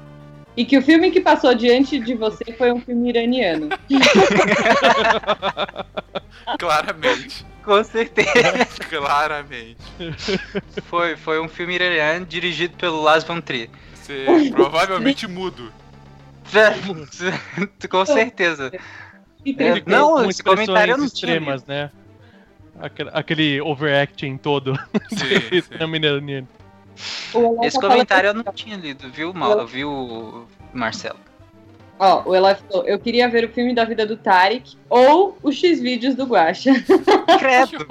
E 0.60 0.64
que 0.66 0.76
o 0.76 0.82
filme 0.82 1.10
que 1.10 1.22
passou 1.22 1.54
diante 1.54 1.98
de 1.98 2.14
você 2.14 2.44
foi 2.52 2.70
um 2.70 2.82
filme 2.82 3.08
iraniano. 3.08 3.70
Claramente. 6.60 7.46
Com 7.64 7.82
certeza. 7.82 8.66
Claramente. 8.90 9.78
Foi, 10.82 11.16
foi 11.16 11.40
um 11.40 11.48
filme 11.48 11.76
iraniano 11.76 12.26
dirigido 12.26 12.76
pelo 12.76 13.00
Lars 13.00 13.24
von 13.24 13.40
Trier. 13.40 13.70
Você 13.94 14.26
provavelmente 14.52 15.26
mudo. 15.26 15.72
Com 17.88 18.04
certeza. 18.04 18.70
É, 19.56 19.82
não, 19.86 20.16
com 20.16 20.28
esse 20.28 20.42
comentário 20.42 20.92
eu 20.92 20.98
não 20.98 21.08
tinha 21.08 21.36
extremas, 21.36 21.64
né? 21.64 21.90
Aquele, 22.78 23.10
aquele 23.14 23.62
overacting 23.62 24.36
todo. 24.36 24.78
Sim, 25.08 25.62
sim. 25.62 25.78
Esse 27.62 27.80
tá 27.80 27.88
comentário 27.88 28.28
eu 28.28 28.34
não 28.34 28.44
tinha 28.52 28.76
lido, 28.76 29.10
viu, 29.10 29.32
Mal? 29.32 29.66
Viu, 29.66 30.46
Marcelo? 30.72 31.18
Ó, 31.98 32.22
o 32.30 32.34
Eloy 32.34 32.54
falou, 32.54 32.86
eu 32.86 32.98
queria 32.98 33.28
ver 33.28 33.44
o 33.44 33.48
filme 33.52 33.74
da 33.74 33.84
vida 33.84 34.06
do 34.06 34.16
Tarek 34.16 34.76
ou 34.88 35.36
os 35.42 35.54
X-Vídeos 35.56 36.14
do 36.14 36.24
Guaxa. 36.24 36.72
Credo. 37.38 37.86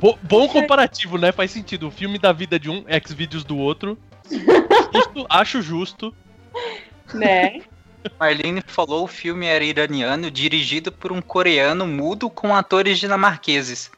Bo- 0.00 0.18
bom 0.22 0.48
comparativo, 0.48 1.18
né? 1.18 1.30
Faz 1.30 1.50
sentido. 1.50 1.88
O 1.88 1.90
filme 1.90 2.18
da 2.18 2.32
vida 2.32 2.58
de 2.58 2.70
um, 2.70 2.84
ex-vídeos 2.88 3.44
do 3.44 3.58
outro. 3.58 3.98
Justo, 4.30 5.26
acho 5.30 5.60
justo. 5.60 6.14
né? 7.12 7.60
Marlene 8.18 8.62
falou 8.66 9.04
o 9.04 9.06
filme 9.08 9.46
era 9.46 9.62
iraniano, 9.62 10.30
dirigido 10.30 10.90
por 10.90 11.12
um 11.12 11.20
coreano 11.22 11.86
mudo 11.86 12.28
com 12.30 12.54
atores 12.54 12.98
dinamarqueses. 12.98 13.90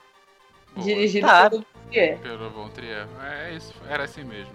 Dirigido 0.77 1.27
Tá. 1.27 1.49
pelo 1.51 1.65
Trier, 1.95 2.19
Pelo 2.19 2.51
Von 2.51 2.69
Trier. 2.71 3.07
É 3.23 3.55
isso, 3.55 3.73
era 3.89 4.05
assim 4.05 4.25
mesmo. 4.25 4.53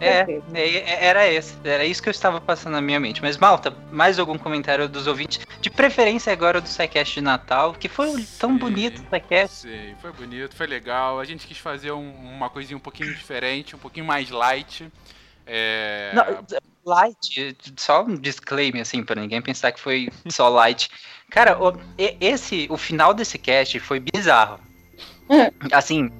É, 0.00 0.24
é, 0.54 1.04
era 1.04 1.30
esse, 1.30 1.54
era 1.62 1.84
isso 1.84 2.02
que 2.02 2.08
eu 2.08 2.10
estava 2.10 2.40
passando 2.40 2.72
na 2.72 2.80
minha 2.80 2.98
mente. 2.98 3.20
Mas, 3.20 3.36
Malta, 3.36 3.70
mais 3.92 4.18
algum 4.18 4.38
comentário 4.38 4.88
dos 4.88 5.06
ouvintes? 5.06 5.46
De 5.60 5.70
preferência 5.70 6.32
agora 6.32 6.58
do 6.60 6.66
SciCast 6.68 7.14
de 7.14 7.20
Natal, 7.20 7.74
que 7.74 7.86
foi 7.88 8.26
tão 8.38 8.52
Sim. 8.52 8.58
bonito 8.58 9.02
o 9.02 9.04
SciCast. 9.04 9.56
Sim, 9.56 9.94
foi 10.00 10.10
bonito, 10.12 10.56
foi 10.56 10.66
legal. 10.66 11.20
A 11.20 11.24
gente 11.24 11.46
quis 11.46 11.58
fazer 11.58 11.92
um- 11.92 12.14
uma 12.14 12.48
coisinha 12.48 12.76
um 12.76 12.80
pouquinho 12.80 13.14
diferente, 13.14 13.76
um 13.76 13.78
pouquinho 13.78 14.06
mais 14.06 14.30
light. 14.30 14.90
É... 15.46 16.12
Não, 16.14 16.46
light, 16.86 17.54
só 17.76 18.02
um 18.02 18.14
disclaimer, 18.14 18.80
assim, 18.80 19.02
pra 19.02 19.20
ninguém 19.20 19.42
pensar 19.42 19.70
que 19.72 19.80
foi 19.80 20.08
só 20.30 20.48
light. 20.48 20.88
Cara, 21.30 21.58
o, 21.62 21.78
esse, 21.98 22.66
o 22.70 22.78
final 22.78 23.12
desse 23.12 23.36
cast 23.38 23.78
foi 23.80 24.00
bizarro. 24.00 24.58
Assim, 25.72 26.10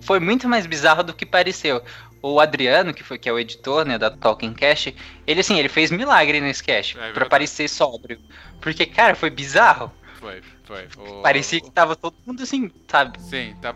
foi 0.00 0.20
muito 0.20 0.48
mais 0.48 0.66
bizarro 0.66 1.02
do 1.02 1.14
que 1.14 1.26
pareceu. 1.26 1.82
o 2.22 2.40
Adriano, 2.40 2.94
que 2.94 3.02
foi 3.02 3.18
que 3.18 3.28
é 3.28 3.32
o 3.32 3.38
editor, 3.38 3.84
né, 3.84 3.98
da 3.98 4.10
Talking 4.10 4.54
Cash, 4.54 4.94
ele 5.26 5.40
assim, 5.40 5.58
ele 5.58 5.68
fez 5.68 5.90
milagre 5.90 6.40
nesse 6.40 6.62
cast, 6.64 6.94
É 6.96 6.98
pra 6.98 7.06
verdade. 7.08 7.28
parecer 7.30 7.68
sóbrio. 7.68 8.18
Porque, 8.62 8.86
cara, 8.86 9.14
foi 9.14 9.28
bizarro. 9.28 9.92
Foi, 10.18 10.40
foi. 10.64 10.88
O- 10.96 11.20
Parecia 11.20 11.60
que 11.60 11.70
tava 11.70 11.94
todo 11.94 12.14
mundo 12.26 12.42
assim, 12.42 12.70
sabe? 12.88 13.20
Sim, 13.20 13.54
tá. 13.60 13.74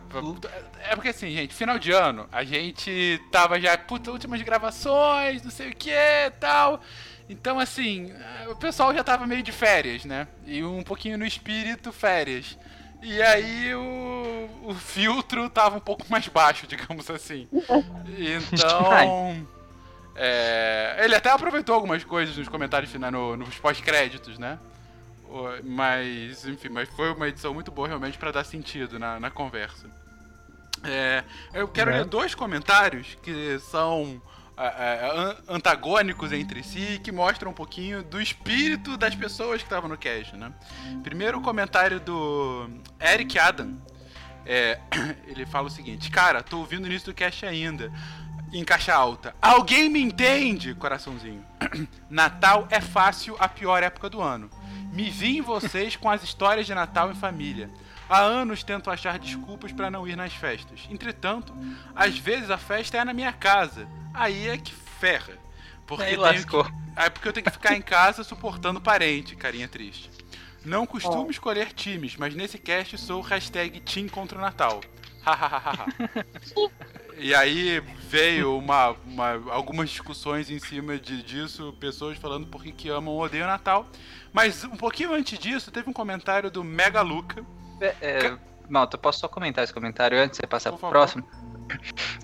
É 0.88 0.94
porque 0.94 1.08
assim, 1.10 1.30
gente, 1.30 1.52
final 1.54 1.78
de 1.78 1.92
ano, 1.92 2.26
a 2.32 2.42
gente 2.42 3.20
tava 3.30 3.60
já, 3.60 3.76
puta, 3.76 4.10
últimas 4.10 4.40
gravações, 4.40 5.42
não 5.42 5.50
sei 5.50 5.68
o 5.68 5.76
que 5.76 5.92
tal. 6.40 6.80
Então, 7.28 7.58
assim, 7.60 8.10
o 8.50 8.56
pessoal 8.56 8.94
já 8.94 9.04
tava 9.04 9.26
meio 9.26 9.42
de 9.42 9.52
férias, 9.52 10.06
né? 10.06 10.26
E 10.46 10.64
um 10.64 10.82
pouquinho 10.82 11.18
no 11.18 11.26
espírito 11.26 11.92
férias. 11.92 12.56
E 13.02 13.22
aí 13.22 13.74
o, 13.74 14.48
o 14.64 14.74
filtro 14.74 15.48
tava 15.48 15.76
um 15.76 15.80
pouco 15.80 16.04
mais 16.10 16.26
baixo, 16.28 16.66
digamos 16.66 17.08
assim. 17.10 17.48
Então. 18.52 19.46
é, 20.16 20.96
ele 21.04 21.14
até 21.14 21.30
aproveitou 21.30 21.74
algumas 21.74 22.02
coisas 22.04 22.36
nos 22.36 22.48
comentários 22.48 22.90
finais, 22.90 23.12
no- 23.12 23.36
nos 23.36 23.56
pós-créditos, 23.58 24.38
né? 24.38 24.58
Mas, 25.62 26.46
enfim, 26.46 26.70
mas 26.70 26.88
foi 26.88 27.12
uma 27.12 27.28
edição 27.28 27.52
muito 27.52 27.70
boa 27.70 27.86
realmente 27.86 28.16
pra 28.18 28.30
dar 28.32 28.44
sentido 28.44 28.98
na, 28.98 29.20
na 29.20 29.30
conversa. 29.30 29.86
É, 30.84 31.22
eu 31.52 31.68
quero 31.68 31.90
Né? 31.90 31.98
ler 31.98 32.04
dois 32.06 32.34
comentários 32.34 33.16
que 33.22 33.58
são 33.70 34.00
é, 34.12 34.16
é, 34.16 34.22
antagônicos 35.48 36.32
entre 36.32 36.62
si 36.62 37.00
que 37.02 37.12
mostram 37.12 37.50
um 37.50 37.54
pouquinho 37.54 38.02
do 38.02 38.20
espírito 38.20 38.96
das 38.96 39.14
pessoas 39.14 39.58
que 39.58 39.66
estavam 39.66 39.88
no 39.88 39.96
cast, 39.96 40.36
né? 40.36 40.52
Primeiro 41.02 41.40
comentário 41.40 42.00
do 42.00 42.68
Eric 43.00 43.38
Adam. 43.38 43.76
É, 44.44 44.80
ele 45.28 45.46
fala 45.46 45.68
o 45.68 45.70
seguinte: 45.70 46.10
Cara, 46.10 46.42
tô 46.42 46.58
ouvindo 46.58 46.84
o 46.84 46.86
início 46.86 47.12
do 47.12 47.14
cast 47.14 47.46
ainda. 47.46 47.92
Em 48.50 48.64
caixa 48.64 48.94
alta. 48.94 49.34
Alguém 49.42 49.90
me 49.90 50.00
entende? 50.00 50.74
Coraçãozinho. 50.74 51.44
Natal 52.08 52.66
é 52.70 52.80
fácil 52.80 53.36
a 53.38 53.46
pior 53.46 53.82
época 53.82 54.08
do 54.08 54.22
ano. 54.22 54.48
Me 54.90 55.10
vi 55.10 55.36
em 55.36 55.42
vocês 55.42 55.96
com 55.96 56.10
as 56.10 56.22
histórias 56.22 56.66
de 56.66 56.74
Natal 56.74 57.10
em 57.10 57.14
família. 57.14 57.70
Há 58.08 58.20
anos 58.20 58.64
tento 58.64 58.90
achar 58.90 59.18
desculpas 59.18 59.70
para 59.70 59.90
não 59.90 60.08
ir 60.08 60.16
nas 60.16 60.32
festas. 60.32 60.88
Entretanto, 60.90 61.54
às 61.94 62.18
vezes 62.18 62.50
a 62.50 62.56
festa 62.56 62.96
é 62.96 63.04
na 63.04 63.12
minha 63.12 63.32
casa. 63.32 63.86
Aí 64.18 64.48
é 64.48 64.58
que 64.58 64.72
ferra. 64.72 65.34
Porque 65.86 66.04
Aí 66.04 66.16
lascou. 66.16 66.64
que- 66.64 66.72
Aí 66.96 67.08
porque 67.10 67.28
eu 67.28 67.32
tenho 67.32 67.44
que 67.44 67.52
ficar 67.52 67.74
em 67.74 67.80
casa 67.82 68.24
suportando 68.24 68.80
parente, 68.80 69.36
carinha 69.36 69.68
triste. 69.68 70.10
Não 70.64 70.84
costumo 70.84 71.30
escolher 71.30 71.72
times, 71.72 72.16
mas 72.16 72.34
nesse 72.34 72.58
cast 72.58 72.98
sou 72.98 73.20
hashtag 73.22 73.80
Team 73.80 74.08
contra 74.08 74.36
o 74.36 74.40
Natal. 74.40 74.80
Hahaha. 75.24 75.86
e 77.16 77.34
aí 77.34 77.80
veio 78.08 78.56
uma, 78.58 78.90
uma- 79.06 79.52
algumas 79.52 79.88
discussões 79.90 80.50
em 80.50 80.58
cima 80.58 80.98
de, 80.98 81.22
disso, 81.22 81.74
pessoas 81.78 82.18
falando 82.18 82.46
por 82.46 82.62
que 82.62 82.72
que 82.72 82.88
amam 82.88 83.14
ou 83.14 83.22
odeiam 83.22 83.46
o 83.46 83.50
Natal. 83.50 83.86
Mas 84.32 84.64
um 84.64 84.76
pouquinho 84.76 85.14
antes 85.14 85.38
disso, 85.38 85.70
teve 85.70 85.88
um 85.88 85.92
comentário 85.92 86.50
do 86.50 86.62
Mega 86.64 87.00
Luca. 87.00 87.44
É, 87.80 87.94
é, 88.00 88.38
Malta, 88.68 88.98
posso 88.98 89.20
só 89.20 89.28
comentar 89.28 89.64
esse 89.64 89.72
comentário 89.72 90.18
antes 90.18 90.36
de 90.38 90.42
você 90.42 90.46
passar 90.46 90.70
Por 90.70 90.78
pro 90.78 90.88
favor. 90.88 90.92
próximo? 90.92 91.28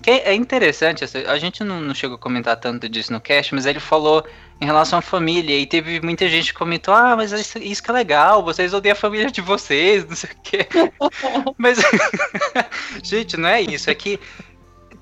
Que 0.01 0.11
é 0.11 0.33
interessante, 0.33 1.03
essa- 1.03 1.19
a 1.31 1.37
gente 1.37 1.63
não, 1.63 1.79
não 1.81 1.93
chegou 1.95 2.15
a 2.15 2.19
comentar 2.19 2.55
tanto 2.57 2.87
disso 2.87 3.11
no 3.11 3.19
cast, 3.21 3.53
mas 3.55 3.65
ele 3.65 3.79
falou 3.79 4.25
em 4.61 4.65
relação 4.65 4.99
à 4.99 5.01
família, 5.01 5.57
e 5.57 5.65
teve 5.65 5.99
muita 6.01 6.27
gente 6.29 6.53
que 6.53 6.57
comentou, 6.57 6.93
ah, 6.93 7.15
mas 7.15 7.31
isso, 7.31 7.57
isso 7.57 7.83
que 7.83 7.89
é 7.89 7.93
legal, 7.93 8.43
vocês 8.43 8.73
odeiam 8.73 8.93
a 8.93 8.95
família 8.95 9.29
de 9.29 9.41
vocês, 9.41 10.05
não 10.07 10.15
sei 10.15 10.29
o 10.31 10.35
quê. 10.43 10.67
mas, 11.57 11.77
gente, 13.03 13.37
não 13.37 13.49
é 13.49 13.61
isso, 13.61 13.89
é 13.89 13.95
que 13.95 14.19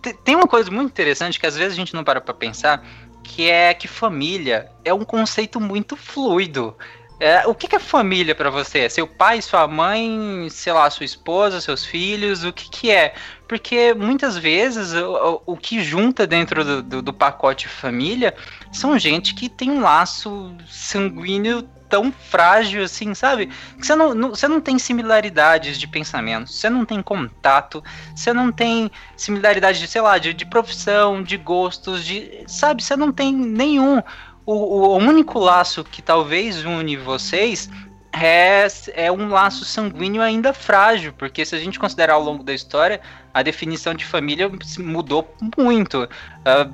te- 0.02 0.14
tem 0.14 0.36
uma 0.36 0.48
coisa 0.48 0.70
muito 0.72 0.89
interessante 0.89 1.39
que 1.39 1.46
às 1.46 1.56
vezes 1.56 1.74
a 1.74 1.76
gente 1.76 1.94
não 1.94 2.04
para 2.04 2.20
pra 2.22 2.34
pensar, 2.34 2.84
que 3.24 3.50
é 3.50 3.74
que 3.74 3.88
família 3.88 4.70
é 4.84 4.94
um 4.94 5.04
conceito 5.06 5.60
muito 5.60 5.96
fluido. 5.96 6.76
É, 7.20 7.48
o 7.48 7.56
que, 7.56 7.68
que 7.70 7.76
é 7.76 7.80
família 7.80 8.36
pra 8.36 8.50
você? 8.50 8.89
Seu 8.89 9.08
pai, 9.08 9.41
sua 9.41 9.66
mãe, 9.66 10.48
sei 10.50 10.74
lá, 10.74 10.89
sua 10.89 11.06
esposa, 11.06 11.62
seus 11.62 11.86
filhos? 11.86 12.44
O 12.44 12.52
que, 12.52 12.70
que 12.70 12.91
é? 12.91 13.14
Porque 13.54 13.93
muitas 13.93 14.36
vezes 14.36 14.93
o, 14.93 15.43
o- 15.45 15.56
que 15.56 15.80
junta 15.84 16.26
dentro 16.26 16.66
do, 16.66 16.82
do- 16.82 17.01
do 17.04 17.14
pacote 17.14 17.68
família 17.68 18.34
são 18.72 18.97
gente 18.97 19.36
que 19.36 19.47
tem 19.47 19.70
um 19.70 19.82
laço 19.82 20.56
sanguíneo 20.68 21.62
tão 21.88 22.12
frágil 22.12 22.84
assim, 22.84 23.14
sabe? 23.14 23.51
Que 23.78 23.86
você 23.86 23.95
não, 23.95 24.16
não- 24.16 24.30
você 24.32 24.47
não 24.47 24.60
tem 24.60 24.80
similaridades 24.80 25.78
de 25.78 25.86
pensamento, 25.88 26.51
você 26.51 26.68
não 26.68 26.84
tem 26.84 26.99
contato, 27.04 27.84
você 28.16 28.34
não 28.34 28.51
tem 28.51 28.89
similaridade 29.16 29.78
de, 29.78 29.88
sei 29.88 30.01
lá, 30.01 30.18
de, 30.18 30.34
de 30.34 30.47
profissão, 30.47 31.22
de 31.22 31.38
gostos, 31.38 32.04
de. 32.04 32.43
Sabe, 32.47 32.82
você 32.84 32.95
não 32.95 33.12
tem 33.12 33.32
nenhum. 33.32 34.01
O, 34.47 34.54
o 34.54 34.97
único 34.97 35.38
laço 35.38 35.84
que 35.84 36.01
talvez 36.01 36.66
une 36.66 36.97
vocês 36.97 37.70
é, 38.14 38.68
é 38.93 39.11
um 39.11 39.30
laço 39.30 39.66
sanguíneo 39.66 40.22
ainda 40.22 40.53
frágil, 40.53 41.14
porque 41.14 41.43
se 41.43 41.55
a 41.55 41.59
gente 41.59 41.80
considerar 41.80 42.14
ao 42.14 42.22
longo 42.22 42.43
da 42.43 42.53
história, 42.53 43.01
a 43.34 43.41
definição 43.41 43.93
de 43.93 44.05
família 44.05 44.49
mudou 44.78 45.36
muito. 45.57 46.07
Ah, 46.45 46.70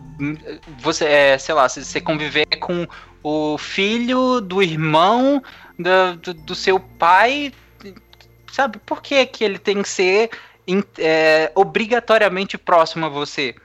você, 0.80 1.06
é, 1.06 1.38
sei 1.38 1.56
lá, 1.56 1.70
se 1.70 1.84
você 1.84 2.02
conviver 2.02 2.46
com 2.60 2.86
o 3.24 3.58
filho 3.58 4.42
do 4.42 4.62
irmão 4.62 5.42
da- 5.78 6.14
do, 6.14 6.34
do 6.34 6.56
seu 6.56 6.80
pai, 6.80 7.54
sabe, 8.52 8.78
por 8.86 9.02
que, 9.02 9.26
que 9.26 9.44
ele 9.44 9.58
tem 9.58 9.82
que 9.82 9.90
ser 9.90 10.30
é, 10.98 11.52
obrigatoriamente 11.56 12.58
próximo 12.58 13.06
a 13.06 13.10
você? 13.10 13.56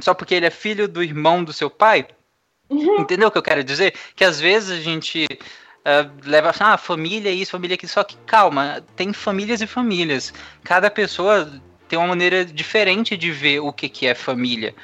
Só 0.00 0.14
porque 0.14 0.34
ele 0.34 0.46
é 0.46 0.50
filho 0.50 0.88
do 0.88 1.02
irmão 1.02 1.44
do 1.44 1.52
seu 1.52 1.68
pai? 1.68 2.06
Entendeu 2.70 3.28
o 3.28 3.30
que 3.30 3.38
eu 3.38 3.42
quero 3.42 3.64
dizer? 3.64 3.94
Que 4.14 4.24
às 4.24 4.38
vezes 4.40 4.70
a 4.70 4.80
gente 4.80 5.26
ah, 5.84 6.08
leva 6.24 6.52
ah, 6.60 6.76
família 6.76 7.30
isso, 7.30 7.52
família 7.52 7.74
aquilo, 7.74 7.90
só 7.90 8.04
que 8.04 8.16
calma, 8.26 8.84
tem 8.96 9.12
famílias 9.12 9.60
e 9.60 9.66
famílias. 9.66 10.32
Cada 10.62 10.90
pessoa 10.90 11.50
tem 11.88 11.98
uma 11.98 12.08
maneira 12.08 12.44
diferente 12.44 13.16
de 13.16 13.32
ver 13.32 13.60
o 13.60 13.72
que, 13.72 13.88
que 13.88 14.06
é 14.06 14.14
família. 14.14 14.74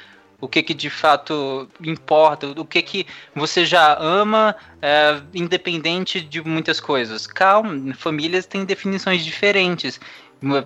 O 0.41 0.47
que, 0.47 0.61
que 0.61 0.73
de 0.73 0.89
fato 0.89 1.67
importa, 1.81 2.47
o 2.47 2.65
que, 2.65 2.81
que 2.81 3.07
você 3.33 3.65
já 3.65 3.97
ama, 3.97 4.55
é, 4.81 5.21
independente 5.33 6.19
de 6.19 6.41
muitas 6.41 6.79
coisas. 6.79 7.25
Calma, 7.25 7.93
famílias 7.93 8.45
têm 8.45 8.65
definições 8.65 9.23
diferentes. 9.23 9.99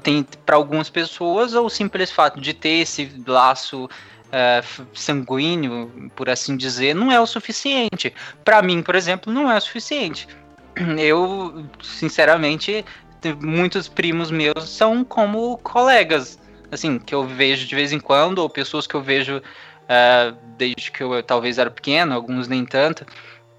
Tem 0.01 0.25
para 0.45 0.55
algumas 0.55 0.89
pessoas 0.89 1.53
o 1.53 1.69
simples 1.69 2.11
fato 2.11 2.41
de 2.41 2.53
ter 2.53 2.82
esse 2.82 3.11
laço 3.27 3.88
é, 4.32 4.61
sanguíneo, 4.93 6.11
por 6.15 6.30
assim 6.30 6.55
dizer, 6.55 6.93
não 6.93 7.11
é 7.11 7.19
o 7.19 7.25
suficiente. 7.25 8.13
Para 8.43 8.61
mim, 8.61 8.82
por 8.82 8.95
exemplo, 8.95 9.32
não 9.32 9.51
é 9.51 9.57
o 9.57 9.61
suficiente. 9.61 10.27
Eu, 10.97 11.65
sinceramente, 11.82 12.86
te- 13.21 13.34
muitos 13.34 13.88
primos 13.88 14.32
meus 14.32 14.69
são 14.69 15.03
como 15.03 15.57
colegas, 15.57 16.39
assim, 16.71 16.99
que 16.99 17.13
eu 17.13 17.25
vejo 17.25 17.65
de 17.67 17.75
vez 17.75 17.91
em 17.91 17.99
quando, 17.99 18.39
ou 18.39 18.49
pessoas 18.49 18.86
que 18.86 18.95
eu 18.95 19.01
vejo 19.01 19.41
é, 19.88 20.34
desde 20.57 20.91
que 20.91 21.01
eu 21.01 21.21
talvez 21.23 21.57
era 21.57 21.71
pequeno, 21.71 22.13
alguns 22.13 22.47
nem 22.47 22.63
tanto. 22.65 23.05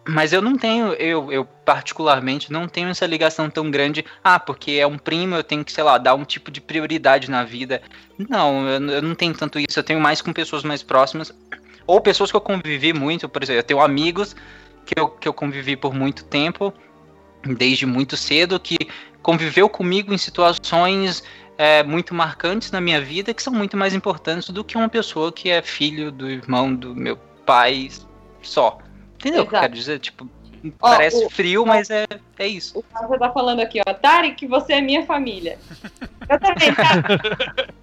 Mas 0.09 0.33
eu 0.33 0.41
não 0.41 0.57
tenho, 0.57 0.95
eu, 0.95 1.31
eu 1.31 1.45
particularmente 1.45 2.51
não 2.51 2.67
tenho 2.67 2.89
essa 2.89 3.07
ligação 3.07 3.51
tão 3.51 3.71
grande. 3.71 4.05
Ah, 4.25 4.41
porque 4.41 4.73
é 4.73 4.87
um 4.87 4.99
primo, 4.99 5.37
eu 5.37 5.45
tenho 5.45 5.65
que, 5.65 5.73
sei 5.73 5.85
lá, 5.85 5.99
dar 5.99 6.15
um 6.15 6.25
tipo 6.25 6.51
de 6.51 6.61
prioridade 6.61 7.31
na 7.31 7.45
vida. 7.45 7.83
Não, 8.19 8.67
eu, 8.69 8.81
eu 8.89 9.03
não 9.03 9.15
tenho 9.15 9.35
tanto 9.35 9.59
isso. 9.59 9.79
Eu 9.79 9.85
tenho 9.85 10.01
mais 10.01 10.23
com 10.23 10.33
pessoas 10.33 10.63
mais 10.63 10.83
próximas. 10.83 11.33
Ou 11.87 12.01
pessoas 12.01 12.31
que 12.31 12.37
eu 12.37 12.41
convivi 12.41 12.93
muito, 12.93 13.29
por 13.29 13.43
exemplo, 13.43 13.61
eu 13.61 13.65
tenho 13.65 13.81
amigos 13.81 14.35
que 14.87 14.99
eu, 14.99 15.09
que 15.09 15.29
eu 15.29 15.33
convivi 15.33 15.77
por 15.77 15.95
muito 15.95 16.25
tempo, 16.25 16.73
desde 17.45 17.87
muito 17.87 18.17
cedo, 18.17 18.59
que 18.59 18.77
conviveu 19.23 19.69
comigo 19.69 20.13
em 20.13 20.19
situações 20.19 21.23
é, 21.59 21.83
muito 21.83 22.15
marcantes 22.15 22.71
na 22.71 22.81
minha 22.81 23.01
vida, 23.01 23.35
que 23.35 23.43
são 23.43 23.53
muito 23.53 23.77
mais 23.77 23.95
importantes 23.95 24.49
do 24.51 24.65
que 24.65 24.77
uma 24.77 24.89
pessoa 24.89 25.31
que 25.31 25.51
é 25.51 25.61
filho 25.63 26.11
do 26.11 26.31
irmão 26.31 26.75
do 26.75 26.95
meu 26.95 27.17
pai 27.45 27.91
só. 28.43 28.79
Entendeu 29.21 29.43
o 29.43 29.47
que 29.47 29.55
eu 29.55 29.59
Exato. 29.59 29.63
quero 29.63 29.75
dizer? 29.75 29.99
Tipo, 30.01 30.29
Ó, 30.81 30.91
parece 30.91 31.25
o- 31.25 31.31
frio, 31.31 31.65
mas 31.65 31.89
é, 31.91 32.07
é 32.39 32.47
isso. 32.47 32.79
O 32.81 32.85
Marcelo 32.93 33.19
tá 33.19 33.31
falando 33.31 33.61
aqui, 33.61 33.81
ó. 33.87 33.95
Que 34.35 34.47
você 34.47 34.75
é 34.75 34.81
minha 34.81 35.05
família. 35.07 35.59
Eu 36.29 36.39
também, 36.41 36.75
tá? 36.75 37.03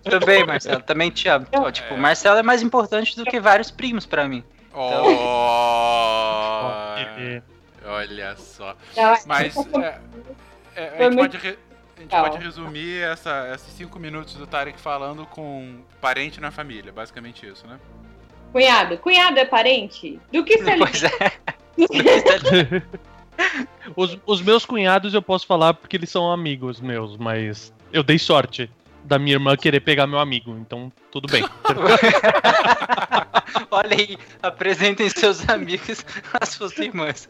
Também, 0.10 0.46
Marcelo, 0.46 0.82
também 0.84 1.10
te 1.12 1.28
amo. 1.28 1.46
Ó, 1.54 1.70
tipo, 1.72 1.94
o 1.94 1.98
Marcelo 1.98 2.38
é 2.40 2.44
mais 2.44 2.62
importante 2.62 3.16
do 3.18 3.26
que 3.26 3.40
vários 3.42 3.70
primos 3.72 4.06
pra 4.06 4.26
mim. 4.28 4.42
Oh, 4.74 5.04
E- 7.20 7.42
olha 7.86 8.36
só. 8.38 8.76
É- 8.96 9.20
Mas 9.26 9.56
é, 9.58 10.00
é, 10.76 11.06
a, 11.06 11.10
gente 11.12 11.18
pode, 11.18 11.38
re- 11.38 11.60
a 11.98 12.02
gente 12.02 12.10
pode 12.10 12.38
resumir 12.38 13.02
essa, 13.02 13.52
esses 13.54 13.74
cinco 13.74 14.00
minutos 14.00 14.36
do 14.36 14.48
Tarek 14.48 14.80
falando 14.80 15.26
com 15.26 15.80
parente 16.00 16.40
na 16.40 16.52
família, 16.52 16.92
basicamente 16.92 17.46
isso, 17.46 17.68
né? 17.68 17.80
Cunhado. 18.52 18.98
Cunhado 18.98 19.40
é 19.40 19.46
parente? 19.46 20.20
Do 20.32 20.44
que 20.44 20.58
você 20.58 20.76
Pois 20.78 21.04
é. 21.04 21.32
Os, 23.96 24.18
os 24.26 24.42
meus 24.42 24.66
cunhados 24.66 25.14
eu 25.14 25.22
posso 25.22 25.46
falar 25.46 25.74
porque 25.74 25.96
eles 25.96 26.10
são 26.10 26.32
amigos 26.32 26.82
meus, 26.82 27.16
mas 27.18 27.74
eu 27.94 28.04
dei 28.04 28.18
sorte 28.18 28.70
da 29.04 29.18
minha 29.18 29.36
irmã 29.36 29.56
querer 29.56 29.80
pegar 29.80 30.06
meu 30.06 30.20
amigo. 30.20 30.58
Então, 30.60 30.92
tudo 31.12 31.32
bem. 31.32 31.46
Olha 33.72 33.96
aí, 33.96 34.18
apresentem 34.44 35.10
seus 35.10 35.48
amigos 35.48 36.06
às 36.40 36.50
suas 36.50 36.78
irmãs. 36.78 37.30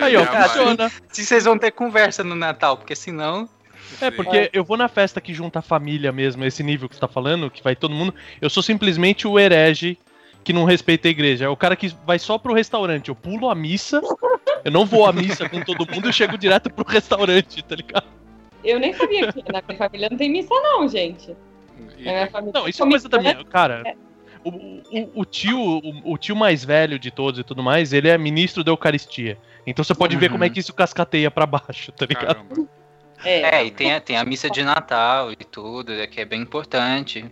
Aí, 0.00 0.16
ó, 0.16 0.24
funciona. 0.24 0.90
Se 1.08 1.24
vocês 1.24 1.44
vão 1.44 1.58
ter 1.58 1.72
conversa 1.72 2.24
no 2.24 2.34
Natal, 2.34 2.78
porque 2.78 2.96
senão. 2.96 3.48
É, 4.00 4.10
porque 4.10 4.50
eu 4.52 4.64
vou 4.64 4.76
na 4.76 4.88
festa 4.88 5.20
que 5.20 5.34
junta 5.34 5.58
a 5.58 5.62
família 5.62 6.12
mesmo, 6.12 6.44
esse 6.44 6.62
nível 6.62 6.88
que 6.88 6.94
você 6.94 7.00
tá 7.00 7.08
falando, 7.08 7.50
que 7.50 7.62
vai 7.62 7.76
todo 7.76 7.94
mundo. 7.94 8.14
Eu 8.40 8.48
sou 8.48 8.62
simplesmente 8.62 9.26
o 9.26 9.38
herege 9.38 9.98
que 10.48 10.52
não 10.54 10.64
respeita 10.64 11.08
a 11.08 11.10
igreja. 11.10 11.44
É 11.44 11.48
o 11.50 11.54
cara 11.54 11.76
que 11.76 11.94
vai 12.06 12.18
só 12.18 12.38
pro 12.38 12.54
restaurante. 12.54 13.10
Eu 13.10 13.14
pulo 13.14 13.50
a 13.50 13.54
missa, 13.54 14.00
eu 14.64 14.72
não 14.72 14.86
vou 14.86 15.04
à 15.04 15.12
missa 15.12 15.46
com 15.46 15.60
todo 15.60 15.86
mundo, 15.92 16.08
eu 16.08 16.12
chego 16.12 16.38
direto 16.38 16.70
pro 16.70 16.86
restaurante, 16.88 17.62
tá 17.62 17.76
ligado? 17.76 18.06
Eu 18.64 18.80
nem 18.80 18.94
sabia 18.94 19.30
que 19.30 19.42
na 19.52 19.60
minha 19.60 19.76
família 19.76 20.08
não 20.10 20.16
tem 20.16 20.30
missa, 20.30 20.48
não, 20.54 20.88
gente. 20.88 21.36
Na 21.98 22.12
minha 22.12 22.30
família 22.30 22.58
Não, 22.58 22.66
isso 22.66 22.82
é 22.82 22.88
coisa 22.88 23.10
da 23.10 23.18
missa, 23.18 23.34
minha. 23.34 23.44
Cara, 23.44 23.94
o, 24.42 24.48
o, 24.50 25.10
o 25.16 25.24
tio, 25.26 25.60
o, 25.60 26.12
o 26.14 26.16
tio 26.16 26.34
mais 26.34 26.64
velho 26.64 26.98
de 26.98 27.10
todos 27.10 27.38
e 27.38 27.44
tudo 27.44 27.62
mais, 27.62 27.92
ele 27.92 28.08
é 28.08 28.16
ministro 28.16 28.64
da 28.64 28.70
Eucaristia. 28.72 29.36
Então 29.66 29.84
você 29.84 29.94
pode 29.94 30.16
ver 30.16 30.28
Uhum. 30.28 30.32
como 30.32 30.44
é 30.44 30.48
que 30.48 30.60
isso 30.60 30.72
cascateia 30.72 31.30
pra 31.30 31.44
baixo, 31.44 31.92
tá 31.92 32.06
ligado? 32.06 32.46
Caramba. 32.46 32.66
É. 33.24 33.56
É, 33.56 33.64
e 33.66 33.70
tem, 33.70 33.92
a- 33.94 34.00
tem 34.00 34.16
a 34.16 34.24
missa 34.24 34.48
de 34.48 34.62
Natal 34.62 35.32
e 35.32 35.36
tudo, 35.36 35.92
é 35.92 36.06
que 36.06 36.20
é 36.20 36.24
bem 36.24 36.40
importante. 36.42 37.24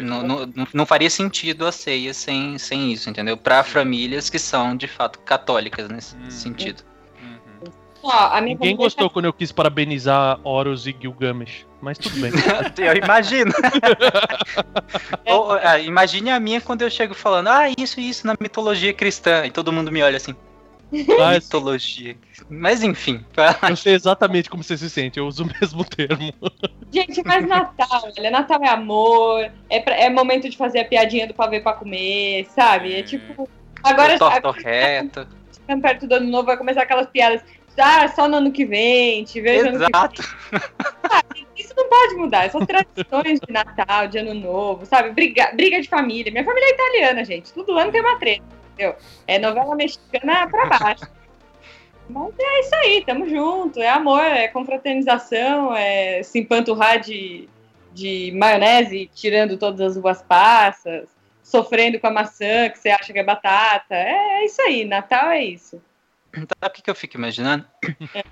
Não, 0.00 0.22
não, 0.22 0.48
não- 0.72 0.86
faria 0.86 1.10
sentido 1.10 1.66
a 1.66 1.72
ceia 1.72 2.14
sem, 2.14 2.56
sem 2.58 2.92
isso, 2.92 3.10
entendeu? 3.10 3.36
Pra 3.36 3.64
famílias 3.64 4.30
que 4.30 4.38
são, 4.38 4.76
de 4.76 4.86
fato, 4.86 5.18
católicas 5.20 5.88
nesse 5.88 6.14
Hum. 6.16 6.30
sentido. 6.30 6.84
Uhum. 7.20 7.72
Ó, 8.04 8.10
a 8.12 8.40
minha 8.40 8.54
Ninguém 8.54 8.76
gostou 8.76 9.10
quando 9.10 9.24
eu 9.24 9.32
quis 9.32 9.50
parabenizar 9.50 10.38
Horus 10.44 10.86
e 10.86 10.94
Gilgamesh, 11.00 11.66
mas 11.82 11.98
tudo 11.98 12.20
bem. 12.20 12.30
Eu 12.78 12.94
imagino. 13.02 13.50
Ou, 15.26 15.52
ah, 15.52 15.78
imagine 15.80 16.30
a 16.30 16.38
minha 16.38 16.60
quando 16.60 16.82
eu 16.82 16.90
chego 16.90 17.14
falando, 17.14 17.48
ah, 17.48 17.64
isso 17.76 17.98
e 18.00 18.08
isso 18.08 18.26
na 18.26 18.34
mitologia 18.40 18.92
cristã. 18.92 19.44
E 19.46 19.50
todo 19.50 19.72
mundo 19.72 19.90
me 19.90 20.02
olha 20.02 20.16
assim, 20.16 20.34
Ah, 21.20 21.32
mitologia. 21.32 22.16
Mas 22.48 22.82
enfim, 22.82 23.24
eu 23.68 23.76
sei 23.76 23.94
exatamente 23.94 24.48
como 24.48 24.62
você 24.62 24.76
se 24.76 24.88
sente, 24.88 25.18
eu 25.18 25.26
uso 25.26 25.44
o 25.44 25.50
mesmo 25.60 25.82
termo. 25.88 26.32
Gente, 26.92 27.22
mas 27.24 27.46
Natal, 27.46 28.12
olha, 28.16 28.30
Natal 28.30 28.62
é 28.62 28.68
amor, 28.68 29.50
é, 29.68 29.80
pra- 29.80 29.96
é 29.96 30.08
momento 30.08 30.48
de 30.48 30.56
fazer 30.56 30.80
a 30.80 30.84
piadinha 30.84 31.26
do 31.26 31.34
pavê 31.34 31.60
pra 31.60 31.72
comer, 31.72 32.46
sabe? 32.54 32.94
É 32.94 33.02
tipo. 33.02 33.48
Agora, 33.82 34.18
torta 34.18 34.50
reta. 34.52 35.28
ficando 35.52 35.82
perto 35.82 36.06
do 36.06 36.14
ano 36.14 36.30
novo, 36.30 36.46
vai 36.46 36.56
começar 36.56 36.82
aquelas 36.82 37.08
piadas. 37.08 37.42
Ah, 37.76 38.06
só 38.08 38.28
no 38.28 38.36
ano 38.36 38.52
que 38.52 38.64
vem, 38.64 39.24
te 39.24 39.40
vejo 39.40 39.66
ano 39.68 39.78
que 39.80 39.84
Exato. 39.84 40.22
vem. 40.52 41.44
Isso 41.56 41.74
não 41.76 41.88
pode 41.88 42.14
mudar, 42.14 42.48
são 42.50 42.64
tradições 42.64 43.40
de 43.40 43.52
Natal, 43.52 44.06
de 44.06 44.18
ano 44.18 44.32
novo, 44.34 44.86
sabe? 44.86 45.10
Briga, 45.10 45.50
briga 45.54 45.80
de 45.82 45.88
família. 45.88 46.30
Minha 46.30 46.44
família 46.44 46.66
é 46.66 46.72
italiana, 46.72 47.24
gente. 47.24 47.52
Todo 47.52 47.76
ano 47.76 47.90
tem 47.90 48.00
uma 48.00 48.16
treta, 48.18 48.44
entendeu? 48.74 48.96
É 49.26 49.38
novela 49.38 49.74
mexicana 49.74 50.46
pra 50.48 50.66
baixo. 50.66 51.06
Mas 52.08 52.34
é 52.38 52.60
isso 52.60 52.74
aí, 52.74 53.04
tamo 53.04 53.28
junto. 53.28 53.80
É 53.80 53.88
amor, 53.88 54.20
é 54.20 54.48
confraternização, 54.48 55.74
é 55.74 56.22
se 56.22 56.38
empanturrar 56.38 57.00
de, 57.00 57.48
de 57.92 58.30
maionese, 58.36 59.10
tirando 59.14 59.56
todas 59.56 59.80
as 59.80 59.96
uvas 59.96 60.20
passas, 60.20 61.08
sofrendo 61.42 61.98
com 61.98 62.06
a 62.06 62.10
maçã 62.10 62.68
que 62.68 62.78
você 62.78 62.90
acha 62.90 63.12
que 63.12 63.18
é 63.18 63.24
batata. 63.24 63.94
É, 63.94 64.40
é 64.40 64.44
isso 64.44 64.60
aí, 64.62 64.84
Natal 64.84 65.30
é 65.30 65.44
isso. 65.44 65.80
Sabe 66.34 66.66
o 66.66 66.70
que, 66.70 66.82
que 66.82 66.90
eu 66.90 66.94
fico 66.94 67.16
imaginando? 67.16 67.64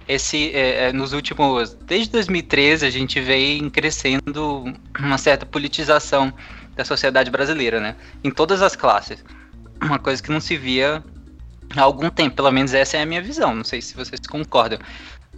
Esse, 0.09 0.51
é, 0.55 0.89
é, 0.89 0.93
nos 0.93 1.13
últimos. 1.13 1.75
Desde 1.75 2.11
2013, 2.11 2.85
a 2.85 2.91
gente 2.91 3.21
vem 3.21 3.71
crescendo 3.71 4.65
uma 4.99 5.19
certa 5.19 5.47
politização 5.47 6.35
da 6.75 6.85
sociedade 6.85 7.31
brasileira, 7.31 7.81
né? 7.81 7.97
Em 8.25 8.31
todas 8.31 8.61
as 8.61 8.75
classes. 8.75 9.25
Uma 9.83 9.99
coisa 9.99 10.23
que 10.23 10.31
não 10.31 10.41
se 10.41 10.57
via 10.57 11.03
há 11.77 11.81
algum 11.83 12.09
tempo, 12.09 12.37
pelo 12.37 12.51
menos 12.51 12.73
essa 12.73 12.97
é 12.97 13.03
a 13.03 13.07
minha 13.07 13.23
visão. 13.23 13.55
Não 13.55 13.65
sei 13.65 13.83
se 13.83 13.95
vocês 13.95 14.21
concordam. 14.21 14.79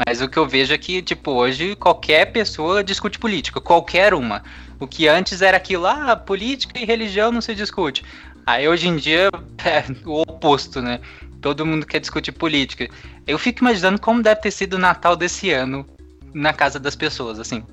Mas 0.07 0.21
o 0.21 0.29
que 0.29 0.37
eu 0.37 0.47
vejo 0.47 0.75
é 0.75 0.79
que, 0.79 1.01
tipo, 1.01 1.31
hoje 1.33 1.77
qualquer 1.77 2.27
pessoa 2.27 2.83
discute 2.83 3.19
política, 3.19 3.61
qualquer 3.61 4.13
uma. 4.13 4.43
O 4.81 4.87
que 4.87 5.07
antes 5.07 5.41
era 5.41 5.57
aquilo, 5.57 5.87
ah, 5.87 6.17
política 6.17 6.79
e 6.79 6.85
religião 6.85 7.31
não 7.31 7.41
se 7.41 7.55
discute. 7.55 8.05
Aí 8.45 8.69
hoje 8.69 8.89
em 8.89 8.97
dia 8.97 9.31
é 9.65 9.85
o 10.05 10.23
oposto, 10.23 10.83
né? 10.83 11.01
Todo 11.41 11.65
mundo 11.65 11.87
quer 11.87 12.01
discutir 12.01 12.33
política. 12.33 12.89
Eu 13.27 13.39
fico 13.39 13.61
imaginando 13.61 14.01
como 14.01 14.23
deve 14.23 14.41
ter 14.41 14.51
sido 14.51 14.75
o 14.75 14.79
Natal 14.79 15.15
desse 15.15 15.51
ano 15.51 15.87
na 16.33 16.53
casa 16.53 16.81
das 16.81 16.97
pessoas, 16.97 17.39
assim. 17.39 17.65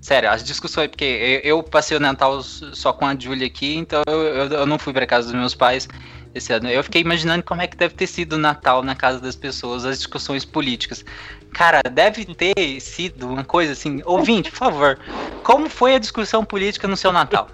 Sério, 0.00 0.30
as 0.30 0.44
discussões, 0.44 0.88
porque 0.88 1.40
eu 1.42 1.62
passei 1.62 1.96
o 1.96 2.00
Natal 2.00 2.40
só 2.42 2.92
com 2.92 3.04
a 3.04 3.18
Julia 3.18 3.46
aqui, 3.46 3.76
então 3.76 4.02
eu, 4.06 4.46
eu, 4.46 4.66
não 4.66 4.78
fui 4.78 4.92
pra 4.92 5.06
casa 5.06 5.26
dos 5.26 5.34
meus 5.34 5.54
pais 5.54 5.88
esse 6.36 6.52
ano. 6.52 6.68
Eu 6.68 6.84
fiquei 6.84 7.00
imaginando 7.00 7.42
como 7.42 7.62
é 7.62 7.66
que 7.66 7.76
deve 7.76 7.94
ter 7.94 8.06
sido 8.06 8.34
o 8.34 8.38
Natal 8.38 8.82
na 8.82 8.94
casa 8.94 9.20
das 9.20 9.34
pessoas, 9.34 9.84
as 9.84 9.98
discussões 9.98 10.44
políticas. 10.44 11.04
Cara, 11.52 11.80
deve 11.82 12.24
ter 12.34 12.80
sido 12.80 13.28
uma 13.28 13.44
coisa 13.44 13.72
assim. 13.72 14.02
Ouvinte, 14.04 14.50
por 14.50 14.58
favor, 14.58 14.98
como 15.42 15.68
foi 15.70 15.94
a 15.94 15.98
discussão 15.98 16.44
política 16.44 16.86
no 16.86 16.96
seu 16.96 17.12
Natal? 17.12 17.48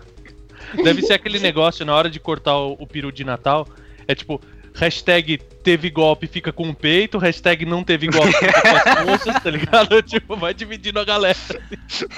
Deve 0.83 1.03
ser 1.03 1.15
aquele 1.15 1.39
negócio 1.39 1.85
na 1.85 1.95
hora 1.95 2.11
de 2.11 2.19
cortar 2.19 2.57
o, 2.57 2.73
o 2.79 2.87
peru 2.87 3.13
de 3.13 3.25
Natal. 3.25 3.69
É 4.09 4.15
tipo, 4.15 4.41
hashtag 4.75 5.39
teve 5.63 5.91
golpe, 5.91 6.27
fica 6.27 6.53
com 6.53 6.69
o 6.69 6.75
peito, 6.75 7.19
hashtag 7.19 7.65
não 7.65 7.85
teve 7.85 8.09
golpe, 8.09 8.33
fica 8.33 8.61
com 8.61 8.91
as 8.91 9.05
moças, 9.05 9.43
tá 9.43 9.51
ligado? 9.51 10.03
Tipo, 10.03 10.37
vai 10.37 10.53
dividindo 10.53 10.99
a 10.99 11.05
galera. 11.05 11.39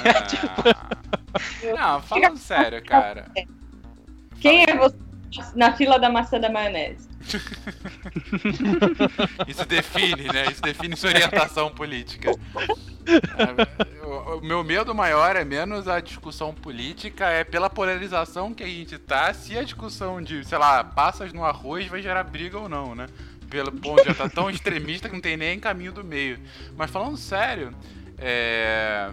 Ah. 0.05 1.05
Não, 1.77 2.03
falando 2.03 2.39
sério, 2.39 2.83
cara. 2.83 3.27
Quem 4.41 4.65
é 4.67 4.77
você 4.77 4.97
na 5.55 5.74
fila 5.74 5.99
da 5.99 6.11
maçã 6.11 6.39
da 6.39 6.51
maionese? 6.51 7.09
Isso 9.49 9.64
define, 9.66 10.24
né? 10.32 10.47
Isso 10.51 10.62
define 10.62 10.97
sua 10.97 11.11
orientação 11.11 11.70
política. 11.70 12.30
O 12.30 12.39
o 14.37 14.41
meu 14.41 14.64
medo 14.64 14.95
maior 14.95 15.37
é 15.37 15.45
menos 15.45 15.87
a 15.89 16.01
discussão 16.01 16.55
política, 16.55 17.26
é 17.26 17.45
pela 17.45 17.68
polarização 17.68 18.55
que 18.55 18.62
a 18.62 18.66
gente 18.66 18.99
tá, 18.99 19.32
se 19.35 19.59
a 19.59 19.62
discussão 19.62 20.22
de, 20.22 20.45
sei 20.45 20.59
lá, 20.59 20.82
passas 20.82 21.32
no 21.32 21.45
arroz 21.45 21.87
vai 21.87 22.03
gerar 22.03 22.24
briga 22.24 22.59
ou 22.59 22.68
não, 22.68 22.95
né? 22.95 23.07
Pelo 23.51 23.72
ponto 23.72 24.05
já 24.05 24.14
tá 24.14 24.28
tão 24.28 24.49
extremista 24.51 25.09
que 25.09 25.14
não 25.14 25.20
tem 25.20 25.37
nem 25.37 25.61
caminho 25.61 25.93
do 25.93 26.03
meio. 26.03 26.41
Mas 26.76 26.91
falando 26.91 27.16
sério, 27.16 27.74
é. 28.18 29.11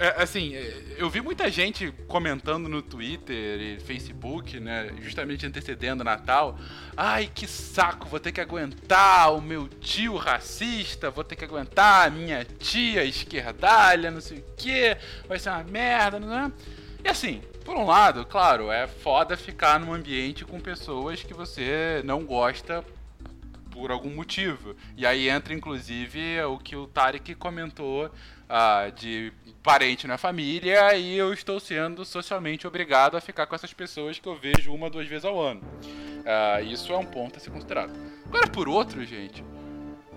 É, 0.00 0.22
assim, 0.22 0.54
é, 0.54 0.94
eu 0.96 1.10
vi 1.10 1.20
muita 1.20 1.50
gente 1.50 1.92
comentando 2.08 2.70
no 2.70 2.80
Twitter 2.80 3.60
e 3.60 3.80
Facebook, 3.80 4.58
né, 4.58 4.90
justamente 5.02 5.44
antecedendo 5.44 6.02
Natal. 6.02 6.58
Ai, 6.96 7.30
que 7.32 7.46
saco, 7.46 8.08
vou 8.08 8.18
ter 8.18 8.32
que 8.32 8.40
aguentar 8.40 9.34
o 9.34 9.42
meu 9.42 9.68
tio 9.68 10.16
racista, 10.16 11.10
vou 11.10 11.22
ter 11.22 11.36
que 11.36 11.44
aguentar 11.44 12.08
a 12.08 12.10
minha 12.10 12.46
tia 12.46 13.04
esquerdalha, 13.04 14.10
não 14.10 14.22
sei 14.22 14.38
o 14.38 14.44
que, 14.56 14.96
vai 15.28 15.38
ser 15.38 15.50
uma 15.50 15.64
merda, 15.64 16.18
não 16.18 16.34
é? 16.34 16.50
E 17.04 17.08
assim, 17.10 17.42
por 17.62 17.76
um 17.76 17.84
lado, 17.84 18.24
claro, 18.24 18.72
é 18.72 18.86
foda 18.86 19.36
ficar 19.36 19.78
num 19.78 19.92
ambiente 19.92 20.46
com 20.46 20.58
pessoas 20.58 21.22
que 21.22 21.34
você 21.34 22.00
não 22.06 22.24
gosta 22.24 22.82
por 23.70 23.90
algum 23.90 24.14
motivo. 24.14 24.74
E 24.96 25.04
aí 25.04 25.28
entra, 25.28 25.52
inclusive, 25.54 26.42
o 26.44 26.58
que 26.58 26.74
o 26.74 26.86
Tarek 26.86 27.34
comentou 27.34 28.10
ah, 28.50 28.90
de 28.90 29.32
parente 29.62 30.08
na 30.08 30.18
família 30.18 30.96
e 30.96 31.16
eu 31.16 31.32
estou 31.32 31.60
sendo 31.60 32.04
socialmente 32.04 32.66
obrigado 32.66 33.16
a 33.16 33.20
ficar 33.20 33.46
com 33.46 33.54
essas 33.54 33.72
pessoas 33.72 34.18
que 34.18 34.26
eu 34.26 34.34
vejo 34.34 34.74
uma, 34.74 34.90
duas 34.90 35.06
vezes 35.06 35.24
ao 35.24 35.40
ano. 35.40 35.62
Ah, 36.26 36.60
isso 36.60 36.92
é 36.92 36.98
um 36.98 37.06
ponto 37.06 37.36
a 37.36 37.40
ser 37.40 37.50
considerado. 37.50 37.92
Agora, 38.26 38.48
por 38.48 38.68
outro, 38.68 39.04
gente, 39.04 39.44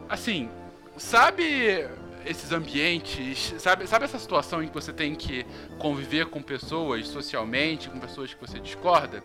assim, 0.09 0.49
sabe 0.97 1.87
esses 2.25 2.51
ambientes, 2.51 3.53
sabe, 3.59 3.85
sabe 3.85 4.05
essa 4.05 4.17
situação 4.17 4.63
em 4.63 4.67
que 4.67 4.73
você 4.73 4.91
tem 4.91 5.13
que 5.13 5.45
conviver 5.77 6.25
com 6.25 6.41
pessoas 6.41 7.07
socialmente, 7.07 7.89
com 7.89 7.99
pessoas 7.99 8.33
que 8.33 8.41
você 8.41 8.59
discorda? 8.59 9.23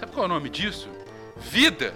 Sabe 0.00 0.10
qual 0.10 0.24
é 0.24 0.26
o 0.26 0.32
nome 0.32 0.50
disso? 0.50 0.88
Vida! 1.36 1.94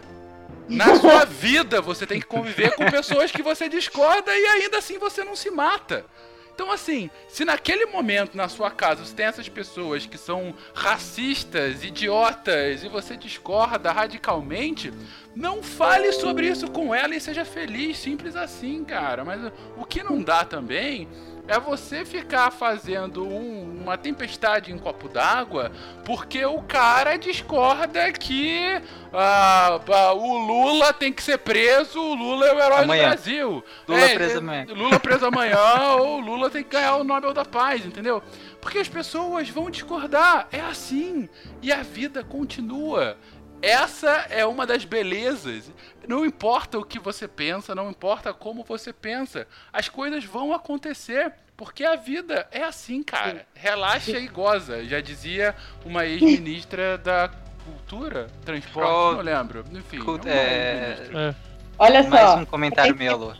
Na 0.69 0.95
sua 1.01 1.25
vida 1.25 1.81
você 1.81 2.07
tem 2.07 2.21
que 2.21 2.27
conviver 2.27 2.77
com 2.77 2.89
pessoas 2.89 3.33
que 3.33 3.43
você 3.43 3.69
discorda 3.69 4.31
e 4.31 4.47
ainda 4.47 4.79
assim 4.79 4.97
você 4.97 5.25
não 5.25 5.35
se 5.35 5.51
mata. 5.51 6.07
Então, 6.55 6.71
assim, 6.71 7.11
se 7.29 7.45
naquele 7.45 7.87
momento 7.87 8.37
na 8.37 8.49
sua 8.49 8.71
casa 8.71 9.05
você 9.05 9.15
tem 9.15 9.27
essas 9.27 9.49
pessoas 9.49 10.07
que 10.07 10.19
são 10.19 10.55
racistas, 10.75 11.83
idiotas 11.83 12.85
e 12.85 12.89
você 12.89 13.17
discorda 13.17 13.91
radicalmente, 13.91 14.93
não 15.35 15.63
fale 15.63 16.13
sobre 16.13 16.47
isso 16.47 16.71
com 16.71 16.95
ela 16.95 17.15
e 17.15 17.21
seja 17.21 17.45
feliz, 17.45 17.99
simples 17.99 18.37
assim, 18.37 18.85
cara. 18.85 19.25
Mas 19.25 19.41
o 19.77 19.85
que 19.85 20.03
não 20.03 20.23
dá 20.23 20.45
também 20.45 21.09
é 21.49 21.59
você 21.59 22.05
ficar 22.05 22.51
fazendo 22.53 23.27
um- 23.27 23.81
uma 23.83 23.99
tempestade 23.99 24.73
em 24.73 24.79
copo 24.79 25.09
d'água 25.09 25.73
porque 26.05 26.45
o 26.47 26.63
cara 26.63 27.17
discorda 27.17 28.13
que 28.13 28.81
ah, 29.13 29.81
ah, 29.93 30.13
o 30.13 30.39
Lula 30.39 30.93
tem 30.93 31.13
que 31.13 31.23
ser 31.23 31.39
preso, 31.39 32.01
o 32.01 32.15
Lula 32.15 32.47
é 32.47 32.55
o 32.55 32.61
herói 32.61 32.83
Amanhã. 32.85 33.03
do 33.03 33.09
Brasil. 33.09 33.65
Lula 33.89 34.01
É, 34.01 34.15
preso 34.15 34.35
é, 34.35 34.39
amanhã. 34.39 34.67
Lula 34.69 35.01
preso 35.01 35.27
amanhã 35.27 35.59
ou 35.99 36.21
Lula 36.21 36.49
tem 36.49 36.63
que 36.63 36.71
ganhar 36.71 36.97
o 36.97 37.05
Nobel 37.05 37.35
da 37.35 37.45
Paz, 37.45 37.85
entendeu? 37.85 38.23
Porque 38.61 38.79
as 38.79 38.89
pessoas 38.89 39.49
vão 39.49 39.69
discordar. 39.69 40.47
É 40.53 40.61
assim. 40.61 41.29
E 41.61 41.73
a 41.73 41.83
vida 41.83 42.23
continua. 42.23 43.17
Essa 43.61 44.27
é 44.31 44.45
uma 44.47 44.67
das 44.67 44.85
belezas. 44.85 45.71
Não 46.09 46.25
importa 46.27 46.79
o 46.79 46.85
que 46.85 46.99
você 46.99 47.27
pensa, 47.29 47.75
não 47.75 47.91
importa 47.91 48.33
como 48.35 48.65
você 48.65 48.93
pensa, 48.93 49.47
as 49.73 49.89
coisas 49.89 50.25
vão 50.25 50.53
acontecer. 50.53 51.33
Porque 51.55 51.85
a 51.85 51.95
vida 51.95 52.49
é 52.51 52.65
assim, 52.65 53.03
cara. 53.05 53.47
Relaxa 53.55 54.19
e 54.19 54.27
goza. 54.27 54.83
Já 54.85 55.01
dizia 55.01 55.55
uma 55.85 56.05
ex-ministra 56.07 56.99
da 56.99 57.31
Cultura, 57.65 58.27
Transporte, 58.45 58.89
Pro- 58.89 59.13
não 59.17 59.21
lembro. 59.23 59.65
Enfim, 59.71 59.99
Cult- 60.01 60.27
é, 60.27 60.89
ex-ministra. 60.89 61.21
É. 61.31 61.35
Olha 61.79 62.03
Mais 62.09 62.31
só. 62.31 62.37
um 62.39 62.45
comentário 62.47 62.97
meu, 62.97 63.17
Lu. 63.17 63.37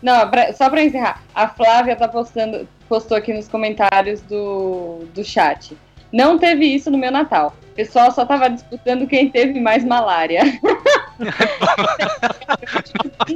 Não, 0.00 0.30
pra- 0.30 0.52
só 0.52 0.70
pra 0.70 0.82
encerrar. 0.84 1.22
A 1.34 1.48
Flávia 1.48 1.96
tá 1.96 2.06
postando, 2.06 2.68
postou 2.88 3.16
aqui 3.16 3.32
nos 3.32 3.48
comentários 3.48 4.20
do, 4.20 5.06
do 5.12 5.24
chat. 5.24 5.76
Não 6.12 6.38
teve 6.38 6.66
isso 6.66 6.90
no 6.92 6.98
meu 6.98 7.10
Natal. 7.10 7.56
O 7.72 7.74
pessoal 7.74 8.12
só 8.12 8.24
tava 8.24 8.50
disputando 8.50 9.08
quem 9.08 9.30
teve 9.30 9.58
mais 9.58 9.84
malária. 9.84 10.42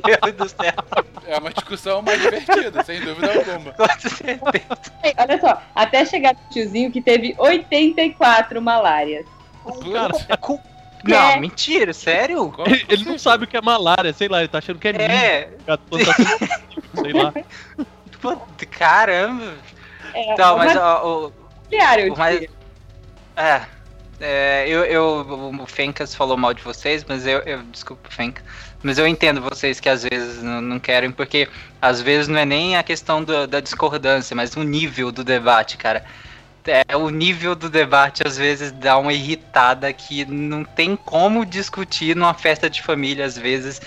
Meu 0.04 0.32
Deus 0.32 0.36
do 0.36 0.48
céu. 0.48 0.72
É 1.26 1.38
uma 1.38 1.50
discussão 1.52 2.02
mais 2.02 2.20
divertida, 2.20 2.82
sem 2.84 3.00
dúvida 3.00 3.32
alguma. 3.34 3.72
Com 3.72 3.86
certeza. 4.08 5.14
Olha 5.18 5.40
só, 5.40 5.62
até 5.74 6.04
chegar 6.04 6.34
no 6.34 6.40
tiozinho 6.50 6.90
que 6.90 7.00
teve 7.00 7.34
84 7.38 8.60
malárias. 8.62 9.24
Cara, 9.92 10.38
Cu- 10.38 10.60
Não, 11.04 11.16
É. 11.16 11.38
mentira, 11.38 11.92
sério? 11.92 12.50
Como 12.50 12.68
ele, 12.68 12.84
ele 12.88 13.04
não 13.04 13.18
sabe 13.18 13.44
o 13.44 13.46
que 13.46 13.56
é 13.56 13.60
malária, 13.60 14.12
sei 14.12 14.28
lá, 14.28 14.38
ele 14.40 14.48
tá 14.48 14.58
achando 14.58 14.78
que 14.78 14.88
é, 14.88 14.90
É, 14.96 15.42
tá 15.66 15.78
sendo- 15.92 17.02
sei 17.02 17.12
lá. 17.12 17.32
puta, 18.20 18.66
caramba. 18.66 19.54
É, 20.14 20.32
Então, 20.32 20.56
mas 20.56 20.76
ó, 20.76 21.26
o, 21.26 21.32
diário, 21.70 22.12
o 22.14 22.18
mais- 22.18 22.46
É. 23.36 23.60
é, 24.20 24.64
eu, 24.68 24.84
eu, 24.84 25.52
o 25.60 25.66
Fencas 25.66 26.14
falou 26.14 26.36
mal 26.36 26.52
de 26.54 26.62
vocês, 26.62 27.04
mas 27.08 27.26
eu, 27.26 27.38
eu 27.40 27.62
desculpa, 27.64 28.08
Fencas, 28.10 28.44
mas 28.82 28.98
eu 28.98 29.06
entendo 29.06 29.40
vocês 29.40 29.80
que 29.80 29.88
às 29.88 30.02
vezes 30.02 30.42
não, 30.42 30.60
não 30.60 30.78
querem, 30.78 31.10
porque 31.10 31.48
às 31.80 32.00
vezes 32.00 32.28
não 32.28 32.38
é 32.38 32.44
nem 32.44 32.76
a 32.76 32.82
questão 32.82 33.22
do- 33.22 33.46
da 33.46 33.60
discordância, 33.60 34.34
mas 34.36 34.54
o 34.56 34.62
nível 34.62 35.10
do 35.12 35.22
debate, 35.24 35.76
cara. 35.76 36.04
É, 36.66 36.94
o 36.96 37.08
nível 37.08 37.54
do 37.54 37.70
debate 37.70 38.22
às 38.26 38.36
vezes 38.36 38.70
dá 38.72 38.98
uma 38.98 39.12
irritada 39.12 39.90
que 39.92 40.26
não 40.26 40.64
tem 40.64 40.96
como 40.96 41.46
discutir 41.46 42.14
numa 42.14 42.34
festa 42.34 42.68
de 42.68 42.82
família, 42.82 43.24
às 43.24 43.38
vezes. 43.38 43.80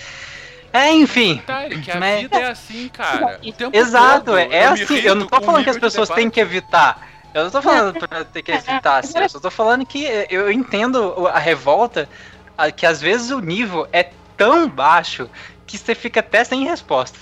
É, 0.73 0.89
enfim. 0.91 1.41
Tarek, 1.45 1.91
a 1.91 1.99
Mas- 1.99 2.21
vida 2.21 2.39
é 2.39 2.49
assim, 2.49 2.89
cara. 2.91 3.39
Exato, 3.73 4.25
todo 4.25 4.37
é, 4.37 4.47
é 4.51 4.65
assim. 4.65 4.95
Eu 4.99 5.13
não 5.15 5.27
tô 5.27 5.39
falando 5.41 5.63
que 5.63 5.69
as 5.69 5.77
pessoas 5.77 6.09
têm 6.09 6.29
que 6.29 6.39
evitar. 6.39 7.07
Eu 7.33 7.45
não 7.45 7.51
tô 7.51 7.61
falando 7.61 8.07
pra 8.07 8.25
ter 8.25 8.41
que 8.41 8.51
evitar, 8.51 8.97
assim, 8.99 9.17
eu 9.17 9.29
só 9.29 9.39
tô 9.39 9.49
falando 9.51 9.85
que 9.85 10.05
eu 10.29 10.51
entendo 10.51 11.27
a 11.27 11.39
revolta, 11.39 12.09
que 12.75 12.85
às 12.85 12.99
vezes 13.01 13.31
o 13.31 13.39
nível 13.39 13.87
é 13.93 14.09
tão 14.35 14.67
baixo 14.69 15.29
que 15.65 15.77
você 15.77 15.95
fica 15.95 16.19
até 16.19 16.43
sem 16.43 16.65
resposta. 16.65 17.17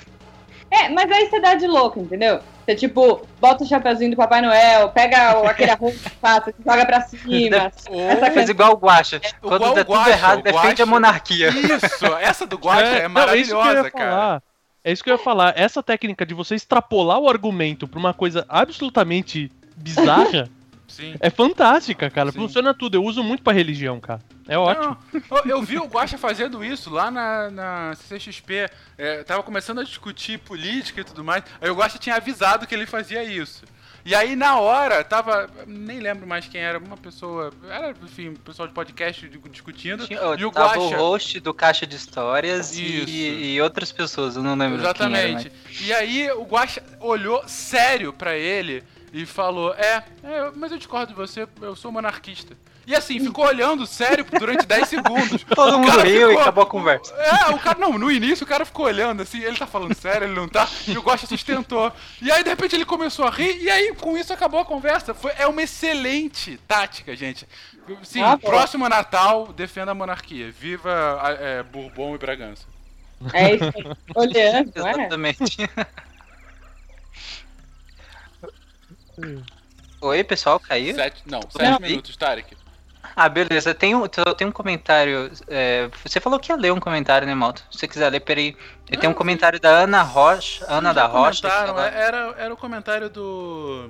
É, 0.71 0.89
mas 0.89 1.11
aí 1.11 1.27
você 1.29 1.39
dá 1.39 1.55
de 1.55 1.65
louco, 1.67 1.99
entendeu? 1.99 2.39
Você, 2.65 2.75
tipo, 2.75 3.27
bota 3.41 3.63
o 3.63 3.67
chapeuzinho 3.67 4.11
do 4.11 4.17
Papai 4.17 4.41
Noel, 4.41 4.89
pega 4.89 5.39
o- 5.39 5.47
aquele 5.47 5.71
arroz 5.71 5.99
que 5.99 6.09
passa, 6.17 6.53
joga 6.63 6.85
pra 6.85 7.01
cima. 7.01 7.71
Essa 7.89 8.31
Faz 8.31 8.49
igual 8.49 8.73
o 8.73 8.77
Guacha. 8.77 9.19
Quando 9.41 9.55
igual 9.63 9.73
tá 9.75 9.81
o 9.81 9.85
tudo 9.85 9.95
Guaxa, 9.95 10.09
errado, 10.11 10.41
defende 10.43 10.81
a 10.81 10.85
monarquia. 10.85 11.49
Isso, 11.49 12.05
essa 12.21 12.45
do 12.45 12.57
Guacha 12.57 12.81
é, 12.85 12.89
não, 12.91 12.97
é 12.97 13.01
ia 13.01 13.09
maravilhosa, 13.09 13.91
cara. 13.91 14.11
falar. 14.11 14.43
É 14.83 14.91
isso 14.91 15.03
que 15.03 15.09
eu 15.09 15.15
ia 15.15 15.23
falar. 15.23 15.53
Essa 15.57 15.81
técnica 15.81 16.23
de 16.25 16.33
você 16.35 16.53
extrapolar 16.55 17.17
o 17.19 17.27
argumento 17.27 17.87
pra 17.87 17.99
uma 17.99 18.13
coisa 18.13 18.45
absolutamente 18.47 19.51
bizarra 19.79 20.49
Sim. 20.87 21.15
é 21.19 21.29
fantástica, 21.29 22.09
cara. 22.09 22.31
Sim. 22.31 22.39
Funciona 22.39 22.73
tudo. 22.73 22.95
Eu 22.95 23.03
uso 23.03 23.23
muito 23.23 23.43
pra 23.43 23.53
religião, 23.53 23.99
cara. 23.99 24.19
É 24.47 24.57
ótimo. 24.57 24.97
Não, 25.13 25.21
eu, 25.45 25.45
eu 25.45 25.61
vi 25.61 25.77
o 25.77 25.85
Guacha 25.85 26.17
fazendo 26.17 26.63
isso 26.63 26.89
lá 26.89 27.11
na, 27.11 27.49
na 27.51 27.93
CCXP. 27.95 28.67
É, 28.97 29.23
tava 29.23 29.43
começando 29.43 29.79
a 29.79 29.83
discutir 29.83 30.39
política 30.39 31.01
e 31.01 31.03
tudo 31.03 31.23
mais. 31.23 31.43
Aí 31.61 31.69
o 31.69 31.75
Guacha 31.75 31.99
tinha 31.99 32.15
avisado 32.15 32.65
que 32.65 32.73
ele 32.73 32.85
fazia 32.87 33.23
isso. 33.23 33.63
E 34.05 34.15
aí, 34.15 34.35
na 34.35 34.57
hora, 34.59 35.03
tava. 35.03 35.49
Nem 35.67 35.99
lembro 35.99 36.25
mais 36.25 36.47
quem 36.47 36.59
era, 36.61 36.79
uma 36.79 36.97
pessoa. 36.97 37.51
Era, 37.69 37.93
enfim, 38.03 38.33
pessoal 38.33 38.67
de 38.67 38.73
podcast 38.73 39.29
discutindo. 39.51 40.07
Tinha- 40.07 40.19
e 40.37 40.45
o 40.45 40.51
Tava 40.51 40.75
Guacha. 40.79 40.95
o 40.95 40.97
host 40.97 41.39
do 41.41 41.53
Caixa 41.53 41.85
de 41.85 41.97
Histórias 41.97 42.71
Isso. 42.71 43.09
e, 43.09 43.55
e 43.55 43.61
outras 43.61 43.91
pessoas, 43.91 44.35
eu 44.37 44.41
não 44.41 44.55
lembro 44.55 44.79
quem 44.79 44.87
era, 44.87 45.29
Exatamente. 45.29 45.51
E 45.81 45.93
aí 45.93 46.31
o 46.31 46.43
Guaxa 46.43 46.81
olhou 46.99 47.43
sério 47.47 48.11
pra 48.13 48.35
ele 48.37 48.83
e 49.13 49.25
falou: 49.25 49.73
É, 49.75 50.03
é, 50.23 50.51
mas 50.55 50.71
eu 50.71 50.77
discordo 50.77 51.07
de 51.07 51.13
você, 51.17 51.47
eu 51.61 51.75
sou 51.75 51.91
monarquista. 51.91 52.55
E 52.87 52.95
assim, 52.95 53.19
ficou 53.19 53.45
olhando 53.45 53.85
sério 53.85 54.25
durante 54.39 54.65
10 54.65 54.87
segundos. 54.89 55.43
Todo 55.53 55.75
O 55.75 55.79
mundo 55.79 55.99
riu 55.99 56.27
e 56.27 56.29
ficou- 56.29 56.41
acabou 56.41 56.63
a 56.63 56.67
conversa. 56.67 57.13
É, 57.13 57.49
o 57.53 57.59
cara, 57.59 57.77
não, 57.77 57.99
no 57.99 58.09
início 58.09 58.43
o 58.43 58.47
cara 58.47 58.65
ficou 58.65 58.85
olhando 58.87 59.21
assim, 59.21 59.39
ele 59.43 59.57
tá 59.57 59.67
falando 59.67 59.93
sério, 59.93 60.25
ele 60.25 60.33
não 60.33 60.47
tá, 60.47 60.67
e 60.87 60.97
o 60.97 61.01
Guaxa 61.01 61.27
sustentou. 61.27 61.91
E 62.19 62.31
aí, 62.31 62.43
de 62.43 62.49
repente, 62.49 62.75
ele 62.75 62.85
começou 62.85 63.25
a 63.25 63.29
rir, 63.29 63.61
e 63.61 63.69
aí, 63.69 63.93
com 63.93 64.17
isso, 64.17 64.33
acabou 64.33 64.59
a 64.59 64.65
conversa. 64.65 65.13
Foi, 65.13 65.31
é 65.37 65.45
uma 65.45 65.61
excelente 65.61 66.59
tática, 66.67 67.15
gente. 67.15 67.47
Sim, 68.01 68.23
Ah, 68.23 68.35
pô. 68.37 68.47
próximo 68.47 68.89
Natal, 68.89 69.53
defenda 69.53 69.91
a 69.91 69.95
monarquia. 69.95 70.51
Viva 70.51 71.19
a- 71.21 71.31
é, 71.33 71.61
Bourbon 71.63 72.15
e 72.15 72.17
Bragança. 72.17 72.65
É 73.33 73.53
isso 73.53 73.63
aí. 73.65 73.95
Olhando, 74.15 74.71
não 74.75 74.87
é? 74.87 75.09
Oi, 80.01 80.23
pessoal, 80.23 80.59
caiu? 80.59 80.95
Sete, 80.95 81.23
não, 81.25 81.39
Não. 81.41 81.49
sete 81.51 81.81
minutos, 81.81 82.15
Tarek. 82.15 82.55
Ah, 83.15 83.27
beleza. 83.27 83.73
Tem 83.73 83.95
um, 83.95 84.07
tem 84.07 84.47
um 84.47 84.51
comentário. 84.51 85.31
é, 85.47 85.89
você 86.03 86.19
falou 86.19 86.39
que 86.39 86.51
ia 86.51 86.55
ler 86.55 86.71
um 86.71 86.79
comentário, 86.79 87.27
né, 87.27 87.35
Malto? 87.35 87.65
Se 87.71 87.79
você 87.79 87.87
quiser 87.87 88.09
ler, 88.09 88.21
peraí. 88.21 88.55
Tem 88.85 88.99
um 89.09 89.11
Não, 89.11 89.13
comentário 89.13 89.59
da 89.59 89.69
Ana 89.69 90.01
Rocha. 90.01 90.65
Ana 90.69 90.93
da 90.93 91.05
Rocha. 91.05 91.47
é, 91.47 92.01
Era, 92.01 92.35
era 92.37 92.53
o 92.53 92.57
comentário 92.57 93.09
do. 93.09 93.89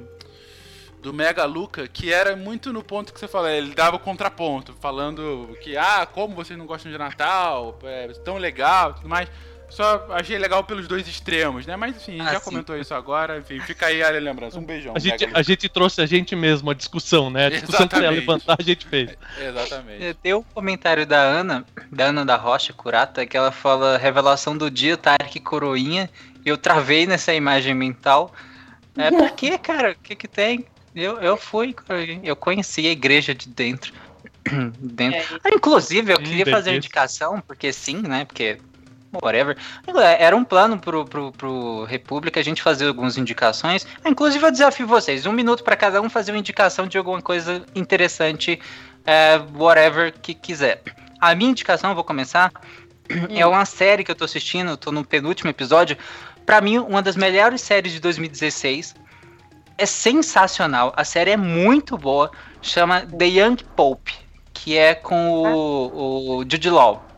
Do 1.02 1.14
Mega 1.14 1.46
Luca, 1.46 1.88
que 1.88 2.12
era 2.12 2.36
muito 2.36 2.74
no 2.74 2.84
ponto 2.84 3.14
que 3.14 3.20
você 3.22 3.28
falou, 3.28 3.48
ele 3.48 3.74
dava 3.74 3.96
o 3.96 4.00
contraponto, 4.00 4.76
falando 4.82 5.56
que, 5.62 5.78
ah, 5.78 6.06
como 6.06 6.36
vocês 6.36 6.60
não 6.60 6.66
gostam 6.66 6.92
de 6.92 6.98
Natal, 6.98 7.80
é 7.84 8.08
tão 8.26 8.36
legal 8.38 8.92
e 8.92 8.94
tudo 8.96 9.08
mais. 9.08 9.30
Só 9.70 10.08
achei 10.10 10.38
legal 10.38 10.64
pelos 10.64 10.88
dois 10.88 11.08
extremos, 11.08 11.66
né? 11.66 11.76
Mas 11.76 11.96
enfim, 11.96 12.20
Ah, 12.20 12.34
já 12.34 12.40
sim. 12.40 12.46
comentou 12.46 12.76
isso 12.78 12.94
agora, 12.94 13.38
enfim, 13.38 13.60
fica 13.62 13.86
aí 13.86 14.02
a 14.02 14.10
lembrança. 14.10 14.58
Um 14.58 14.64
beijão. 14.64 14.94
A 14.96 15.00
gente, 15.00 15.28
a 15.32 15.42
gente 15.42 15.70
trouxe 15.70 16.02
a 16.02 16.06
gente 16.06 16.36
mesmo, 16.36 16.70
a 16.72 16.74
discussão, 16.74 17.30
né? 17.30 17.46
A 17.46 17.50
discussão 17.52 17.88
que 17.88 17.96
você 17.96 18.02
ia 18.02 18.08
Exatamente. 18.08 18.28
levantar, 18.28 18.56
a 18.60 18.64
gente 18.64 18.86
fez. 18.88 19.12
Exatamente. 19.40 20.04
É, 20.04 20.14
Tem 20.14 20.34
um 20.34 20.42
comentário 20.44 21.06
da 21.06 21.22
Ana, 21.22 21.66
da 21.92 22.06
Ana 22.06 22.26
da 22.26 22.36
Rocha 22.36 22.74
Curata, 22.74 23.26
que 23.26 23.38
ela 23.38 23.52
fala 23.52 23.98
revelação 23.98 24.58
do 24.58 24.70
dia, 24.72 24.98
Tarek 24.98 25.40
Coroinha. 25.40 26.10
Eu 26.44 26.58
travei 26.58 27.06
nessa 27.06 27.34
imagem 27.34 27.74
mental. 27.76 28.34
É, 28.98 29.12
por 29.12 29.32
quê, 29.32 29.58
cara? 29.58 29.92
O 29.92 29.96
que 29.96 30.16
que 30.16 30.28
tem? 30.28 30.66
Eu, 30.96 31.20
eu 31.22 31.38
fui, 31.38 31.76
eu 32.24 32.36
conheci 32.36 32.88
a 32.88 32.92
igreja 32.92 33.36
de 33.36 33.48
dentro. 33.48 33.94
dentro. 34.80 35.36
É, 35.36 35.40
Ah, 35.44 35.50
inclusive, 35.54 36.12
eu 36.12 36.18
queria 36.18 36.46
fazer 36.48 36.72
uma 36.72 36.78
indicação, 36.78 37.40
porque 37.42 37.72
sim, 37.72 38.02
né? 38.02 38.26
Porque. 38.26 38.58
Whatever. 39.12 39.58
Era 40.20 40.36
um 40.36 40.44
plano 40.44 40.78
pro, 40.78 41.04
pro, 41.04 41.32
pro 41.32 41.84
República 41.86 42.40
a 42.40 42.44
gente 42.44 42.62
fazer 42.62 42.88
algumas 42.88 43.18
indicações. 43.18 43.86
Ah, 44.04 44.10
Inclusive, 44.10 44.46
eu 44.46 44.52
desafio 44.52 44.86
vocês: 44.86 45.26
um 45.26 45.32
minuto 45.32 45.64
para 45.64 45.76
cada 45.76 46.02
um 46.02 46.10
fazer 46.10 46.32
uma 46.32 46.38
indicação 46.38 46.88
de 46.88 46.98
alguma 46.98 47.22
coisa 47.22 47.66
interessante, 47.74 48.60
é, 49.06 49.42
whatever 49.56 50.14
que 50.22 50.34
quiser. 50.34 50.82
A 51.20 51.34
minha 51.34 51.50
indicação, 51.50 51.96
vou 51.96 52.04
começar, 52.04 52.52
é 53.30 53.46
uma 53.46 53.66
série 53.66 54.04
que 54.04 54.12
eu 54.12 54.16
tô 54.16 54.26
assistindo, 54.26 54.78
tô 54.78 54.92
no 54.92 55.04
penúltimo 55.04 55.50
episódio. 55.50 55.98
Pra 56.46 56.62
mim, 56.62 56.78
uma 56.78 57.02
das 57.02 57.16
melhores 57.16 57.62
séries 57.62 57.92
de 57.92 58.00
2016. 58.00 58.96
É 59.78 59.86
sensacional. 59.86 60.94
A 60.96 61.06
série 61.06 61.32
é 61.32 61.38
muito 61.38 61.98
boa. 61.98 62.30
Chama 62.62 63.02
The 63.02 63.26
Young 63.26 63.58
Pope, 63.76 64.14
que 64.54 64.78
é 64.78 64.94
com 64.94 65.42
o, 65.42 66.40
o 66.40 66.42
Jude 66.42 66.70
Law. 66.70 67.09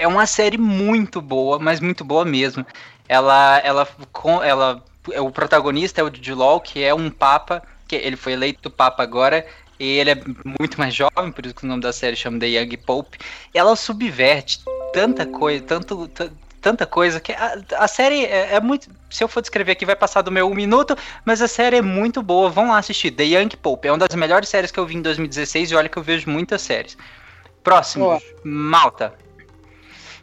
É 0.00 0.08
uma 0.08 0.24
série 0.24 0.56
muito 0.56 1.20
boa, 1.20 1.58
mas 1.58 1.78
muito 1.78 2.02
boa 2.02 2.24
mesmo. 2.24 2.64
Ela, 3.06 3.58
ela, 3.58 3.86
com, 4.10 4.42
ela, 4.42 4.82
o 5.18 5.30
protagonista 5.30 6.00
é 6.00 6.04
o 6.04 6.06
Jude 6.06 6.32
Law, 6.32 6.58
que 6.58 6.82
é 6.82 6.94
um 6.94 7.10
papa, 7.10 7.62
que 7.86 7.96
ele 7.96 8.16
foi 8.16 8.32
eleito 8.32 8.70
papa 8.70 9.02
agora, 9.02 9.46
e 9.78 9.84
ele 9.98 10.10
é 10.12 10.14
muito 10.58 10.78
mais 10.78 10.94
jovem, 10.94 11.30
por 11.30 11.44
isso 11.44 11.54
que 11.54 11.66
o 11.66 11.68
nome 11.68 11.82
da 11.82 11.92
série 11.92 12.16
chama 12.16 12.38
The 12.38 12.46
Young 12.46 12.78
Pope. 12.78 13.18
Ela 13.52 13.76
subverte 13.76 14.60
tanta 14.94 15.26
coisa, 15.26 15.62
tanto, 15.64 16.10
tanta 16.62 16.86
coisa 16.86 17.20
que 17.20 17.32
a, 17.32 17.58
a 17.76 17.86
série 17.86 18.24
é, 18.24 18.54
é 18.54 18.60
muito. 18.60 18.88
Se 19.10 19.22
eu 19.22 19.28
for 19.28 19.42
descrever 19.42 19.72
aqui, 19.72 19.84
vai 19.84 19.96
passar 19.96 20.22
do 20.22 20.32
meu 20.32 20.50
um 20.50 20.54
minuto, 20.54 20.96
mas 21.26 21.42
a 21.42 21.48
série 21.48 21.76
é 21.76 21.82
muito 21.82 22.22
boa. 22.22 22.48
Vão 22.48 22.68
lá 22.68 22.78
assistir. 22.78 23.10
The 23.10 23.24
Young 23.24 23.50
Pope 23.60 23.86
é 23.86 23.92
uma 23.92 23.98
das 23.98 24.14
melhores 24.14 24.48
séries 24.48 24.70
que 24.70 24.80
eu 24.80 24.86
vi 24.86 24.96
em 24.96 25.02
2016 25.02 25.70
e 25.70 25.74
olha 25.74 25.90
que 25.90 25.98
eu 25.98 26.02
vejo 26.02 26.30
muitas 26.30 26.62
séries. 26.62 26.96
Próximo, 27.62 28.06
Boa. 28.06 28.22
Malta. 28.42 29.12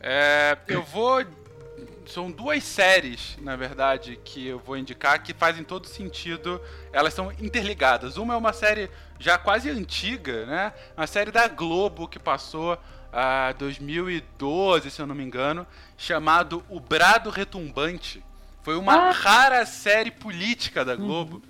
É, 0.09 0.57
eu 0.69 0.81
vou. 0.83 1.21
São 2.05 2.31
duas 2.31 2.63
séries, 2.63 3.37
na 3.41 3.57
verdade, 3.57 4.17
que 4.23 4.47
eu 4.47 4.57
vou 4.57 4.77
indicar 4.77 5.21
que 5.21 5.33
fazem 5.33 5.65
todo 5.65 5.85
sentido. 5.85 6.61
Elas 6.93 7.13
são 7.13 7.29
interligadas. 7.33 8.15
Uma 8.15 8.33
é 8.35 8.37
uma 8.37 8.53
série 8.53 8.89
já 9.19 9.37
quase 9.37 9.69
antiga, 9.69 10.45
né? 10.45 10.71
Uma 10.95 11.05
série 11.07 11.29
da 11.29 11.49
Globo 11.49 12.07
que 12.07 12.17
passou 12.17 12.77
a 13.11 13.51
2012, 13.57 14.89
se 14.89 15.01
eu 15.01 15.05
não 15.07 15.13
me 15.13 15.25
engano, 15.25 15.67
chamado 15.97 16.63
O 16.69 16.79
Brado 16.79 17.29
Retumbante. 17.29 18.23
Foi 18.63 18.77
uma 18.77 18.93
Ah. 19.09 19.11
rara 19.11 19.65
série 19.65 20.11
política 20.11 20.85
da 20.85 20.95
Globo. 20.95 21.41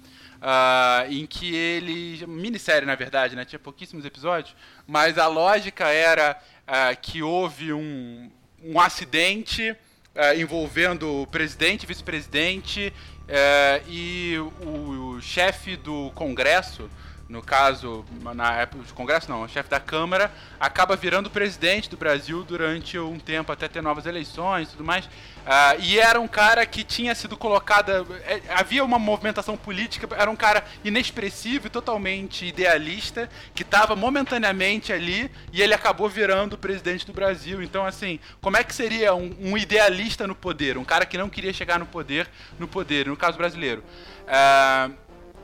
ah, 0.42 1.06
em 1.10 1.26
que 1.28 1.56
ele. 1.56 2.24
Minissérie, 2.28 2.86
na 2.88 2.94
verdade, 2.96 3.36
né? 3.36 3.44
Tinha 3.46 3.58
pouquíssimos 3.60 4.06
episódios. 4.06 4.56
Mas 4.88 5.18
a 5.18 5.26
lógica 5.28 5.88
era 5.90 6.40
ah, 6.68 6.96
que 6.96 7.24
houve 7.24 7.74
um, 7.74 8.30
um 8.68 8.80
acidente 8.80 9.76
ah, 10.20 10.36
envolvendo 10.36 11.22
o 11.22 11.28
presidente, 11.28 11.86
vice-presidente 11.86 12.92
eh, 13.28 13.82
e 13.88 14.36
o, 14.62 15.14
o 15.16 15.22
chefe 15.22 15.76
do 15.76 16.12
Congresso. 16.16 16.90
No 17.30 17.44
caso, 17.44 18.06
na 18.34 18.54
época 18.56 18.84
do 18.84 18.94
Congresso 18.94 19.30
não, 19.30 19.44
o 19.44 19.48
chefe 19.50 19.70
da 19.70 19.80
Câmara 19.80 20.32
acaba 20.60 20.96
virando 20.96 21.30
presidente 21.30 21.90
do 21.90 21.98
Brasil 21.98 22.42
durante 22.44 22.98
um 22.98 23.20
tempo 23.20 23.52
até 23.52 23.68
ter 23.68 23.84
novas 23.84 24.06
eleições 24.06 24.70
e 24.70 24.72
tudo 24.72 24.84
mais. 24.84 25.08
Ah, 25.50 25.78
e 25.80 25.98
era 25.98 26.20
um 26.20 26.28
cara 26.28 26.66
que 26.66 26.84
tinha 26.84 27.16
sido 27.16 27.38
colocada. 27.38 28.06
é, 28.26 28.42
havia 28.50 28.84
uma 28.84 29.00
movimentação 29.00 29.56
política, 29.56 30.06
era 30.14 30.30
um 30.30 30.36
cara 30.36 30.62
inexpressivo 30.84 31.68
e 31.68 31.70
totalmente 31.70 32.46
idealista, 32.46 33.30
que 33.56 33.64
estava 33.64 33.96
momentaneamente 33.96 34.92
ali 34.92 35.32
e 35.54 35.62
ele 35.62 35.74
acabou 35.74 36.10
virando 36.10 36.58
presidente 36.58 37.06
do 37.06 37.14
Brasil. 37.14 37.64
Então, 37.64 37.86
assim, 37.86 38.20
como 38.42 38.58
é 38.58 38.64
que 38.64 38.76
seria 38.76 39.16
um, 39.16 39.34
um 39.40 39.58
idealista 39.58 40.28
no 40.28 40.36
poder? 40.36 40.78
Um 40.78 40.84
cara 40.84 41.06
que 41.06 41.18
não 41.18 41.30
queria 41.30 41.54
chegar 41.54 41.80
no 41.80 41.86
poder, 41.86 42.28
no 42.60 42.68
poder, 42.68 43.08
no 43.08 43.16
caso 43.16 43.38
brasileiro. 43.38 43.82
Ah, 44.28 44.90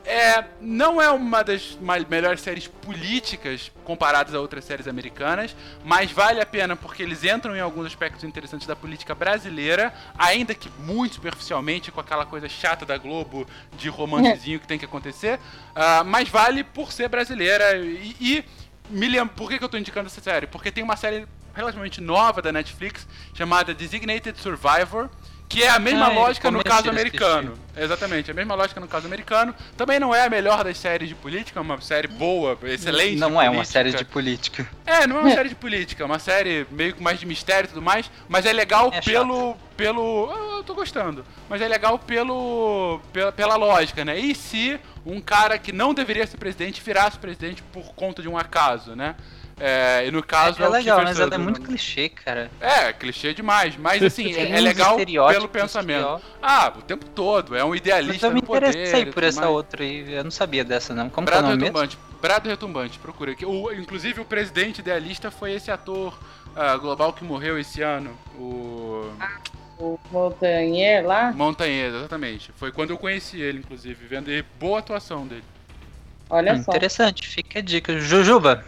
é, 0.04 0.44
não 0.60 1.00
é 1.00 1.10
uma 1.10 1.42
das 1.42 1.78
melhores 2.08 2.40
séries 2.40 2.68
políticas 2.68 3.72
comparadas 3.84 4.34
a 4.34 4.40
outras 4.40 4.64
séries 4.64 4.86
americanas, 4.86 5.56
mas 5.84 6.10
vale 6.12 6.40
a 6.40 6.46
pena 6.46 6.76
porque 6.76 7.02
eles 7.02 7.24
entram 7.24 7.56
em 7.56 7.60
alguns 7.60 7.86
aspectos 7.86 8.22
interessantes 8.22 8.66
da 8.66 8.76
política 8.76 9.14
brasileira, 9.14 9.94
ainda 10.18 10.54
que 10.54 10.68
muito 10.78 11.14
superficialmente, 11.14 11.90
com 11.90 12.00
aquela 12.00 12.26
coisa 12.26 12.48
chata 12.48 12.84
da 12.84 12.98
Globo 12.98 13.46
de 13.78 13.88
romancezinho 13.88 14.60
que 14.60 14.66
tem 14.66 14.78
que 14.78 14.84
acontecer, 14.84 15.40
ah, 15.74 16.04
mas 16.04 16.28
vale 16.28 16.62
por 16.62 16.92
ser 16.92 17.08
brasileira 17.08 17.76
e, 17.76 18.14
e 18.20 18.44
me 18.90 19.08
lembro, 19.08 19.34
por 19.34 19.48
que, 19.48 19.58
que 19.58 19.64
eu 19.64 19.68
tô 19.68 19.78
indicando 19.78 20.06
essa 20.06 20.20
série? 20.20 20.46
Porque 20.46 20.70
tem 20.70 20.84
uma 20.84 20.96
série 20.96 21.26
relativamente 21.54 22.00
nova 22.00 22.42
da 22.42 22.52
Netflix 22.52 23.06
chamada 23.32 23.72
Designated 23.72 24.38
Survivor, 24.38 25.08
que 25.54 25.62
é 25.62 25.70
a 25.70 25.78
mesma 25.78 26.08
Ah, 26.08 26.12
é, 26.12 26.14
lógica 26.14 26.50
no 26.50 26.62
caso 26.64 26.90
americano. 26.90 27.58
Exatamente, 27.76 28.30
a 28.30 28.34
mesma 28.34 28.54
lógica 28.54 28.80
no 28.80 28.88
caso 28.88 29.06
americano. 29.06 29.54
Também 29.76 29.98
não 30.00 30.14
é 30.14 30.24
a 30.26 30.30
melhor 30.30 30.64
das 30.64 30.76
séries 30.78 31.08
de 31.08 31.14
política, 31.14 31.58
é 31.58 31.62
uma 31.62 31.80
série 31.80 32.08
boa, 32.08 32.58
excelente. 32.64 33.16
Não 33.18 33.40
é 33.40 33.48
uma 33.48 33.64
série 33.64 33.92
de 33.92 34.04
política. 34.04 34.66
É, 34.84 35.06
não 35.06 35.18
é 35.18 35.20
uma 35.20 35.30
série 35.34 35.48
de 35.48 35.54
política, 35.54 36.02
é 36.02 36.06
uma 36.06 36.18
série 36.18 36.66
meio 36.70 36.94
que 36.94 37.02
mais 37.02 37.18
de 37.20 37.26
mistério 37.26 37.66
e 37.66 37.68
tudo 37.68 37.82
mais, 37.82 38.10
mas 38.28 38.44
é 38.46 38.52
legal 38.52 38.90
É 38.92 39.00
pelo. 39.00 39.56
pelo. 39.76 40.30
ah, 40.32 40.56
Eu 40.58 40.64
tô 40.64 40.74
gostando. 40.74 41.24
Mas 41.48 41.60
é 41.62 41.68
legal 41.68 41.98
pelo. 41.98 43.00
Pela, 43.12 43.32
pela 43.32 43.56
lógica, 43.56 44.04
né? 44.04 44.18
E 44.18 44.34
se 44.34 44.78
um 45.06 45.20
cara 45.20 45.58
que 45.58 45.72
não 45.72 45.94
deveria 45.94 46.26
ser 46.26 46.36
presidente 46.36 46.80
virasse 46.82 47.18
presidente 47.18 47.62
por 47.72 47.94
conta 47.94 48.22
de 48.22 48.28
um 48.28 48.36
acaso, 48.38 48.94
né? 48.96 49.14
É, 49.58 50.04
e 50.06 50.10
no 50.10 50.22
caso 50.22 50.62
é 50.62 50.68
o 50.68 50.70
legal, 50.70 51.02
mas 51.02 51.18
ela 51.20 51.34
é 51.34 51.38
muito 51.38 51.60
clichê, 51.60 52.08
cara. 52.08 52.50
É, 52.60 52.92
clichê 52.92 53.32
demais, 53.32 53.76
mas 53.76 54.02
assim, 54.02 54.32
é, 54.34 54.50
é 54.56 54.60
legal 54.60 54.96
pelo 54.96 55.48
pensamento. 55.48 56.20
Ah, 56.42 56.72
o 56.76 56.82
tempo 56.82 57.06
todo, 57.06 57.54
é 57.56 57.64
um 57.64 57.68
Mas 57.70 57.78
idealista 57.78 58.26
eu 58.26 58.32
me 58.32 58.40
no 58.40 58.42
poder. 58.42 58.68
interessei 58.70 59.06
por 59.06 59.22
essa 59.22 59.40
mais. 59.42 59.52
outra 59.52 59.82
aí. 59.84 60.12
Eu 60.12 60.24
não 60.24 60.30
sabia 60.30 60.64
dessa, 60.64 60.92
não. 60.94 61.08
Como 61.08 61.30
que 61.30 61.36
é 61.36 61.38
o 61.38 61.42
Brado 61.42 61.48
nome 61.48 61.56
mesmo? 61.56 61.78
Retumbante. 61.78 61.98
Brado 62.20 62.48
Retumbante, 62.48 62.98
procura 62.98 63.32
aqui. 63.32 63.44
O, 63.46 63.72
inclusive, 63.72 64.20
o 64.20 64.24
presidente 64.24 64.78
idealista 64.80 65.30
foi 65.30 65.52
esse 65.52 65.70
ator 65.70 66.18
ah, 66.54 66.76
global 66.76 67.12
que 67.12 67.22
morreu 67.24 67.58
esse 67.58 67.82
ano, 67.82 68.18
o 68.34 69.10
O 69.78 69.98
Montanher 70.10 71.04
lá. 71.06 71.32
Montanhesa, 71.32 71.98
exatamente. 71.98 72.52
Foi 72.56 72.72
quando 72.72 72.90
eu 72.90 72.98
conheci 72.98 73.40
ele, 73.40 73.58
inclusive, 73.58 74.06
vendo 74.06 74.30
e 74.30 74.42
boa 74.42 74.78
atuação 74.78 75.26
dele. 75.26 75.44
Olha 76.30 76.54
Hum, 76.54 76.62
só. 76.62 76.72
Interessante, 76.72 77.26
fica 77.28 77.58
a 77.58 77.62
dica. 77.62 77.98
Jujuba, 78.00 78.64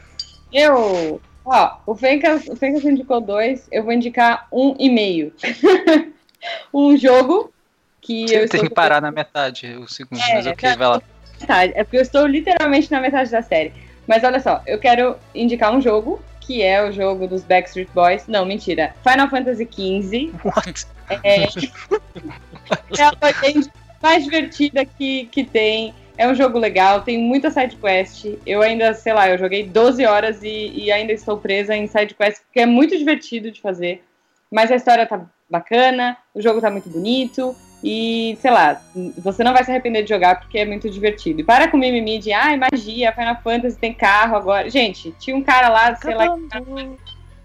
Eu. 0.56 1.20
Ó, 1.44 1.76
o 1.86 1.94
Fencas, 1.94 2.48
o 2.48 2.56
Fencas 2.56 2.82
indicou 2.84 3.20
dois, 3.20 3.68
eu 3.70 3.84
vou 3.84 3.92
indicar 3.92 4.48
um 4.50 4.74
e 4.78 4.88
meio. 4.88 5.32
um 6.72 6.96
jogo 6.96 7.52
que 8.00 8.22
eu 8.22 8.28
você 8.28 8.44
estou 8.44 8.60
tem 8.60 8.68
que 8.68 8.74
parar 8.74 9.02
na 9.02 9.12
metade 9.12 9.76
o 9.76 9.86
segundo, 9.86 10.18
É, 10.18 10.34
mas 10.34 10.46
ok, 10.46 10.70
tá. 10.70 10.76
vai 10.76 10.88
lá. 10.88 11.02
metade. 11.40 11.72
É 11.76 11.84
porque 11.84 11.98
eu 11.98 12.02
estou 12.02 12.26
literalmente 12.26 12.90
na 12.90 13.00
metade 13.00 13.30
da 13.30 13.42
série. 13.42 13.72
Mas 14.06 14.24
olha 14.24 14.40
só, 14.40 14.62
eu 14.66 14.78
quero 14.78 15.16
indicar 15.34 15.74
um 15.74 15.80
jogo, 15.80 16.22
que 16.40 16.62
é 16.62 16.82
o 16.82 16.90
jogo 16.90 17.28
dos 17.28 17.44
Backstreet 17.44 17.88
Boys. 17.94 18.26
Não, 18.26 18.46
mentira. 18.46 18.94
Final 19.06 19.28
Fantasy 19.28 19.68
XV. 19.70 20.32
What? 20.42 20.86
É, 21.22 21.42
é 22.96 23.02
a 23.04 23.12
mais 24.02 24.24
divertida 24.24 24.86
que, 24.86 25.26
que 25.26 25.44
tem. 25.44 25.94
É 26.18 26.26
um 26.26 26.34
jogo 26.34 26.58
legal, 26.58 27.02
tem 27.02 27.18
muita 27.18 27.50
side 27.50 27.76
quest. 27.76 28.26
Eu 28.46 28.62
ainda, 28.62 28.94
sei 28.94 29.12
lá, 29.12 29.28
eu 29.28 29.38
joguei 29.38 29.66
12 29.66 30.04
horas 30.06 30.42
e, 30.42 30.72
e 30.74 30.90
ainda 30.90 31.12
estou 31.12 31.36
presa 31.36 31.76
em 31.76 31.86
side 31.86 32.14
quest, 32.14 32.42
porque 32.42 32.60
é 32.60 32.66
muito 32.66 32.96
divertido 32.96 33.50
de 33.50 33.60
fazer. 33.60 34.02
Mas 34.50 34.70
a 34.70 34.76
história 34.76 35.06
tá 35.06 35.26
bacana, 35.48 36.16
o 36.34 36.40
jogo 36.40 36.60
tá 36.60 36.70
muito 36.70 36.88
bonito. 36.88 37.54
E, 37.84 38.36
sei 38.40 38.50
lá, 38.50 38.80
você 39.18 39.44
não 39.44 39.52
vai 39.52 39.62
se 39.62 39.70
arrepender 39.70 40.02
de 40.02 40.08
jogar 40.08 40.40
porque 40.40 40.58
é 40.58 40.64
muito 40.64 40.88
divertido. 40.88 41.40
E 41.40 41.44
para 41.44 41.68
com 41.68 41.76
mimimi 41.76 42.18
de, 42.18 42.32
ai, 42.32 42.56
magia, 42.56 43.12
Final 43.12 43.40
Fantasy 43.42 43.78
tem 43.78 43.92
carro 43.92 44.36
agora. 44.36 44.70
Gente, 44.70 45.12
tinha 45.18 45.36
um 45.36 45.42
cara 45.42 45.68
lá, 45.68 45.94
sei 45.94 46.14
lá, 46.14 46.26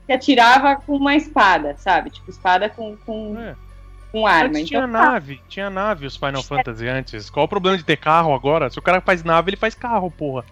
que 0.05 0.13
atirava 0.13 0.77
com 0.77 0.95
uma 0.95 1.15
espada, 1.15 1.75
sabe? 1.77 2.09
Tipo, 2.09 2.31
espada 2.31 2.69
com, 2.69 2.97
com, 3.05 3.37
É. 3.37 3.55
com 4.11 4.27
arma. 4.27 4.57
Antes 4.57 4.67
tinha 4.69 4.79
Então, 4.81 4.91
tá. 4.91 5.11
nave, 5.11 5.41
tinha 5.47 5.69
nave 5.69 6.05
os 6.05 6.15
Final 6.17 6.43
Fantasy 6.43 6.87
antes. 6.87 7.29
Qual 7.29 7.45
o 7.45 7.49
problema 7.49 7.77
de 7.77 7.83
ter 7.83 7.97
carro 7.97 8.33
agora? 8.33 8.69
Se 8.69 8.77
o 8.79 8.81
cara 8.81 9.01
faz 9.01 9.23
nave, 9.23 9.49
ele 9.51 9.57
faz 9.57 9.73
carro, 9.75 10.11
porra. 10.11 10.43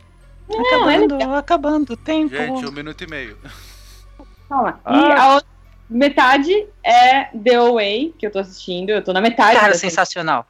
Não, 0.50 0.90
é 0.90 0.96
acabando, 0.96 1.34
acabando 1.36 1.94
o 1.94 1.98
tempo. 1.98 2.36
Gente, 2.36 2.66
um 2.66 2.72
minuto 2.72 3.04
e 3.04 3.08
meio. 3.08 3.38
Calma. 4.48 4.80
Ah. 4.84 4.96
E 4.98 5.12
a 5.12 5.34
outra 5.36 5.50
metade 5.90 6.66
é 6.84 7.26
The 7.26 7.56
Away, 7.56 8.14
que 8.18 8.26
eu 8.26 8.32
tô 8.32 8.40
assistindo. 8.40 8.90
Eu 8.90 9.04
tô 9.04 9.14
na 9.14 9.22
metade. 9.22 9.60
Cara, 9.60 9.76
sensacional. 9.76 10.48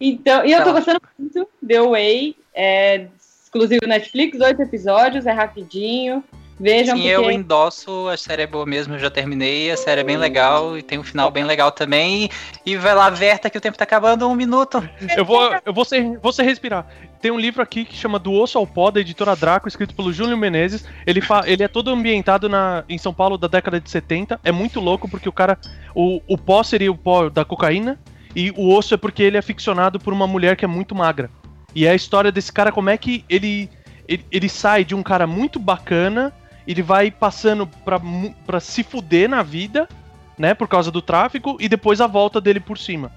Então, 0.00 0.44
e 0.44 0.52
eu 0.52 0.60
tô 0.60 0.66
Tá. 0.66 0.72
gostando 0.72 1.00
muito. 1.18 1.48
The 1.66 1.76
Away 1.76 2.36
é 2.54 3.06
exclusivo 3.18 3.86
Netflix, 3.86 4.40
oito 4.40 4.62
episódios, 4.62 5.26
é 5.26 5.32
rapidinho. 5.32 6.24
Vejam 6.58 6.96
Sim, 6.96 7.02
porque 7.02 7.16
eu 7.16 7.30
endosso, 7.30 8.08
a 8.08 8.16
série 8.16 8.42
é 8.42 8.46
boa 8.46 8.64
mesmo, 8.64 8.94
eu 8.94 8.98
já 8.98 9.10
terminei, 9.10 9.70
a 9.70 9.76
série 9.76 10.00
é 10.00 10.04
bem 10.04 10.16
legal 10.16 10.78
e 10.78 10.82
tem 10.82 10.98
um 10.98 11.02
final 11.02 11.30
bem 11.30 11.44
legal 11.44 11.72
também. 11.72 12.30
E 12.64 12.76
vai 12.76 12.94
lá, 12.94 13.10
Verta, 13.10 13.50
que 13.50 13.58
o 13.58 13.60
tempo 13.60 13.76
tá 13.76 13.84
acabando, 13.84 14.28
um 14.28 14.34
minuto. 14.34 14.88
Eu 15.16 15.24
vou, 15.24 15.54
eu 15.64 15.72
vou, 15.72 15.84
ser, 15.84 16.18
vou 16.18 16.32
ser 16.32 16.44
respirar. 16.44 16.86
Tem 17.20 17.30
um 17.30 17.38
livro 17.38 17.62
aqui 17.62 17.84
que 17.84 17.96
chama 17.96 18.18
Do 18.18 18.32
Osso 18.32 18.58
ao 18.58 18.66
Pó, 18.66 18.90
da 18.90 19.00
editora 19.00 19.34
Draco, 19.34 19.66
escrito 19.66 19.94
pelo 19.94 20.12
Júlio 20.12 20.36
Menezes. 20.36 20.84
Ele, 21.06 21.20
fa, 21.20 21.42
ele 21.46 21.62
é 21.62 21.68
todo 21.68 21.90
ambientado 21.90 22.48
na, 22.48 22.84
em 22.88 22.98
São 22.98 23.14
Paulo 23.14 23.36
da 23.36 23.48
década 23.48 23.80
de 23.80 23.90
70. 23.90 24.38
É 24.44 24.52
muito 24.52 24.78
louco 24.78 25.08
porque 25.08 25.28
o 25.28 25.32
cara. 25.32 25.58
O, 25.94 26.20
o 26.28 26.36
pó 26.36 26.62
seria 26.62 26.92
o 26.92 26.96
pó 26.96 27.28
da 27.28 27.44
cocaína. 27.44 27.98
E 28.36 28.50
o 28.50 28.74
osso 28.74 28.94
é 28.94 28.96
porque 28.96 29.22
ele 29.22 29.36
é 29.36 29.42
ficcionado 29.42 29.98
por 29.98 30.12
uma 30.12 30.26
mulher 30.26 30.56
que 30.56 30.64
é 30.64 30.68
muito 30.68 30.94
magra. 30.94 31.30
E 31.74 31.86
é 31.86 31.90
a 31.90 31.94
história 31.94 32.30
desse 32.30 32.52
cara, 32.52 32.70
como 32.70 32.90
é 32.90 32.96
que 32.96 33.24
ele, 33.28 33.70
ele, 34.08 34.24
ele 34.30 34.48
sai 34.48 34.84
de 34.84 34.94
um 34.94 35.02
cara 35.02 35.26
muito 35.26 35.58
bacana, 35.58 36.32
ele 36.66 36.82
vai 36.82 37.10
passando 37.10 37.66
pra, 37.84 38.00
pra 38.46 38.60
se 38.60 38.82
fuder 38.82 39.28
na 39.28 39.42
vida, 39.42 39.88
né, 40.38 40.54
por 40.54 40.66
causa 40.68 40.90
do 40.90 41.00
tráfico, 41.02 41.56
e 41.60 41.68
depois 41.68 42.00
a 42.00 42.06
volta 42.06 42.40
dele 42.40 42.60
por 42.60 42.78
cima. 42.78 43.12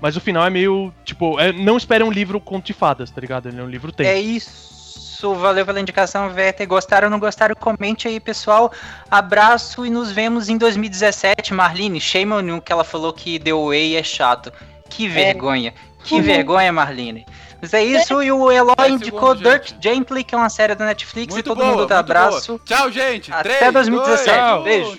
Mas 0.00 0.14
o 0.16 0.20
final 0.20 0.44
é 0.46 0.50
meio, 0.50 0.92
tipo, 1.04 1.40
é- 1.40 1.52
não 1.52 1.76
espere 1.76 2.04
um 2.04 2.10
livro 2.12 2.38
conto 2.38 2.66
de 2.66 2.72
fadas, 2.74 3.10
tá 3.10 3.20
ligado? 3.20 3.48
Ele 3.48 3.58
é 3.60 3.62
um 3.62 3.68
livro 3.68 3.90
tenso. 3.90 4.10
É 4.10 4.20
isso, 4.20 5.34
valeu 5.34 5.64
pela 5.64 5.80
indicação, 5.80 6.28
Verta. 6.30 6.62
E 6.62 6.66
Gostaram 6.66 7.06
ou 7.06 7.10
não 7.10 7.18
gostaram? 7.18 7.54
Comente 7.54 8.06
aí, 8.06 8.20
pessoal. 8.20 8.70
Abraço 9.10 9.86
e 9.86 9.90
nos 9.90 10.12
vemos 10.12 10.48
em 10.50 10.58
2017. 10.58 11.54
Marlene, 11.54 11.98
shame 12.00 12.32
on 12.32 12.40
you, 12.40 12.60
que 12.60 12.70
ela 12.70 12.84
falou 12.84 13.12
que 13.12 13.38
The 13.38 13.52
Way 13.54 13.96
é 13.96 14.02
chato. 14.02 14.52
Que 14.90 15.08
vergonha. 15.08 15.72
Que 16.04 16.14
Uhum. 16.16 16.22
vergonha, 16.22 16.72
Marlene. 16.72 17.24
Mas 17.60 17.72
é 17.72 17.82
isso, 17.82 18.22
e 18.22 18.30
o 18.30 18.52
Eloy 18.52 18.90
indicou 18.90 19.34
Dirt 19.34 19.70
gente. 19.70 19.82
Gently, 19.82 20.22
que 20.24 20.34
é 20.34 20.38
uma 20.38 20.50
série 20.50 20.74
da 20.74 20.84
Netflix, 20.84 21.34
Muito 21.34 21.46
e 21.46 21.48
todo 21.48 21.58
boa, 21.58 21.70
mundo 21.70 21.86
dá 21.86 21.98
abraço. 22.00 22.52
boa. 22.52 22.60
Tchau, 22.64 22.90
gente. 22.90 23.32
Até 23.32 23.58
Três, 23.58 23.72
2017. 23.72 24.38
dois, 24.38 24.60
um. 24.60 24.62
Beijo. 24.62 24.90